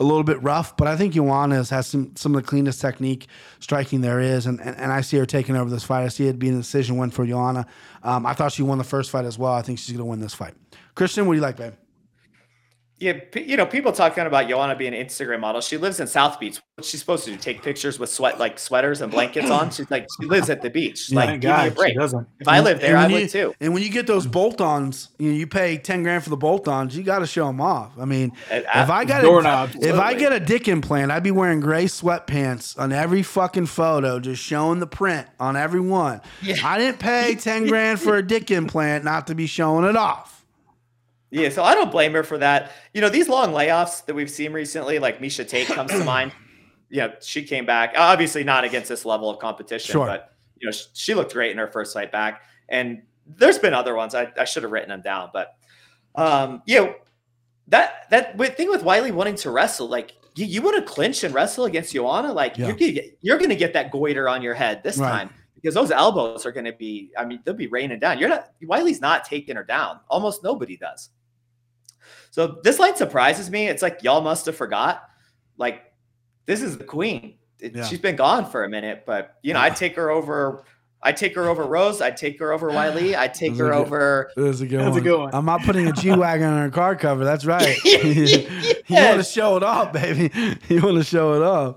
[0.00, 3.28] a little bit rough, but I think Joanna has some some of the cleanest technique
[3.60, 6.04] striking there is, and, and, and I see her taking over this fight.
[6.04, 7.66] I see it being a decision win for Joanna.
[8.02, 9.52] Um, I thought she won the first fight as well.
[9.52, 10.54] I think she's going to win this fight.
[10.94, 11.74] Christian, what do you like, babe?
[13.04, 15.60] Yeah, you know, people talking about Joanna being an Instagram model.
[15.60, 16.58] She lives in South Beach.
[16.76, 17.36] What's she supposed to do?
[17.36, 19.70] Take pictures with sweat like sweaters and blankets on?
[19.70, 21.10] She's like, she lives at the beach.
[21.10, 21.16] Yeah.
[21.16, 21.96] Like, Thank give me a God she break.
[21.96, 22.28] doesn't.
[22.40, 23.54] If I lived there, I when would you- too.
[23.60, 26.96] And when you get those bolt-ons, you know, you pay ten grand for the bolt-ons.
[26.96, 27.92] You got to show them off.
[27.98, 29.76] I mean, And if I got doorknobs.
[29.84, 34.18] if I get a dick implant, I'd be wearing gray sweatpants on every fucking photo,
[34.18, 36.22] just showing the print on every one.
[36.64, 40.33] I didn't pay ten grand for a dick implant not to be showing it off.
[41.34, 42.70] Yeah, so I don't blame her for that.
[42.92, 46.32] You know, these long layoffs that we've seen recently, like Miesha Tate comes to mind.
[46.90, 50.06] You know, she came back, obviously not against this level of competition, Sure.
[50.06, 52.42] but you know, sh- she looked great in her first fight back.
[52.68, 54.14] And there's been other ones.
[54.14, 55.56] I, I should have written them down, but
[56.14, 56.94] um, you know,
[57.68, 61.34] that that thing with Weili wanting to wrestle, like you, you want to clinch and
[61.34, 62.66] wrestle against Joanna, like Yeah.
[62.68, 65.10] you're gonna get, you're gonna get that goiter on your head this Right.
[65.10, 68.18] time because those elbows are gonna be, I mean, they'll be raining down.
[68.20, 69.98] You're not Weili's not taking her down.
[70.10, 71.10] Almost nobody does.
[72.34, 73.68] So this line surprises me.
[73.68, 75.08] It's like y'all must have forgot.
[75.56, 75.92] Like
[76.46, 77.34] this is the queen.
[77.60, 77.84] It- Yeah.
[77.84, 80.64] She's been gone for a minute, but you know, I'd take her over.
[81.00, 82.02] I'd take her over Rose.
[82.02, 83.14] I'd take her over Weili.
[83.14, 83.72] I'd take her good.
[83.74, 84.32] over.
[84.34, 85.02] That's a good That's a one.
[85.04, 85.30] good one.
[85.32, 87.24] I'm not putting a G wagon on her car cover.
[87.24, 87.76] That's right.
[87.84, 88.46] you
[88.88, 90.32] want to show it off, baby.
[90.68, 91.76] You want to show it off.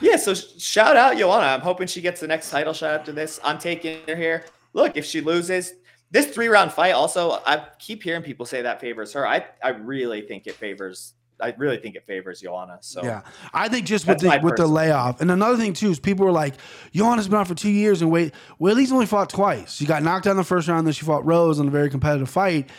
[0.00, 1.46] Yeah, so shout out Joanna.
[1.46, 3.40] I'm hoping she gets the next title shot after this.
[3.42, 4.44] I'm taking her here.
[4.72, 5.72] Look, if she loses
[6.10, 9.26] this three round fight, also, I keep hearing people say that favors her.
[9.26, 11.14] I, I really think it favors.
[11.38, 12.78] I really think it favors Joanna.
[12.80, 13.20] So Yeah,
[13.52, 16.32] I think just with the with the layoff, and another thing too is people were
[16.32, 16.54] like,
[16.94, 19.74] "Joanna's been out for two years and wait, Willie's only fought twice.
[19.74, 21.90] She got knocked out in the first round, then she fought Rose in a very
[21.90, 22.70] competitive fight.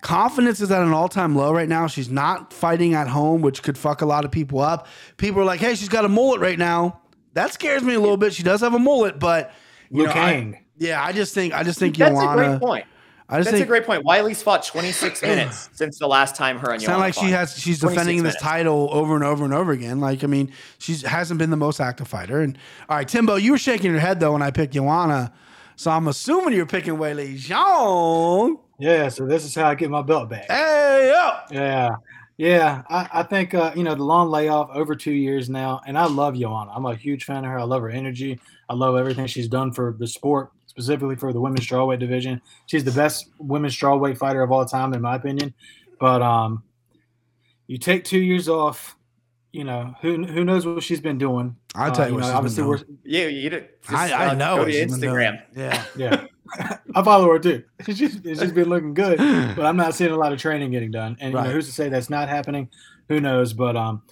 [0.00, 1.88] Confidence is at an all time low right now.
[1.88, 4.86] She's not fighting at home, which could fuck a lot of people up.
[5.18, 7.00] People are like, "Hey, she's got a mullet right now."
[7.34, 8.32] That scares me a little bit.
[8.32, 9.52] She does have a mullet, but
[9.90, 10.58] you Luke know, I- Kang.
[10.78, 12.32] Yeah, I just think I just think that's Joanna.
[12.42, 12.84] a great point.
[13.28, 14.04] I just That's think a great point.
[14.04, 17.30] Wiley's fought 26 minutes since the last time her and It's not Joanna like she
[17.32, 18.42] has she's 26 defending this minutes.
[18.42, 19.98] title over and over and over again.
[19.98, 22.40] Like I mean, she hasn't been the most active fighter.
[22.40, 22.56] And
[22.88, 25.32] all right, Timbo, you were shaking your head though when I picked Joanna,
[25.74, 28.60] so I'm assuming you're picking Weili Zhang.
[28.78, 30.48] Yeah, so this is how I get my belt back.
[30.48, 31.96] Hey yo, Yeah.
[32.36, 32.82] Yeah.
[32.88, 36.06] I, I think uh, you know, the long layoff over two years now, and I
[36.06, 36.70] love Joanna.
[36.72, 37.58] I'm a huge fan of her.
[37.58, 38.38] I love her energy.
[38.68, 42.40] I love everything she's done for the sport, specifically for the women's strawweight division.
[42.66, 45.54] She's the best women's strawweight fighter of all time, in my opinion.
[45.98, 46.62] But um
[47.66, 48.96] you take two years off,
[49.52, 51.56] you know, who who knows what she's been doing.
[51.74, 52.98] I'll Uh, tell you what know, she's been obviously doing.
[53.04, 55.14] You, you did, just, I, I uh, know Go to she's been doing.
[55.14, 55.42] Instagram.
[55.54, 56.26] Yeah, Yeah.
[56.94, 57.64] I follow her too.
[57.84, 60.70] She's just, it's just been looking good, but I'm not seeing a lot of training
[60.70, 61.16] getting done.
[61.20, 62.68] And you know, who's to say that's not happening?
[63.08, 63.52] Who knows?
[63.52, 64.02] But um,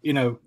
[0.00, 0.38] you know,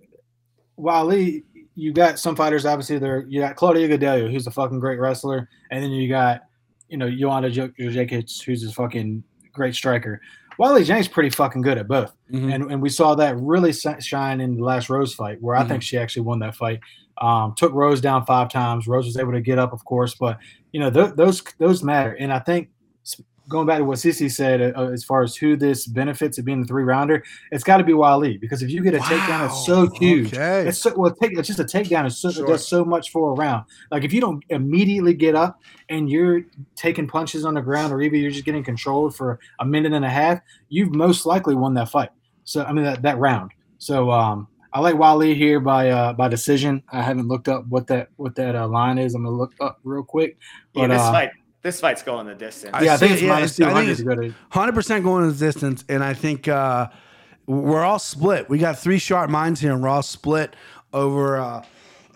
[0.76, 1.44] Wally,
[1.76, 2.66] you got some fighters.
[2.66, 6.42] Obviously, there you got Claudia Gadelha, who's a fucking great wrestler, and then you got
[6.90, 9.24] you know Joanna Jędrzejczyk, who's a fucking
[9.54, 10.22] great striker.
[10.58, 12.54] Wally James pretty fucking good at both, Mhm.
[12.54, 15.84] and and we saw that really shine in the last Rose fight, where I think
[15.84, 16.80] she actually won that fight.
[17.18, 18.88] Um, took Rose down five times.
[18.88, 20.38] Rose was able to get up, of course, but
[20.72, 22.14] you know th- those those matter.
[22.20, 22.70] And I think
[23.48, 26.62] going back to what Sissy said, uh, as far as who this benefits of being
[26.62, 29.66] the three rounder, it's got to be Wally because if you get a takedown, it's
[29.66, 30.34] so huge.
[30.34, 30.68] okay.
[30.68, 32.06] It's so well, take it's just a takedown.
[32.06, 32.46] Is so, Sure.
[32.46, 33.66] it does so much for a round.
[33.92, 36.42] Like if you don't immediately get up and you're
[36.76, 40.06] taking punches on the ground, or even you're just getting controlled for a minute and
[40.06, 40.40] a half,
[40.70, 42.10] you've most likely won that fight.
[42.44, 43.52] So I mean that that round.
[43.78, 46.84] So um, I like Wally here by uh, by decision.
[46.92, 49.16] I haven't looked up what that what that uh, line is.
[49.16, 50.38] I'm gonna look up real quick.
[50.74, 51.30] Yeah, this uh, fight,
[51.66, 52.76] this fight's going the distance.
[52.80, 54.34] Yeah, I think see- it's yeah, minus it's- I think 200 it's- to go to.
[54.50, 56.90] Hundred percent going the distance, and I think uh,
[57.48, 58.48] we're all split.
[58.50, 60.56] We got three sharp minds here, and we're all split
[60.94, 61.64] over uh,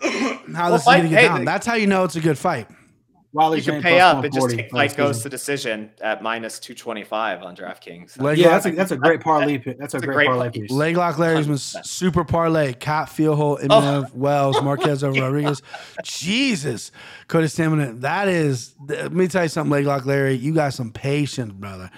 [0.54, 1.40] how this fight- is going to get hey, down.
[1.40, 2.68] the- That's how you know it's a good fight.
[3.32, 6.58] Wally you can pay up and just take by fight goes to decision at minus
[6.58, 8.20] 225 on DraftKings.
[8.20, 9.56] Leg Yeah, that's a that's a great parlay.
[9.58, 9.78] pick.
[9.78, 10.62] That's a a great, great parlay play.
[10.62, 10.70] piece.
[10.72, 11.86] leg lock Larry's was 100%.
[11.86, 12.72] super parlay.
[12.72, 13.66] Cat Fieldhole, Oh.
[13.68, 15.62] Emeev, Wells, Marquez over Rodriguez.
[16.02, 16.90] Jesus,
[17.28, 18.00] Cody Stamann.
[18.00, 18.74] That is.
[18.88, 20.34] Let me tell you something, leg lock Larry.
[20.34, 21.88] You got some patience, brother.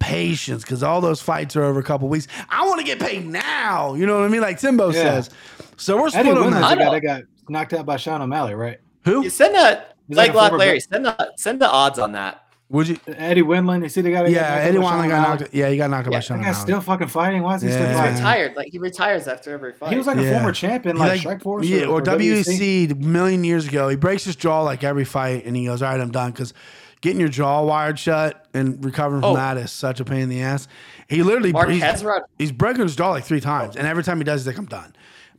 [0.00, 2.26] Patience, because all those fights are over a couple weeks.
[2.48, 3.94] I want to get paid now.
[3.94, 4.40] You know what I mean?
[4.40, 5.20] Like Timbo Yeah.
[5.22, 5.30] says.
[5.76, 6.70] So we're Eddie split on that.
[6.70, 6.90] the guy know.
[6.92, 8.78] that got knocked out by Sean O'Malley, right?
[9.04, 10.80] Who You send a He's like leg lock, Larry.
[10.80, 12.40] Send the send the odds on that.
[12.70, 12.98] would you?
[13.06, 13.82] Eddie Wineland.
[13.82, 14.22] You see the guy?
[14.24, 15.40] that got Yeah, knocked out Eddie by Wineland got O'Malley?
[15.40, 15.54] knocked.
[15.54, 17.42] Yeah, he got knocked out by Yeah, Sean That guy's still fucking fighting.
[17.42, 17.74] Why is he Yeah.
[17.74, 18.14] still He's fighting?
[18.16, 18.56] retired.
[18.56, 19.90] Like he retires after every fight.
[19.92, 22.44] He was like a former champion, He like, like- Strike Force, yeah, or, WEC.
[22.58, 23.88] WEC a million years ago.
[23.88, 26.52] He breaks his jaw like every fight, and he goes, "All right, I'm done." Because
[27.00, 29.36] getting your jaw wired shut and recovering from Oh.
[29.36, 30.66] that is such a pain in the ass.
[31.08, 34.18] He literally Marquez he's, Rod- he's breaking his jaw like three times, and every time
[34.18, 34.94] he does, he's like, "I'm done."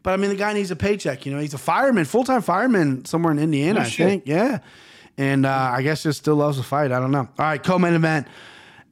[0.05, 1.25] But I mean, the guy needs a paycheck.
[1.25, 4.23] You know, he's a fireman, full time fireman somewhere in Indiana, No I think.
[4.27, 4.59] Yeah,
[5.17, 6.91] and uh, I guess just still loves to fight.
[6.91, 7.21] I don't know.
[7.39, 8.27] All right, co-main event.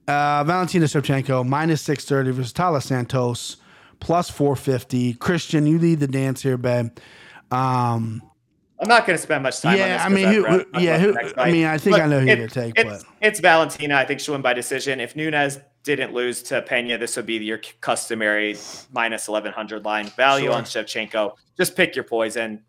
[0.07, 3.57] Uh, Valentina Shevchenko minus six thirty versus Taila Santos
[3.99, 5.14] plus four fifty.
[5.14, 6.89] Christian, you lead the dance here, babe.
[7.51, 8.24] Um,
[8.82, 9.74] I'm not going to spend much time.
[9.74, 12.26] on Yeah, I mean, I'd who- yeah, who- I mean, I think I know who
[12.26, 13.95] you're take, It's, but- it's Valentina.
[13.97, 14.99] I think she'll win by decision.
[14.99, 18.56] If Nunes didn't lose to Pena, this would be your customary
[18.92, 20.54] minus 1100 line value Sure.
[20.56, 21.34] on Shevchenko.
[21.58, 22.64] Just pick your poison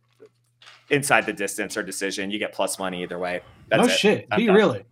[0.91, 2.31] inside the distance or decision.
[2.31, 3.41] You get plus money either way.
[3.69, 3.97] That's no it.
[3.97, 4.27] shit.
[4.31, 4.57] I'm Do you done.
[4.57, 4.85] really?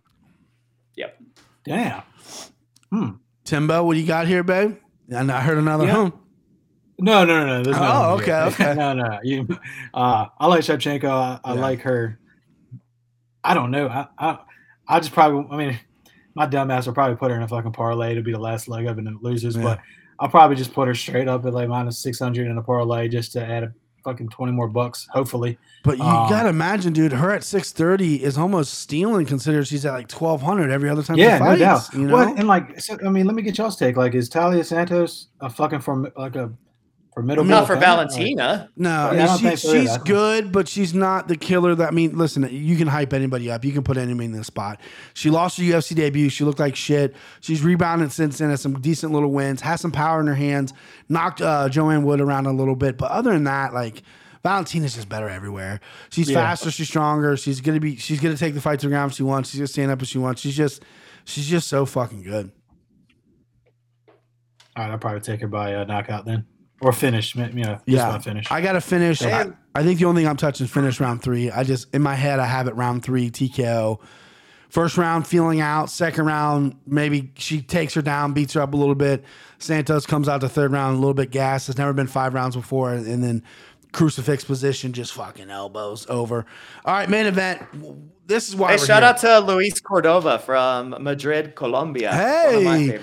[0.95, 1.21] Yep.
[1.65, 2.01] Damn.
[2.91, 3.09] Hmm.
[3.43, 4.77] Timbo, what do you got here, babe?
[5.09, 5.91] And I heard another Yeah.
[5.93, 6.19] hum.
[6.99, 7.63] No, no, no, no.
[7.63, 8.35] There's no Oh, one here.
[8.35, 8.73] okay, okay.
[8.75, 9.19] no, no.
[9.23, 9.47] You,
[9.93, 11.09] uh, I like Shevchenko.
[11.09, 11.59] I, I Yeah.
[11.61, 12.19] like her.
[13.43, 13.87] I don't know.
[13.89, 14.37] I, I,
[14.87, 15.45] I just probably.
[15.51, 15.79] I mean,
[16.35, 18.85] my dumbass will probably put her in a fucking parlay to be the last leg
[18.85, 19.55] of it and it loses.
[19.55, 19.63] Yeah.
[19.63, 19.79] But
[20.19, 23.07] I'll probably just put her straight up at like minus six hundred in a parlay
[23.07, 23.73] just to add a
[24.03, 25.07] fucking twenty more bucks.
[25.11, 25.57] Hopefully.
[25.83, 29.85] But you Um, gotta imagine, dude, her at six thirty is almost stealing considering she's
[29.85, 31.93] at like twelve hundred every other time Yeah, she no doubt.
[31.93, 32.13] You know?
[32.13, 33.97] Well, and like, so, I mean, let me get y'all's take.
[33.97, 36.51] Like, is Taila Santos a fucking form like a
[37.13, 37.45] formidable?
[37.45, 38.11] Not for opponent?
[38.11, 38.69] Like, Valentina.
[38.75, 39.79] No, I I mean, don't she, think so either.
[39.81, 43.49] she's good, but she's not the killer that I mean, listen, you can hype anybody
[43.51, 43.63] up.
[43.63, 44.79] You can put anybody in this spot.
[45.13, 46.29] She lost her UFC debut.
[46.29, 47.15] She looked like shit.
[47.41, 50.73] She's rebounded since then, has some decent little wins, has some power in her hands,
[51.09, 52.97] knocked uh, Joanne Wood around a little bit.
[52.97, 54.03] But other than that, like
[54.43, 55.79] Valentina's just better everywhere.
[56.09, 56.35] She's Yeah.
[56.41, 59.17] faster, she's stronger, she's gonna be she's gonna take the fight to the ground if
[59.17, 60.41] she wants, she's gonna stand up if she wants.
[60.41, 60.83] She's just
[61.25, 62.51] she's just so fucking good.
[64.75, 66.45] All right, I'll probably take her by uh, knockout then,
[66.83, 67.35] or finish.
[67.35, 68.51] You know, just Yeah, by finish.
[68.51, 69.21] I got to finish.
[69.21, 71.49] I, And- I think the only thing I'm touching is finish round three.
[71.49, 73.99] I just in my head I have it round three TKO.
[74.69, 75.89] First round feeling out.
[75.89, 79.23] Second round maybe she takes her down, beats her up a little bit.
[79.59, 81.69] Santos comes out the third round a little bit gas.
[81.69, 83.43] It's never been five rounds before, and then
[83.93, 86.45] crucifix position, just fucking elbows over.
[86.83, 87.61] All right, main event.
[88.27, 88.71] This is why.
[88.71, 89.31] Hey, we're shout here.
[89.31, 92.09] out to Luis Cordova from Madrid, Colombia.
[92.11, 92.99] One of my Hey.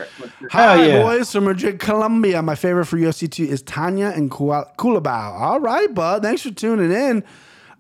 [0.51, 1.03] Hi, yeah.
[1.03, 2.43] boys from Madrid, Colombia.
[2.43, 5.41] My favorite for UFC 2 is Tanya and Kula- Culibao.
[5.41, 6.23] All right, bud.
[6.23, 7.25] Thanks for tuning in.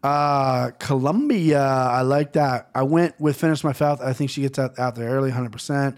[0.03, 1.61] Uh, Colombia.
[1.63, 2.71] I like that.
[2.75, 4.01] I went with Finish My Mouth.
[4.01, 5.97] I think she gets out, out there early, 100%.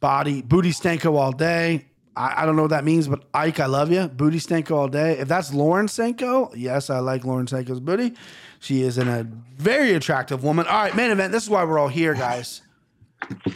[0.00, 1.86] Body, Booty Stanko all day.
[2.16, 4.08] I, I don't know what that means, but Ike, I love you.
[4.08, 5.18] Booty Stanko all day.
[5.18, 8.14] If that's Lauren Stanko, yes, I like Lauren Stanko's booty.
[8.60, 9.24] She is in a
[9.56, 10.66] very attractive woman.
[10.66, 11.32] All right, main event.
[11.32, 12.62] This is why we're all here, guys.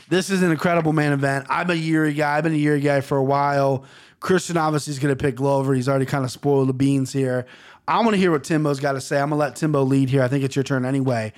[0.08, 1.46] This is an incredible main event.
[1.48, 2.36] I'm a Yuri guy.
[2.36, 3.84] I've been a Yuri guy for a while.
[4.20, 5.74] Christian obviously is going to pick Glover.
[5.74, 7.46] He's already kind of spoiled the beans here.
[7.86, 9.16] I want to hear what Timbo's got to say.
[9.16, 10.22] I'm going to let Timbo lead here.
[10.22, 11.32] I think it's your turn anyway.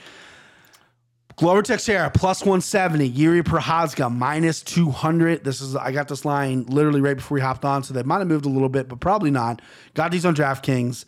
[1.40, 3.08] Glover Teixeira plus 170.
[3.08, 5.42] Yuri Prochazka minus 200.
[5.42, 8.18] This is I got this line literally right before we hopped on, so they might
[8.18, 9.62] have moved a little bit, but probably not.
[9.94, 11.06] Got these on DraftKings.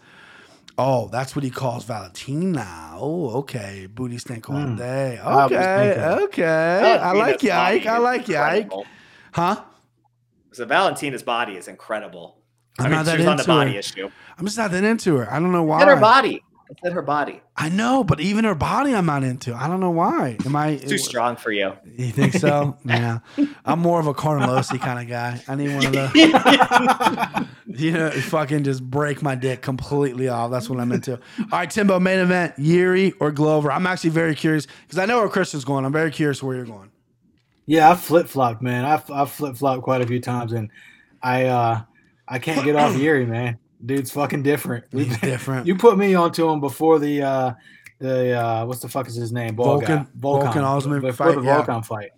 [0.79, 2.93] Oh, that's what he calls Valentina.
[2.95, 3.87] Oh, okay.
[3.95, 4.79] Booty stink all Mm.
[4.79, 5.21] day.
[5.23, 6.99] Okay, okay.
[6.99, 7.85] I like you, Ike.
[7.85, 8.73] I like you, Ike.
[9.33, 9.61] Huh?
[10.53, 12.39] So Valentina's body is incredible.
[12.79, 13.79] I'm I mean, not that she's on the into body her.
[13.81, 14.11] issue.
[14.39, 15.31] I'm just not that into her.
[15.31, 15.83] I don't know why.
[15.83, 16.43] At her body.
[16.73, 17.43] Look at her body.
[17.55, 19.55] I know, but even her body, I'm not into.
[19.55, 20.39] I don't know why.
[20.47, 21.75] Am I Too strong for you.
[21.85, 22.79] You think so?
[22.87, 23.19] yeah.
[23.67, 25.39] I'm more of a Carnelossi kind of guy.
[25.47, 26.15] I need one of those.
[27.67, 30.51] you know, fucking just break my dick completely off.
[30.51, 31.17] That's what I'm into.
[31.17, 33.71] All right, Timbo, main event, Yuri or Glover.
[33.71, 35.85] I'm actually very curious because I know where Christian's going.
[35.85, 36.91] I'm very curious where you're going.
[37.67, 38.87] Yeah, I flip flopped, man.
[38.87, 40.71] I've I've flip flopped quite a few times, and
[41.23, 41.83] I uh
[42.27, 43.59] I can't get off Yuri, man.
[43.85, 44.85] Dude's fucking different.
[44.93, 45.67] He's different.
[45.67, 47.53] You put me onto him before the uh
[47.99, 49.55] the uh what's the fuck is his name?
[49.57, 50.07] Ball Volkan- guy.
[50.21, 51.81] Volkan Osman before fight, the yeah.
[51.83, 52.11] Fight.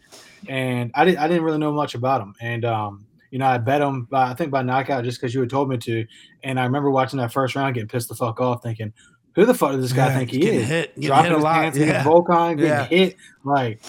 [0.49, 2.35] And I didn't I didn't really know much about him.
[2.41, 5.41] And um, you know, I bet him by I think by knockout just because you
[5.41, 6.07] had told me to.
[6.43, 8.93] And I remember watching that first round getting pissed the fuck off, thinking,
[9.35, 10.69] who the fuck does this guy Yeah, think he getting is?
[10.69, 12.05] hit- getting Dropping hit a his lot, pants yeah.
[12.05, 12.85] Volkan, getting Yeah.
[12.85, 13.17] hit.
[13.43, 13.81] Like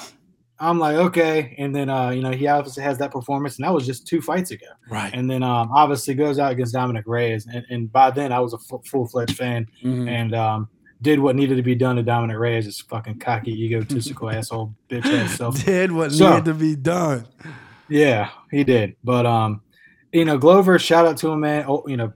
[0.70, 1.56] I'm like, okay.
[1.58, 4.22] And then uh, you know, he obviously has that performance, and that was just two
[4.22, 4.68] fights ago.
[4.90, 5.14] Right.
[5.14, 8.54] And then um, obviously goes out against Dominick Reyes, and, and by then I was
[8.54, 10.10] a f- full fledged fan, Mhm.
[10.10, 10.70] and um,
[11.02, 15.06] did what needed to be done to Dominick Reyes, this fucking cocky, egotistical asshole, bitch
[15.06, 15.56] ass self.
[15.66, 17.28] Did what So- needed to be done.
[17.90, 18.96] Yeah, he did.
[19.04, 19.62] But um,
[20.12, 21.66] you know, Glover, shout out to him, man.
[21.68, 22.14] Oh, you know,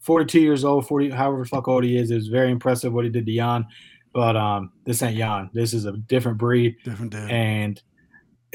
[0.00, 2.10] 42 years old, 40, however fuck old he is.
[2.10, 3.66] It was very impressive what he did to Jan.
[4.14, 5.50] But um, this ain't Jan.
[5.52, 6.76] This is a different breed.
[6.84, 7.30] Different dude.
[7.30, 7.82] and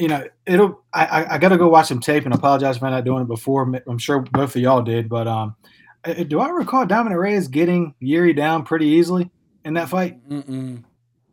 [0.00, 3.04] you know it'll I, I, I gotta go watch some tape and apologize for not
[3.04, 5.54] doing it before i'm sure both of y'all did but um
[6.26, 9.30] do i recall dominick reyes getting yuri down pretty easily
[9.66, 10.82] in that fight Mm-mm.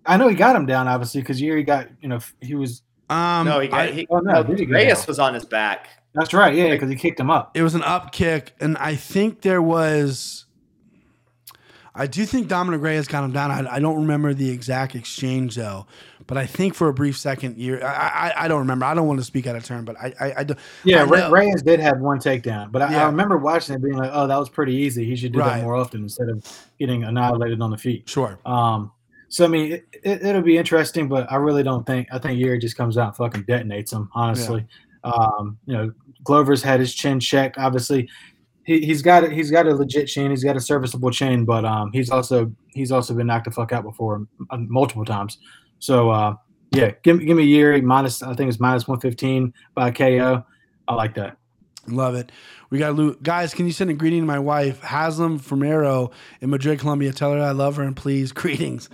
[0.05, 3.45] i know he got him down obviously because yuri got you know he was Um,
[3.47, 5.05] no, he got I- he, oh, no, no, he Reyes down?
[5.07, 5.87] was on his back.
[6.13, 8.95] that's right yeah because he kicked him up it was an up kick, and I
[8.97, 10.43] think there was.
[11.97, 13.51] I do think Dominick Reyes got him down.
[13.51, 15.87] I, I don't remember the exact exchange though,
[16.27, 18.85] but I think for a brief second, year I, I I don't remember.
[18.85, 20.59] I don't want to speak out of turn, but I I, I don't.
[20.83, 23.03] yeah Re- reyes did have one takedown but I, Yeah.
[23.03, 25.57] I remember watching it being like oh that was pretty easy he should do Right.
[25.57, 26.45] that more often instead of
[26.79, 28.37] getting annihilated on the feet Sure.
[28.45, 28.91] Um,
[29.29, 32.07] so I mean, it, it, it'll be interesting, but I really don't think.
[32.13, 34.09] I think Yuri just comes out and fucking detonates him.
[34.13, 34.65] Honestly,
[35.03, 35.91] um, you know,
[36.23, 37.57] Glover's had his chin checked.
[37.57, 38.07] Obviously,
[38.67, 39.31] he, he's got.
[39.31, 40.29] He's got a legit chin.
[40.29, 43.71] He's got a serviceable chin, but um, he's also he's also been knocked the fuck
[43.71, 45.37] out before uh, multiple times.
[45.79, 46.35] So uh,
[46.71, 48.21] yeah, give, give me Yuri minus.
[48.21, 50.43] I think it's minus one fifteen by KO.
[50.89, 51.37] I like that.
[51.87, 52.33] Love it.
[52.69, 53.15] We got Lou.
[53.23, 56.11] Guys, can you send a greeting to my wife, Haslam Fermero
[56.41, 57.13] in Madrid, Colombia?
[57.13, 58.89] Tell her I love her and please greetings.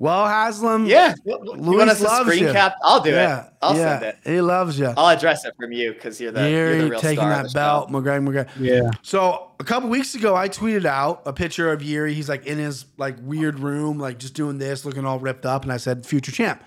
[0.00, 0.86] Well, Haslam.
[0.86, 2.52] Yeah, you Luis want us to loves screen you.
[2.52, 2.76] cap?
[2.82, 3.52] I'll do yeah, it.
[3.60, 4.18] I'll yeah, send it.
[4.30, 4.92] He loves you.
[4.96, 7.48] I'll address it from you because you're the, you're the Yuri real taking star that
[7.48, 7.94] the belt, show.
[7.96, 8.48] McGregor, McGregor.
[8.60, 12.14] Yeah, So a couple weeks ago, I tweeted out a picture of Yuri.
[12.14, 15.64] He's like in his like weird room, like just doing this, looking all ripped up,
[15.64, 16.62] and I said, "Future champ."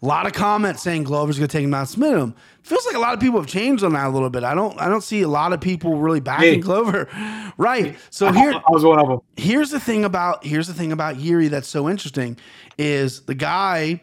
[0.00, 2.34] A lot of comments saying Glover's gonna take him out, submit him.
[2.62, 4.44] Feels like a lot of people have changed on that a little bit.
[4.44, 6.58] I don't, I don't see a lot of people really backing Me.
[6.58, 7.08] Glover.
[7.60, 7.98] Right.
[8.10, 9.18] So here, I was one of them.
[9.36, 12.38] here's the thing about here's the thing about Yuri that's so interesting
[12.78, 14.00] is the guy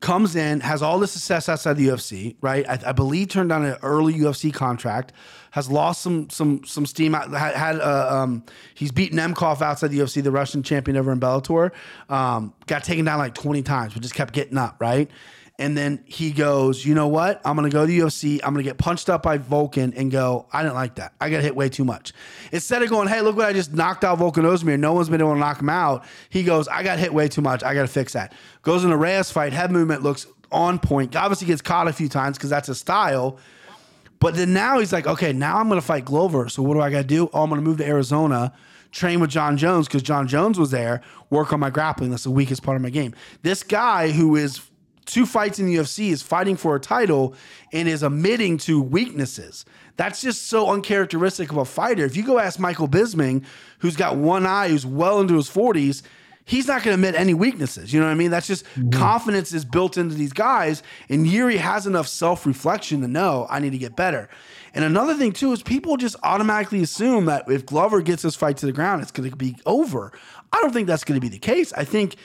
[0.00, 2.68] comes in has all the success outside the UFC, right?
[2.68, 5.12] I, I believe turned down an early UFC contract,
[5.52, 7.14] has lost some some some steam.
[7.14, 8.44] Out, had, had uh, um,
[8.74, 11.70] he's beaten Nemkov outside the UFC, the Russian champion over in Bellator.
[12.08, 15.10] Um, got taken down like 20 times, but just kept getting up, right?
[15.58, 17.40] And then he goes, you know what?
[17.44, 18.40] I'm gonna go to UFC.
[18.44, 20.46] I'm gonna get punched up by Volkan and go.
[20.52, 21.14] I didn't like that.
[21.18, 22.12] I got hit way too much.
[22.52, 24.78] Instead of going, hey, look what I just knocked out Volkan Oezdemir.
[24.78, 26.04] No one's been able to knock him out.
[26.28, 27.62] He goes, I got hit way too much.
[27.62, 28.34] I got to fix that.
[28.62, 29.54] Goes in a Reyes fight.
[29.54, 31.16] Head movement looks on point.
[31.16, 33.38] Obviously gets caught a few times because that's his style.
[34.18, 36.48] But then now he's like, okay, now I'm going to fight Glover.
[36.48, 37.28] So what do I got to do?
[37.32, 38.52] Oh, I'm going to move to Arizona,
[38.90, 42.10] train with Jon Jones because Jon Jones was there, work on my grappling.
[42.10, 43.14] That's the weakest part of my game.
[43.42, 44.60] This guy who is
[45.06, 47.34] two fights in the UFC is fighting for a title
[47.72, 49.64] and is admitting to weaknesses.
[49.96, 52.04] That's just so uncharacteristic of a fighter.
[52.04, 53.44] If you go ask Michael Bisping,
[53.78, 56.02] who's got one eye, who's well into his 40s,
[56.44, 57.92] he's not going to admit any weaknesses.
[57.92, 58.30] You know what I mean?
[58.30, 58.90] That's just mm-hmm.
[58.90, 60.82] confidence is built into these guys.
[61.08, 64.28] And Yuri has enough self reflection to know I need to get better.
[64.74, 68.58] And another thing, too, is people just automatically assume that if Glover gets this fight
[68.58, 70.12] to the ground, it's going to be over.
[70.52, 71.72] I don't think that's going to be the case.
[71.72, 72.16] I think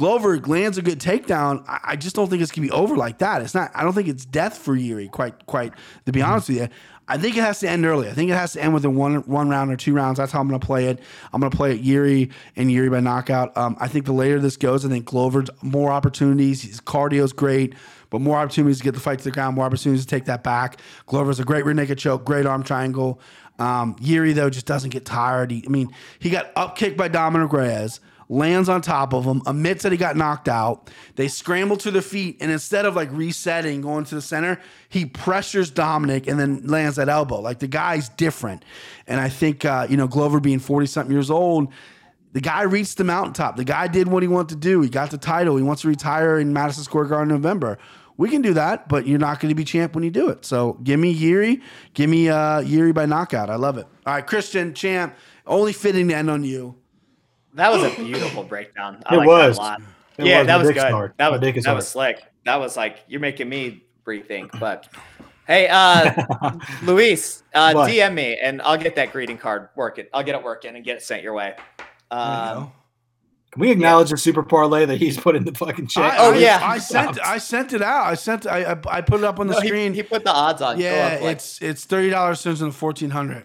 [0.00, 1.62] Glover lands a good takedown.
[1.68, 3.42] I, I just don't think it's going to be over like that.
[3.42, 5.74] It's not, I don't think it's death for Yuri, quite, quite,
[6.06, 6.68] to be honest with you.
[7.06, 8.08] I think it has to end early.
[8.08, 10.16] I think it has to end within one one round or two rounds.
[10.16, 11.00] That's how I'm going to play it.
[11.34, 13.54] I'm going to play it Yuri and Yuri by knockout.
[13.58, 16.62] Um, I think the later this goes, I think Glover's more opportunities.
[16.62, 17.74] His cardio's great,
[18.08, 20.42] but more opportunities to get the fight to the ground, more opportunities to take that
[20.42, 20.80] back.
[21.04, 23.20] Glover's a great rear naked choke, great arm triangle.
[23.58, 25.50] Um, Yuri though just doesn't get tired.
[25.50, 28.00] He, I mean, he got up kicked by Dominick Reyes,
[28.30, 30.88] lands on top of him, admits that he got knocked out.
[31.16, 35.04] They scramble to their feet, and instead of like resetting, going to the center, he
[35.04, 37.40] pressures Dominick and then lands that elbow.
[37.40, 38.64] Like the guy's different,
[39.06, 41.72] and I think uh, you know Glover being forty something years old.
[42.32, 43.56] The guy reached the mountaintop.
[43.56, 44.80] The guy did what he wanted to do.
[44.82, 45.56] He got the title.
[45.56, 47.76] He wants to retire in Madison Square Garden in November.
[48.16, 50.44] We can do that, but you're not going to be champ when you do it.
[50.44, 51.60] So give me Yuri.
[51.94, 53.50] Give me uh, Yuri by knockout.
[53.50, 53.86] I love it.
[54.06, 55.16] All right, Christian, champ.
[55.44, 56.76] Only fitting to end on you.
[57.54, 59.02] That was a beautiful breakdown.
[59.06, 59.56] I It was.
[59.56, 59.82] That a lot.
[60.18, 60.46] It yeah, was.
[60.48, 60.92] that was dick's good.
[60.92, 61.14] hard.
[61.16, 61.76] That was that hard.
[61.76, 62.22] was slick.
[62.44, 64.58] That was like you're making me rethink.
[64.60, 64.88] But
[65.46, 66.12] hey, uh,
[66.82, 67.90] Luis, uh, What?
[67.90, 70.06] DM me and I'll get that greeting card working.
[70.12, 71.54] I'll get it working and get it sent your way.
[72.10, 72.72] Um,
[73.52, 76.12] Can we acknowledge the super parlay that he's put in the fucking chat?
[76.14, 76.60] I- Oh, yeah.
[76.62, 78.06] I sent I sent it out.
[78.06, 79.94] I sent I I, I put it up on the no, screen.
[79.94, 80.76] He, put the odds on.
[80.76, 83.44] Go yeah, up, like- it's it's thirty dollars since the fourteen hundred.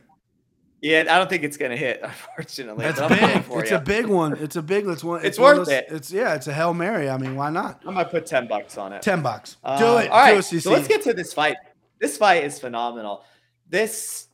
[0.86, 1.00] Yeah.
[1.10, 2.86] I don't think it's gonna hit, unfortunately.
[2.86, 3.44] That's big.
[3.62, 3.78] It's you.
[3.78, 4.34] a big one.
[4.38, 4.88] It's a big.
[4.88, 5.26] It's one.
[5.26, 5.86] It's one of worth those- it.
[5.90, 6.36] It's yeah.
[6.36, 7.10] It's a hail mary.
[7.10, 7.82] I mean, why not?
[7.88, 9.02] I might put ten bucks on it.
[9.02, 9.58] Ten bucks.
[9.64, 10.10] Um, do it.
[10.10, 11.58] All right, Do it, so let's get to this fight.
[12.00, 13.24] This fight is phenomenal.
[13.68, 14.28] This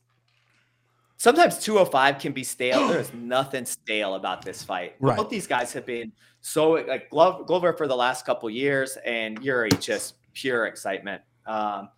[1.16, 2.88] sometimes 205 can be stale.
[2.88, 4.96] There is nothing stale about this fight.
[5.00, 5.16] Right.
[5.16, 9.42] Both these guys have been so like Glov- Glover for the last couple years, and
[9.42, 11.22] Yuri just pure excitement.
[11.46, 11.88] Um,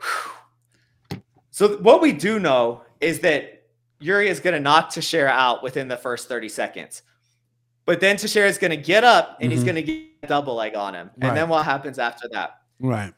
[1.50, 3.62] so what we do know is that
[4.00, 7.02] Yuri is going to knock Teixeira out within the first 30 seconds.
[7.84, 9.66] But then Teixeira is going to get up and he's Mhm.
[9.66, 11.10] going to get a double leg on him.
[11.16, 11.28] Right.
[11.28, 12.60] And then what happens after that?
[12.80, 13.12] right.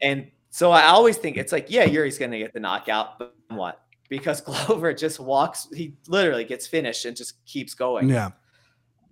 [0.00, 3.34] And so I always think it's like, yeah, Yuri's going to get the knockout, but
[3.48, 3.82] what?
[4.08, 8.08] Because Glover just walks, he literally gets finished and just keeps going.
[8.08, 8.30] Yeah.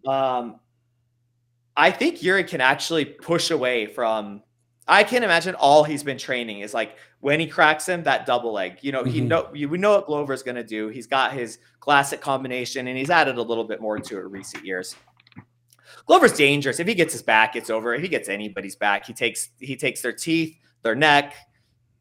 [0.07, 0.61] Um,
[1.77, 4.43] I think Yuri can actually push away from.
[4.87, 8.53] I can't imagine all he's been training is like when he cracks him that double
[8.53, 8.79] leg.
[8.83, 9.27] You know, he Mhm.
[9.29, 10.89] know we know what Glover's going to do.
[10.89, 14.65] He's got his classic combination, and he's added a little bit more to it recent
[14.65, 14.95] years.
[16.07, 16.81] Glover's dangerous.
[16.81, 17.95] If he gets his back, it's over.
[17.95, 21.35] If he gets anybody's back, he takes he takes their teeth, their neck,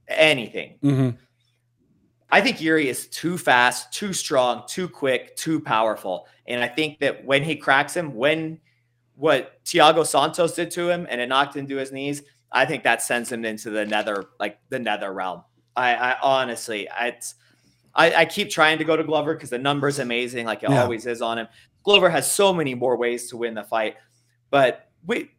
[0.09, 0.77] anything.
[0.83, 1.09] Mm-hmm.
[2.29, 6.27] I think Yuri is too fast, too strong, too quick, too powerful.
[6.47, 8.59] And I think that when he cracks him, when
[9.15, 12.23] what Thiago Santos did to him and it knocked him to his knees,
[12.53, 15.43] I think that sends him into the nether, like the nether realm.
[15.75, 17.35] I, I honestly, I, it's,
[17.95, 20.83] I, I keep trying to go to Glover because the number's amazing, like it Yeah.
[20.83, 21.47] always is on him.
[21.83, 23.95] Glover has so many more ways to win the fight,
[24.51, 25.31] but we,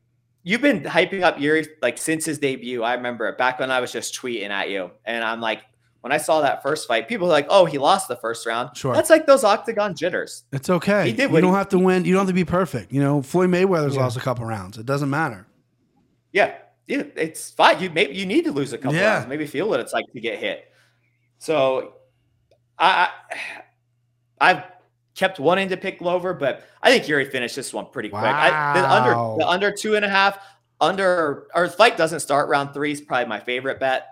[0.43, 2.83] you've been hyping up Yuri like since his debut.
[2.83, 5.63] I remember it back when I was just tweeting at you, and I'm like,
[6.03, 8.77] when I saw that first fight, people were like, "Oh, he lost the first round."
[8.77, 8.93] Sure.
[8.93, 10.45] that's like those octagon jitters.
[10.53, 11.07] It's okay.
[11.07, 12.05] He did you don't he- have to win.
[12.05, 12.93] You don't have to be perfect.
[12.93, 14.03] You know, Floyd Mayweather's Yeah.
[14.03, 14.77] lost a couple rounds.
[14.77, 15.47] It doesn't matter.
[16.31, 16.55] Yeah,
[16.87, 17.81] yeah, it's fine.
[17.81, 19.15] You maybe you need to lose a couple Yeah.
[19.15, 20.71] rounds, maybe feel what it's like to get hit.
[21.39, 21.95] So,
[22.79, 23.37] I, I
[24.41, 24.65] I've
[25.15, 28.35] kept wanting to pick Glover, but I think Yuri finished this one pretty quick.
[28.35, 30.39] I, the under the under two and a half
[30.81, 34.09] under our fight doesn't start round three is probably my favorite bet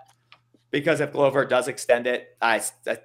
[0.71, 2.97] because if Glover does extend it, I, I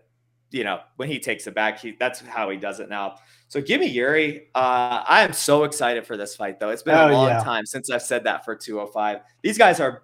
[0.50, 3.16] you know when he takes it back, he that's how he does it now.
[3.48, 4.48] So give me Yuri.
[4.54, 6.70] Uh, I am so excited for this fight though.
[6.70, 7.42] It's been Oh, a long yeah.
[7.42, 9.20] time since I've said that for 205.
[9.42, 10.02] These guys are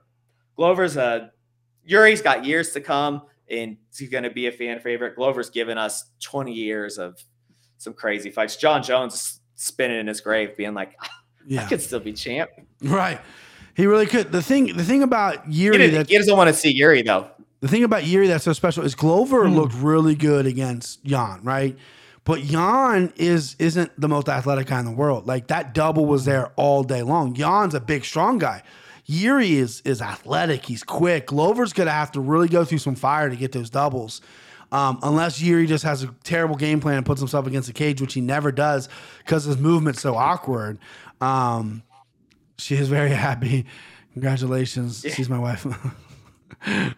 [0.57, 1.31] Glover's a
[1.85, 5.17] Yuri's got years to come and he's going to be a fan favorite.
[5.17, 7.23] Glover's given us 20 years of
[7.77, 8.57] some crazy fights.
[8.57, 10.97] Jon Jones spinning in his grave, being like,
[11.59, 12.49] I could still be champ.
[12.83, 13.21] Right.
[13.77, 14.33] He really could.
[14.33, 17.03] The thing the thing about He, Yuri didn't- that he doesn't want to see Yuri
[17.03, 17.29] though.
[17.65, 19.55] The thing about Yuri that's so special is Glover Hmm.
[19.55, 21.75] looked really good against Jan, right?
[22.25, 25.27] But Jan is isn't the most athletic guy in the world.
[25.27, 27.33] Like that double was there all day long.
[27.33, 28.63] Jan's a big, strong guy.
[29.07, 30.67] Yuri is is athletic.
[30.67, 31.27] He's quick.
[31.29, 34.21] Glover's gonna have to really go through some fire to get those doubles.
[34.73, 38.01] Um, unless Yuri just has a terrible game plan and puts himself against the cage,
[38.01, 40.79] which he never does because his movement's so awkward.
[41.21, 41.83] Um,
[42.59, 43.67] she is very happy.
[44.15, 45.05] Congratulations.
[45.15, 45.67] She's my wife.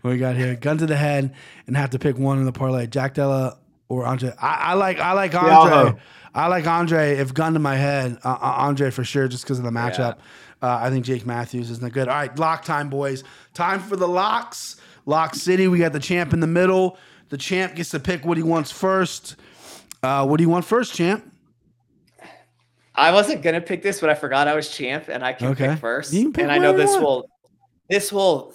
[0.00, 0.54] what we got here?
[0.56, 1.34] Gun to the head
[1.66, 2.86] and have to pick one in the parlay.
[2.86, 4.32] Jack Della or Andre.
[4.40, 5.92] I, I like I like Andre.
[5.92, 5.98] go.
[6.34, 7.16] I like Andre.
[7.16, 10.18] If gun to my head, uh, uh, Andre for sure, just because of the matchup.
[10.62, 12.08] Uh, I think Jake Matthews isn't good.
[12.08, 13.24] All right, lock time, boys.
[13.54, 14.76] Time for the locks.
[15.04, 15.68] Lock City.
[15.68, 16.98] We got the champ in the middle.
[17.28, 19.36] The champ gets to pick what he wants first.
[20.02, 21.30] Uh, what do you want first, champ?
[22.94, 25.68] I wasn't gonna pick this, but I forgot I was champ and I can Okay.
[25.68, 26.12] pick first.
[26.12, 27.28] You can pick and I know this will
[27.90, 28.54] this will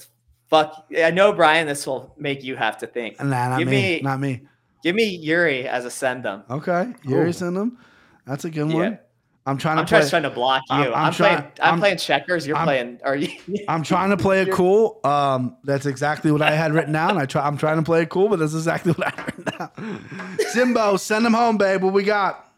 [0.51, 3.19] fuck I know Brian, this will make you have to think.
[3.19, 3.95] Nah, not give me.
[3.97, 4.41] me, Not me.
[4.83, 6.43] give me Yuri as a send them.
[6.51, 7.33] Okay, Yuri Ooh.
[7.33, 7.79] send him.
[8.27, 8.75] That's a good Yeah.
[8.75, 8.99] one.
[9.47, 9.99] I'm trying to I'm play.
[10.01, 10.75] just trying to block you.
[10.75, 11.37] I'm- I'm, I'm playing.
[11.37, 12.45] trying- I'm, I'm- playing checkers.
[12.45, 12.99] You're I'm- playing.
[13.03, 13.29] Are you?
[13.67, 14.99] I'm trying to play it cool.
[15.03, 17.17] Um, that's exactly what I had written down.
[17.17, 17.41] I try.
[17.47, 20.37] I'm trying to play it cool, but that's exactly what I had written down.
[20.53, 21.81] Simbo, send them home, babe.
[21.81, 22.51] What we got?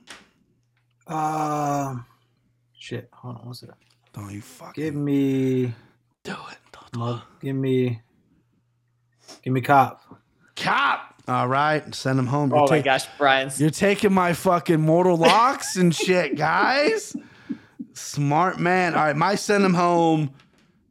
[1.07, 2.05] Um,
[2.77, 3.09] shit.
[3.13, 3.47] Hold on.
[3.47, 3.69] What's it?
[4.13, 5.73] Don't you fucking Give me.
[6.23, 6.57] do it.
[6.93, 8.01] Don't do Well, give me.
[9.41, 10.01] Give me cop.
[10.55, 11.13] Cop.
[11.27, 12.51] All right, send them home.
[12.51, 13.59] Oh you're, oh my ta- gosh, Brian's.
[13.59, 17.15] you're taking my fucking mortal locks and shit, guys.
[17.93, 18.93] Smart man.
[18.93, 20.31] All right, my send them home.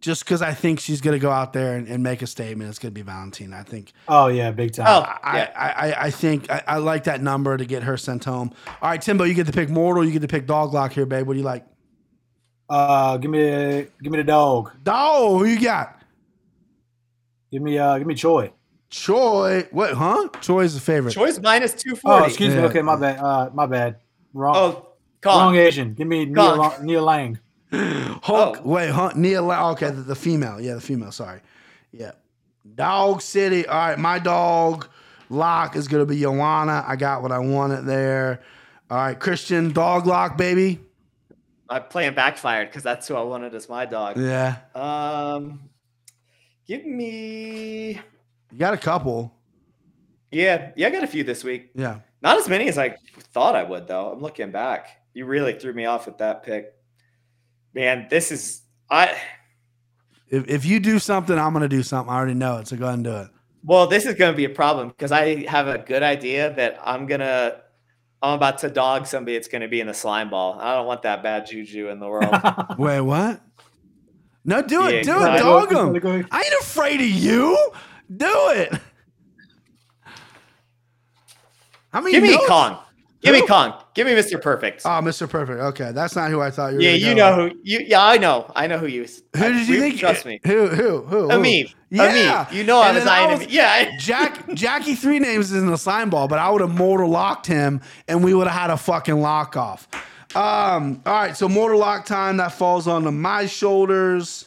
[0.00, 2.80] Just because I think she's gonna go out there and, and make a statement, it's
[2.80, 3.58] gonna be Valentina.
[3.58, 4.86] I think Oh yeah, big time.
[4.88, 5.52] Oh, I, yeah.
[5.54, 8.52] I, I, I think I, I like that number to get her sent home.
[8.80, 10.04] All right, Timbo, you get to pick mortal.
[10.04, 11.26] You get to pick dog lock here, babe.
[11.26, 11.64] What do you like?
[12.72, 14.72] Uh, give me the give me the dog.
[14.82, 16.00] Dog, who you got?
[17.50, 18.50] Give me uh, give me Choi.
[18.88, 19.66] Choi.
[19.70, 19.92] What?
[19.94, 20.28] Huh?
[20.40, 21.12] Choi's the favorite.
[21.12, 22.26] Choice minus two Oh, forty.
[22.26, 22.62] excuse Yeah.
[22.62, 22.66] me.
[22.68, 23.18] Okay, my bad.
[23.18, 23.96] Uh, my bad.
[24.32, 24.54] Wrong.
[24.56, 24.88] Oh,
[25.24, 25.94] wrong Asian.
[25.94, 26.58] Give me Neil, Kong.
[26.58, 27.38] Lang- Nia Lang.
[28.22, 28.58] Hulk.
[28.64, 28.68] Oh.
[28.68, 29.12] Wait, huh?
[29.14, 29.42] Nia.
[29.42, 30.60] La- okay, the, the female.
[30.60, 31.12] Yeah, the female.
[31.12, 31.40] Sorry.
[31.92, 32.12] Yeah.
[32.74, 33.66] Dog City.
[33.66, 34.88] All right, my dog
[35.28, 36.84] lock is gonna be Joanna.
[36.86, 38.40] I got what I wanted there.
[38.90, 40.80] All right, Christian dog lock, baby.
[41.72, 44.18] I'm playing backfired because that's who I wanted as my dog.
[44.18, 45.68] Yeah, Um,
[46.66, 47.92] give me.
[48.50, 49.34] you got a couple.
[50.30, 51.70] Yeah, yeah, I got a few this week.
[51.74, 52.00] Yeah.
[52.22, 52.96] Not as many as I
[53.34, 54.12] thought I would, though.
[54.12, 54.88] I'm looking back.
[55.14, 56.72] You really threw me off with that pick.
[57.74, 59.16] Man, this is I.
[60.28, 62.12] If, if you do something, I'm gonna do something.
[62.12, 63.28] I already know it, so go ahead and do it.
[63.64, 66.80] Well, this is going to be a problem because I have a good idea that
[66.84, 67.61] I'm gonna.
[68.22, 69.36] I'm about to dog somebody.
[69.36, 70.56] It's going to be in the slime ball.
[70.60, 72.32] I don't want that bad juju in the world.
[72.78, 73.40] Wait, what?
[74.44, 75.04] No, do it.
[75.06, 75.38] Yeah, do it.
[75.38, 75.92] Dog Go- him.
[75.94, 77.56] go- go- I ain't afraid of you.
[78.14, 78.72] Do it.
[81.92, 82.78] I mean, Give me no- Kong.
[83.22, 83.46] Give me?
[83.46, 83.72] Kong.
[83.94, 84.40] Give me Mr.
[84.40, 84.82] Perfect.
[84.84, 85.28] Oh, Mr.
[85.28, 85.60] Perfect.
[85.60, 86.82] Okay, that's not who I thought you were.
[86.82, 87.52] yeah, you know with.
[87.52, 87.78] who you.
[87.86, 88.50] Yeah, I know.
[88.56, 89.06] I know who you.
[89.36, 89.98] Who did you think?
[89.98, 90.40] Trust me.
[90.44, 90.66] Who?
[90.66, 91.02] Who?
[91.02, 91.28] Who?
[91.28, 91.72] Ameep.
[91.90, 92.50] Yeah.
[92.50, 93.96] You know I And was then I eyeing was- Yeah.
[93.98, 97.46] Jack Jackie three names is in the sign ball, but I would have mortal locked
[97.46, 99.86] him, and we would have had a fucking lock off.
[100.34, 104.46] Um, all right, so mortal lock time that falls onto my shoulders.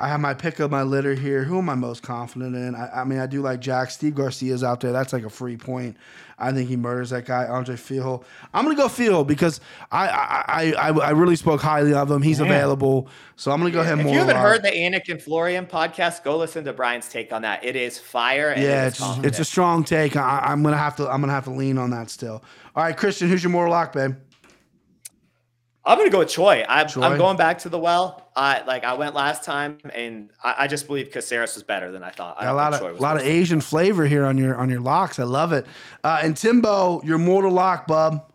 [0.00, 1.44] I have my pick of my litter here.
[1.44, 2.74] Who am I most confident in?
[2.74, 3.90] I, I mean, I do like Jack.
[3.90, 4.92] Steve Garcia's out there.
[4.92, 5.96] That's like a free point.
[6.36, 8.18] I think he murders that guy, Andre Fili.
[8.52, 9.60] I'm gonna go Fili because
[9.92, 12.22] I I, I I I really spoke highly of him.
[12.22, 12.50] He's Man.
[12.50, 14.00] available, so I'm gonna go ahead.
[14.00, 17.32] If and you haven't heard the Anik and Florian podcast, go listen to Brian's take
[17.32, 17.64] on that.
[17.64, 18.50] It is fire.
[18.50, 20.16] And Yeah, it is it's, it's a strong take.
[20.16, 22.42] I, I'm gonna have to I'm gonna have to lean on that still.
[22.74, 24.16] All right, Christian, who's your mortal lock, babe?
[25.84, 26.64] I'm gonna go with Choi.
[26.68, 27.02] I'm, Choi?
[27.02, 28.23] I'm going back to the well.
[28.36, 32.02] I like I went last time, and I, I just believe Caceres was better than
[32.02, 32.36] I thought.
[32.38, 33.30] I Got a lot of Choi was lot of worse.
[33.30, 35.18] Asian flavor here on your on your locks.
[35.18, 35.66] I love it.
[36.02, 38.30] Uh, and Timbo, your mortal lock, bub.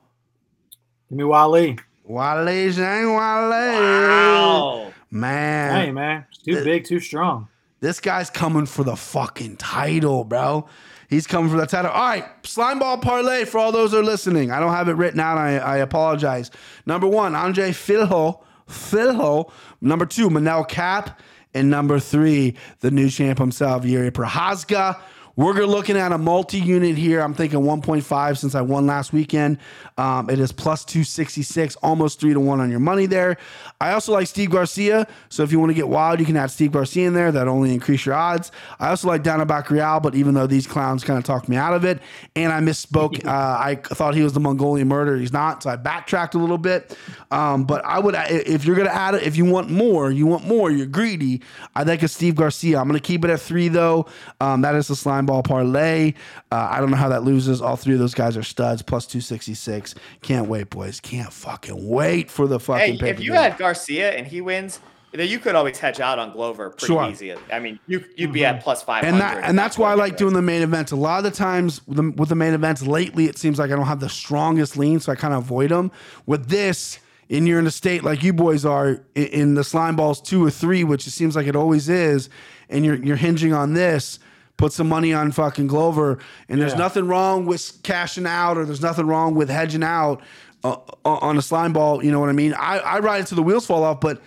[1.10, 1.80] Give me Weili.
[2.10, 4.10] Weili Zhang Weili.
[4.10, 4.94] Wow.
[5.12, 7.48] Man, Hey man, it's too big, too strong.
[7.80, 10.68] this guy's coming for the fucking title, bro.
[11.10, 11.90] He's coming for the title.
[11.90, 14.52] All right, slime ball parlay for all those who are listening.
[14.52, 15.40] I don't have it written out.
[15.40, 16.52] I, I apologize.
[16.86, 18.36] Number one, Andre Fili.
[18.70, 19.44] Fili.
[19.82, 21.12] Number two, Manel Kape.
[21.54, 25.02] And number three, the new champ himself, Yuri Prochazka.
[25.40, 27.22] We're looking at a multi-unit here.
[27.22, 29.58] I'm thinking 1.5 since I won last weekend.
[29.98, 33.38] Um, it is plus 266, almost three to one on your money there.
[33.80, 35.08] I also like Steve Garcia.
[35.30, 37.32] So if you want to get wild, you can add Steve Garcia in there.
[37.32, 38.52] That only increase your odds.
[38.82, 41.74] I also like Danaa Batgerel, but even though these clowns kind of talked me out
[41.74, 42.02] of it,
[42.36, 45.16] and I misspoke, uh, I thought he was the Mongolian murderer.
[45.16, 45.64] He's not.
[45.64, 46.98] So I backtracked a little bit.
[47.32, 50.28] Um, but I would, if you're going to add it, if you want more, you
[50.28, 51.42] want more, you're greedy.
[51.76, 52.78] I think of Steve Garcia.
[52.78, 54.06] I'm going to keep it at three though.
[54.42, 56.14] Um, that is the slime ball parlay.
[56.52, 57.62] Uh, I don't know how that loses.
[57.62, 58.82] All three of those guys are studs.
[58.82, 59.96] Plus 266.
[60.22, 61.00] Can't wait, boys.
[61.00, 62.98] Can't fucking wait for the fucking.
[62.98, 64.80] Hey, if you had Garcia and he wins,
[65.12, 67.10] then you could always hedge out on Glover pretty Sure.
[67.10, 67.34] easy.
[67.52, 69.14] I mean, you you'd be at plus five hundred.
[69.14, 70.92] and that and that's why I like doing the main events.
[70.92, 73.72] A lot of the times with the, with the main events lately, it seems like
[73.72, 75.92] I don't have the strongest lean, so I kind of avoid them.
[76.26, 77.00] With this,
[77.30, 80.44] and you're in a state like you boys are in, in the slime balls two
[80.46, 82.30] or three, which it seems like it always is,
[82.70, 84.20] and you're you're hinging on this.
[84.60, 86.20] Put some money on fucking Glover,
[86.50, 86.80] and there's Yeah.
[86.80, 90.22] nothing wrong with cashing out, or there's nothing wrong with hedging out
[90.66, 90.76] uh,
[91.06, 92.04] on a slime ball.
[92.04, 92.54] You know what I mean?
[92.54, 94.22] I, I ride it till the wheels fall off, but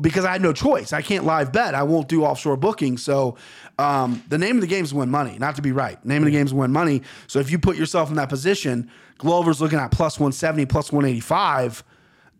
[0.00, 0.94] because I had no choice.
[0.94, 1.74] I can't live bet.
[1.74, 2.96] I won't do offshore booking.
[2.96, 3.36] So
[3.78, 6.02] um, the name of the game is win money, not to be right.
[6.02, 7.02] Name of the game is win money.
[7.26, 11.84] So if you put yourself in that position, Glover's looking at plus 170, plus 185.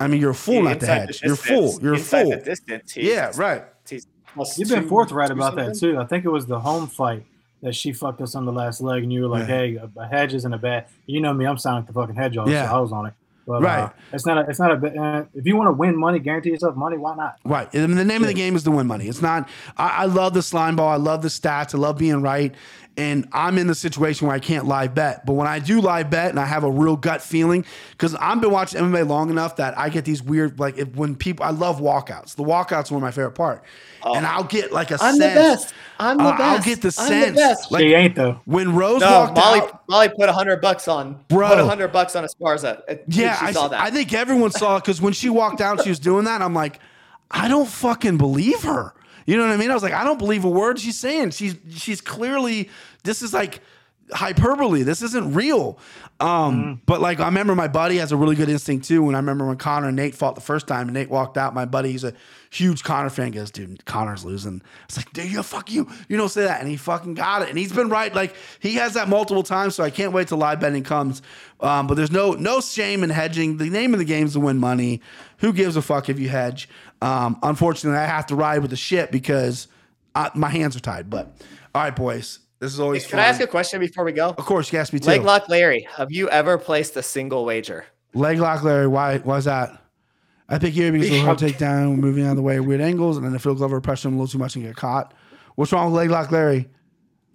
[0.01, 1.21] I mean, you're a fool not to hedge.
[1.23, 1.79] You're full.
[1.83, 2.31] You're a fool.
[2.31, 3.65] The distance, Yeah, right.
[3.87, 4.07] he's
[4.57, 5.99] You've been forthright two about that too.
[5.99, 7.25] I think it was the home fight
[7.65, 9.57] that she fucked us on the last leg, and you were like, Yeah.
[9.57, 12.15] "Hey, a, a hedge isn't a bad." You know me, I'm sounding like the fucking
[12.15, 12.69] hedge on, Yeah.
[12.69, 13.15] so I was on it.
[13.47, 13.81] But, Right.
[13.83, 14.49] Uh, it's not a.
[14.49, 15.03] It's not a.
[15.03, 16.97] Uh, if you want to win money, guarantee yourself money.
[16.97, 17.37] Why not?
[17.45, 17.69] Right.
[17.75, 19.07] And the name of the game is to win money.
[19.07, 20.89] It's not, I, I love the slime ball.
[20.89, 21.75] I love the stats.
[21.75, 22.55] I love being right.
[22.97, 25.27] And I'm in the situation where I can't live bet.
[25.27, 28.41] But when I do live bet and I have a real gut feeling, because I've
[28.41, 31.51] been watching MMA long enough that I get these weird, like if, when people, I
[31.51, 32.37] love walkouts.
[32.37, 33.65] The walkouts are my favorite part.
[34.05, 34.99] And I'll get like a Oh.
[35.09, 35.75] I'm the best.
[35.99, 37.37] I'm the Uh, I'll get the I'm the sense.
[37.37, 37.73] best.
[37.73, 38.41] Like she ain't though.
[38.45, 39.61] when Rose No, walked Molly.
[39.63, 39.81] out.
[39.89, 41.19] Molly put a hundred bucks on.
[41.29, 41.49] Bro.
[41.49, 42.81] put a hundred bucks on Esparza.
[42.89, 43.81] uh, Yeah, I, saw that.
[43.81, 46.43] I think everyone saw it because when she walked out, she was doing that.
[46.43, 46.79] I'm like,
[47.31, 48.95] I don't fucking believe her.
[49.27, 49.71] You know what I mean?
[49.71, 51.31] I was like, I don't believe a word she's saying.
[51.31, 52.71] She's she's clearly
[53.03, 53.61] this is like
[54.13, 54.83] hyperbole.
[54.83, 55.79] This isn't real.
[56.21, 59.07] Um, but like I remember my buddy has a really good instinct too.
[59.09, 61.55] And I remember when Conor and Nate fought the first time and Nate walked out,
[61.55, 62.13] my buddy, he's a
[62.51, 64.63] huge Conor fan, goes, dude, Conor's losing.
[64.85, 65.89] It's like, dude, you fuck you.
[66.09, 66.61] You don't say that.
[66.61, 67.49] And he fucking got it.
[67.49, 68.15] And he's been right.
[68.15, 69.75] Like he has that multiple times.
[69.75, 71.21] So I can't wait till live betting comes.
[71.61, 73.57] Um, but there's no no shame in hedging.
[73.57, 75.01] The name of the game is to win money.
[75.39, 76.69] Who gives a fuck if you hedge?
[77.03, 79.69] Um, unfortunately, I have to ride with the shit because
[80.15, 81.11] I, my hands are tied.
[81.11, 81.27] But
[81.75, 82.41] all right, boys.
[82.61, 83.21] This is always Can fun.
[83.21, 84.31] I ask a question before we go?
[84.31, 85.09] Of course, you asked me too.
[85.09, 87.85] Leg lock Larry, have you ever placed a single wager?
[88.15, 88.87] Leg lock, Larry.
[88.87, 89.19] Why?
[89.19, 89.81] Why is that?
[90.49, 93.27] I pick here because we're take down, moving out of the way, weird angles, and
[93.27, 95.15] then if Phil Glover pressure him a little too much and get caught.
[95.57, 96.69] What's wrong with leg lock, Larry?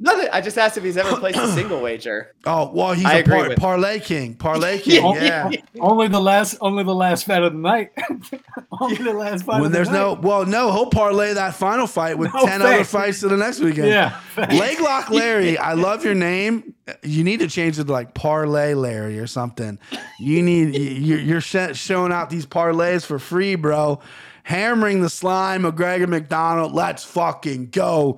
[0.02, 0.30] Nothing.
[0.32, 2.34] I just asked if he's ever placed a single wager.
[2.46, 4.34] Oh, well, he's I a par- parlay king.
[4.36, 5.04] Parlay king.
[5.16, 5.50] Yeah.
[5.50, 5.62] yeah.
[5.80, 6.58] Only the last.
[6.62, 7.92] Only the last fight of the night.
[8.82, 9.56] only the last fight.
[9.56, 10.24] When of the there's no, night.
[10.24, 13.60] well, no, he'll parlay that final fight with No, ten other fights to the next
[13.60, 13.90] weekend.
[13.90, 14.20] Yeah.
[14.38, 15.58] Leg lock, Larry.
[15.58, 16.74] I love your name.
[17.04, 19.78] You need to change it to like parlay Larry or something.
[20.18, 24.00] You need you're, you're showing out these parlays for free, bro.
[24.44, 26.74] Hammering the slime, McGregor McDonald.
[26.74, 28.18] Let's fucking go,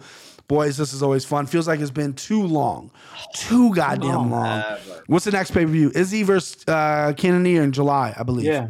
[0.52, 0.76] boys.
[0.76, 1.46] This is always fun.
[1.46, 2.92] Feels like it's been too long,
[3.34, 4.64] too goddamn long.
[4.68, 5.04] Ever.
[5.08, 5.92] What's the next pay per view?
[5.96, 8.46] Izzy versus uh, Cannonier in July, I believe.
[8.46, 8.68] Yeah.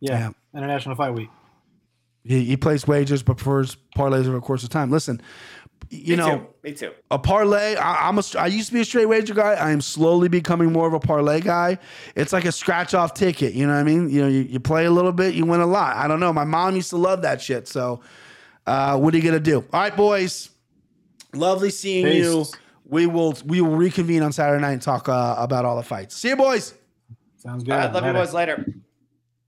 [0.00, 0.18] yeah.
[0.18, 0.30] Yeah.
[0.58, 1.30] International Fight Week.
[2.24, 4.90] He, he plays wagers, but prefers parlays over the course of time.
[4.90, 5.20] Listen,
[5.90, 6.46] you Me know, too.
[6.62, 6.92] Me too.
[7.10, 7.76] a parlay.
[7.76, 8.22] I, I'm a.
[8.38, 9.52] I used to be a straight wager guy.
[9.52, 11.78] I am slowly becoming more of a parlay guy.
[12.16, 13.54] It's like a scratch off ticket.
[13.54, 14.08] You know what I mean?
[14.10, 15.96] You know, you, you play a little bit, you win a lot.
[15.96, 16.32] I don't know.
[16.32, 17.68] My mom used to love that shit.
[17.68, 18.00] So,
[18.66, 19.58] uh, what are you gonna do?
[19.72, 20.51] All right, boys.
[21.34, 22.24] Lovely seeing Peace.
[22.24, 22.44] you.
[22.84, 26.16] We will we will reconvene on Saturday night and talk uh, about all the fights.
[26.16, 26.74] See you, boys.
[27.36, 27.72] Sounds good.
[27.72, 28.66] All right, love you boys later.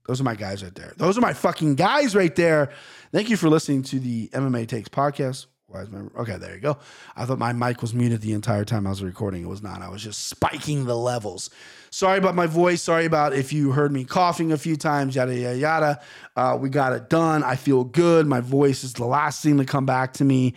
[0.07, 0.93] Those are my guys right there.
[0.97, 2.71] Those are my fucking guys right there.
[3.11, 5.47] Thank you for listening to the MMA Takes podcast.
[5.67, 6.37] Why is okay?
[6.37, 6.77] There you go.
[7.15, 9.43] I thought my mic was muted the entire time I was recording.
[9.43, 9.81] It was not.
[9.81, 11.49] I was just spiking the levels.
[11.89, 12.81] Sorry about my voice.
[12.81, 15.15] Sorry about if you heard me coughing a few times.
[15.15, 16.01] Yada yada yada.
[16.35, 17.43] Uh, we got it done.
[17.43, 18.27] I feel good.
[18.27, 20.53] My voice is the last thing to come back to me.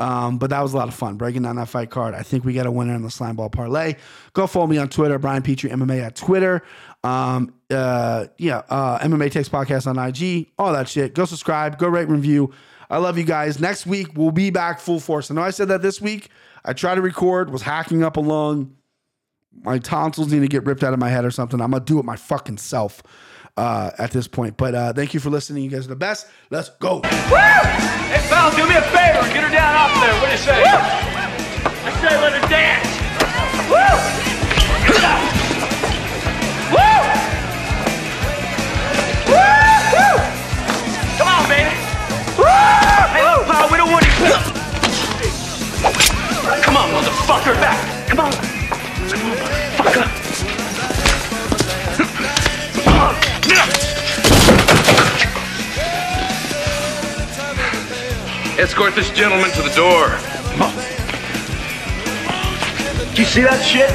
[0.00, 2.14] Um, but that was a lot of fun breaking down that fight card.
[2.14, 3.96] I think we got a winner in the slime ball parlay.
[4.32, 6.62] Go follow me on Twitter, Brian Petrie MMA at Twitter.
[7.04, 11.14] Um, uh, yeah, uh, MMA Takes Podcast on IG, all that shit.
[11.14, 12.50] Go subscribe, go rate, review.
[12.88, 13.60] I love you guys.
[13.60, 15.30] Next week we'll be back full force.
[15.30, 16.30] I know I said that this week.
[16.64, 18.74] I tried to record, was hacking up a lung.
[19.62, 21.60] My tonsils need to get ripped out of my head or something.
[21.60, 23.02] I'm gonna do it my fucking self
[23.60, 24.56] uh, at this point.
[24.56, 25.62] But uh, thank you for listening.
[25.64, 26.26] You guys are the best.
[26.48, 27.02] Let's go.
[27.02, 29.20] Hey, pal, do me a favor.
[29.32, 30.14] Get her down off there.
[30.20, 30.64] What do you say?
[30.64, 32.88] I say let her dance.
[33.68, 33.76] Woo!
[36.72, 36.88] Woo!
[39.28, 39.44] Woo!
[39.92, 40.16] Woo!
[41.18, 41.76] Come on, baby.
[42.40, 42.48] Woo!
[43.12, 44.12] Hey, look, pal, we don't want you.
[46.62, 48.08] Come on, motherfucker, back.
[48.08, 48.32] Come on.
[48.32, 50.19] Come on, motherfucker.
[58.60, 60.08] Escort this gentleman to the door.
[63.14, 63.90] Do you see that shit?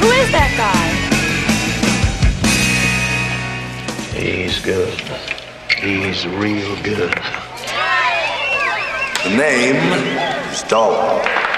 [0.00, 0.88] Who is that guy?
[4.18, 4.98] He's good.
[5.78, 7.51] He's real good.
[9.22, 9.76] The name,
[10.50, 11.51] is Stone.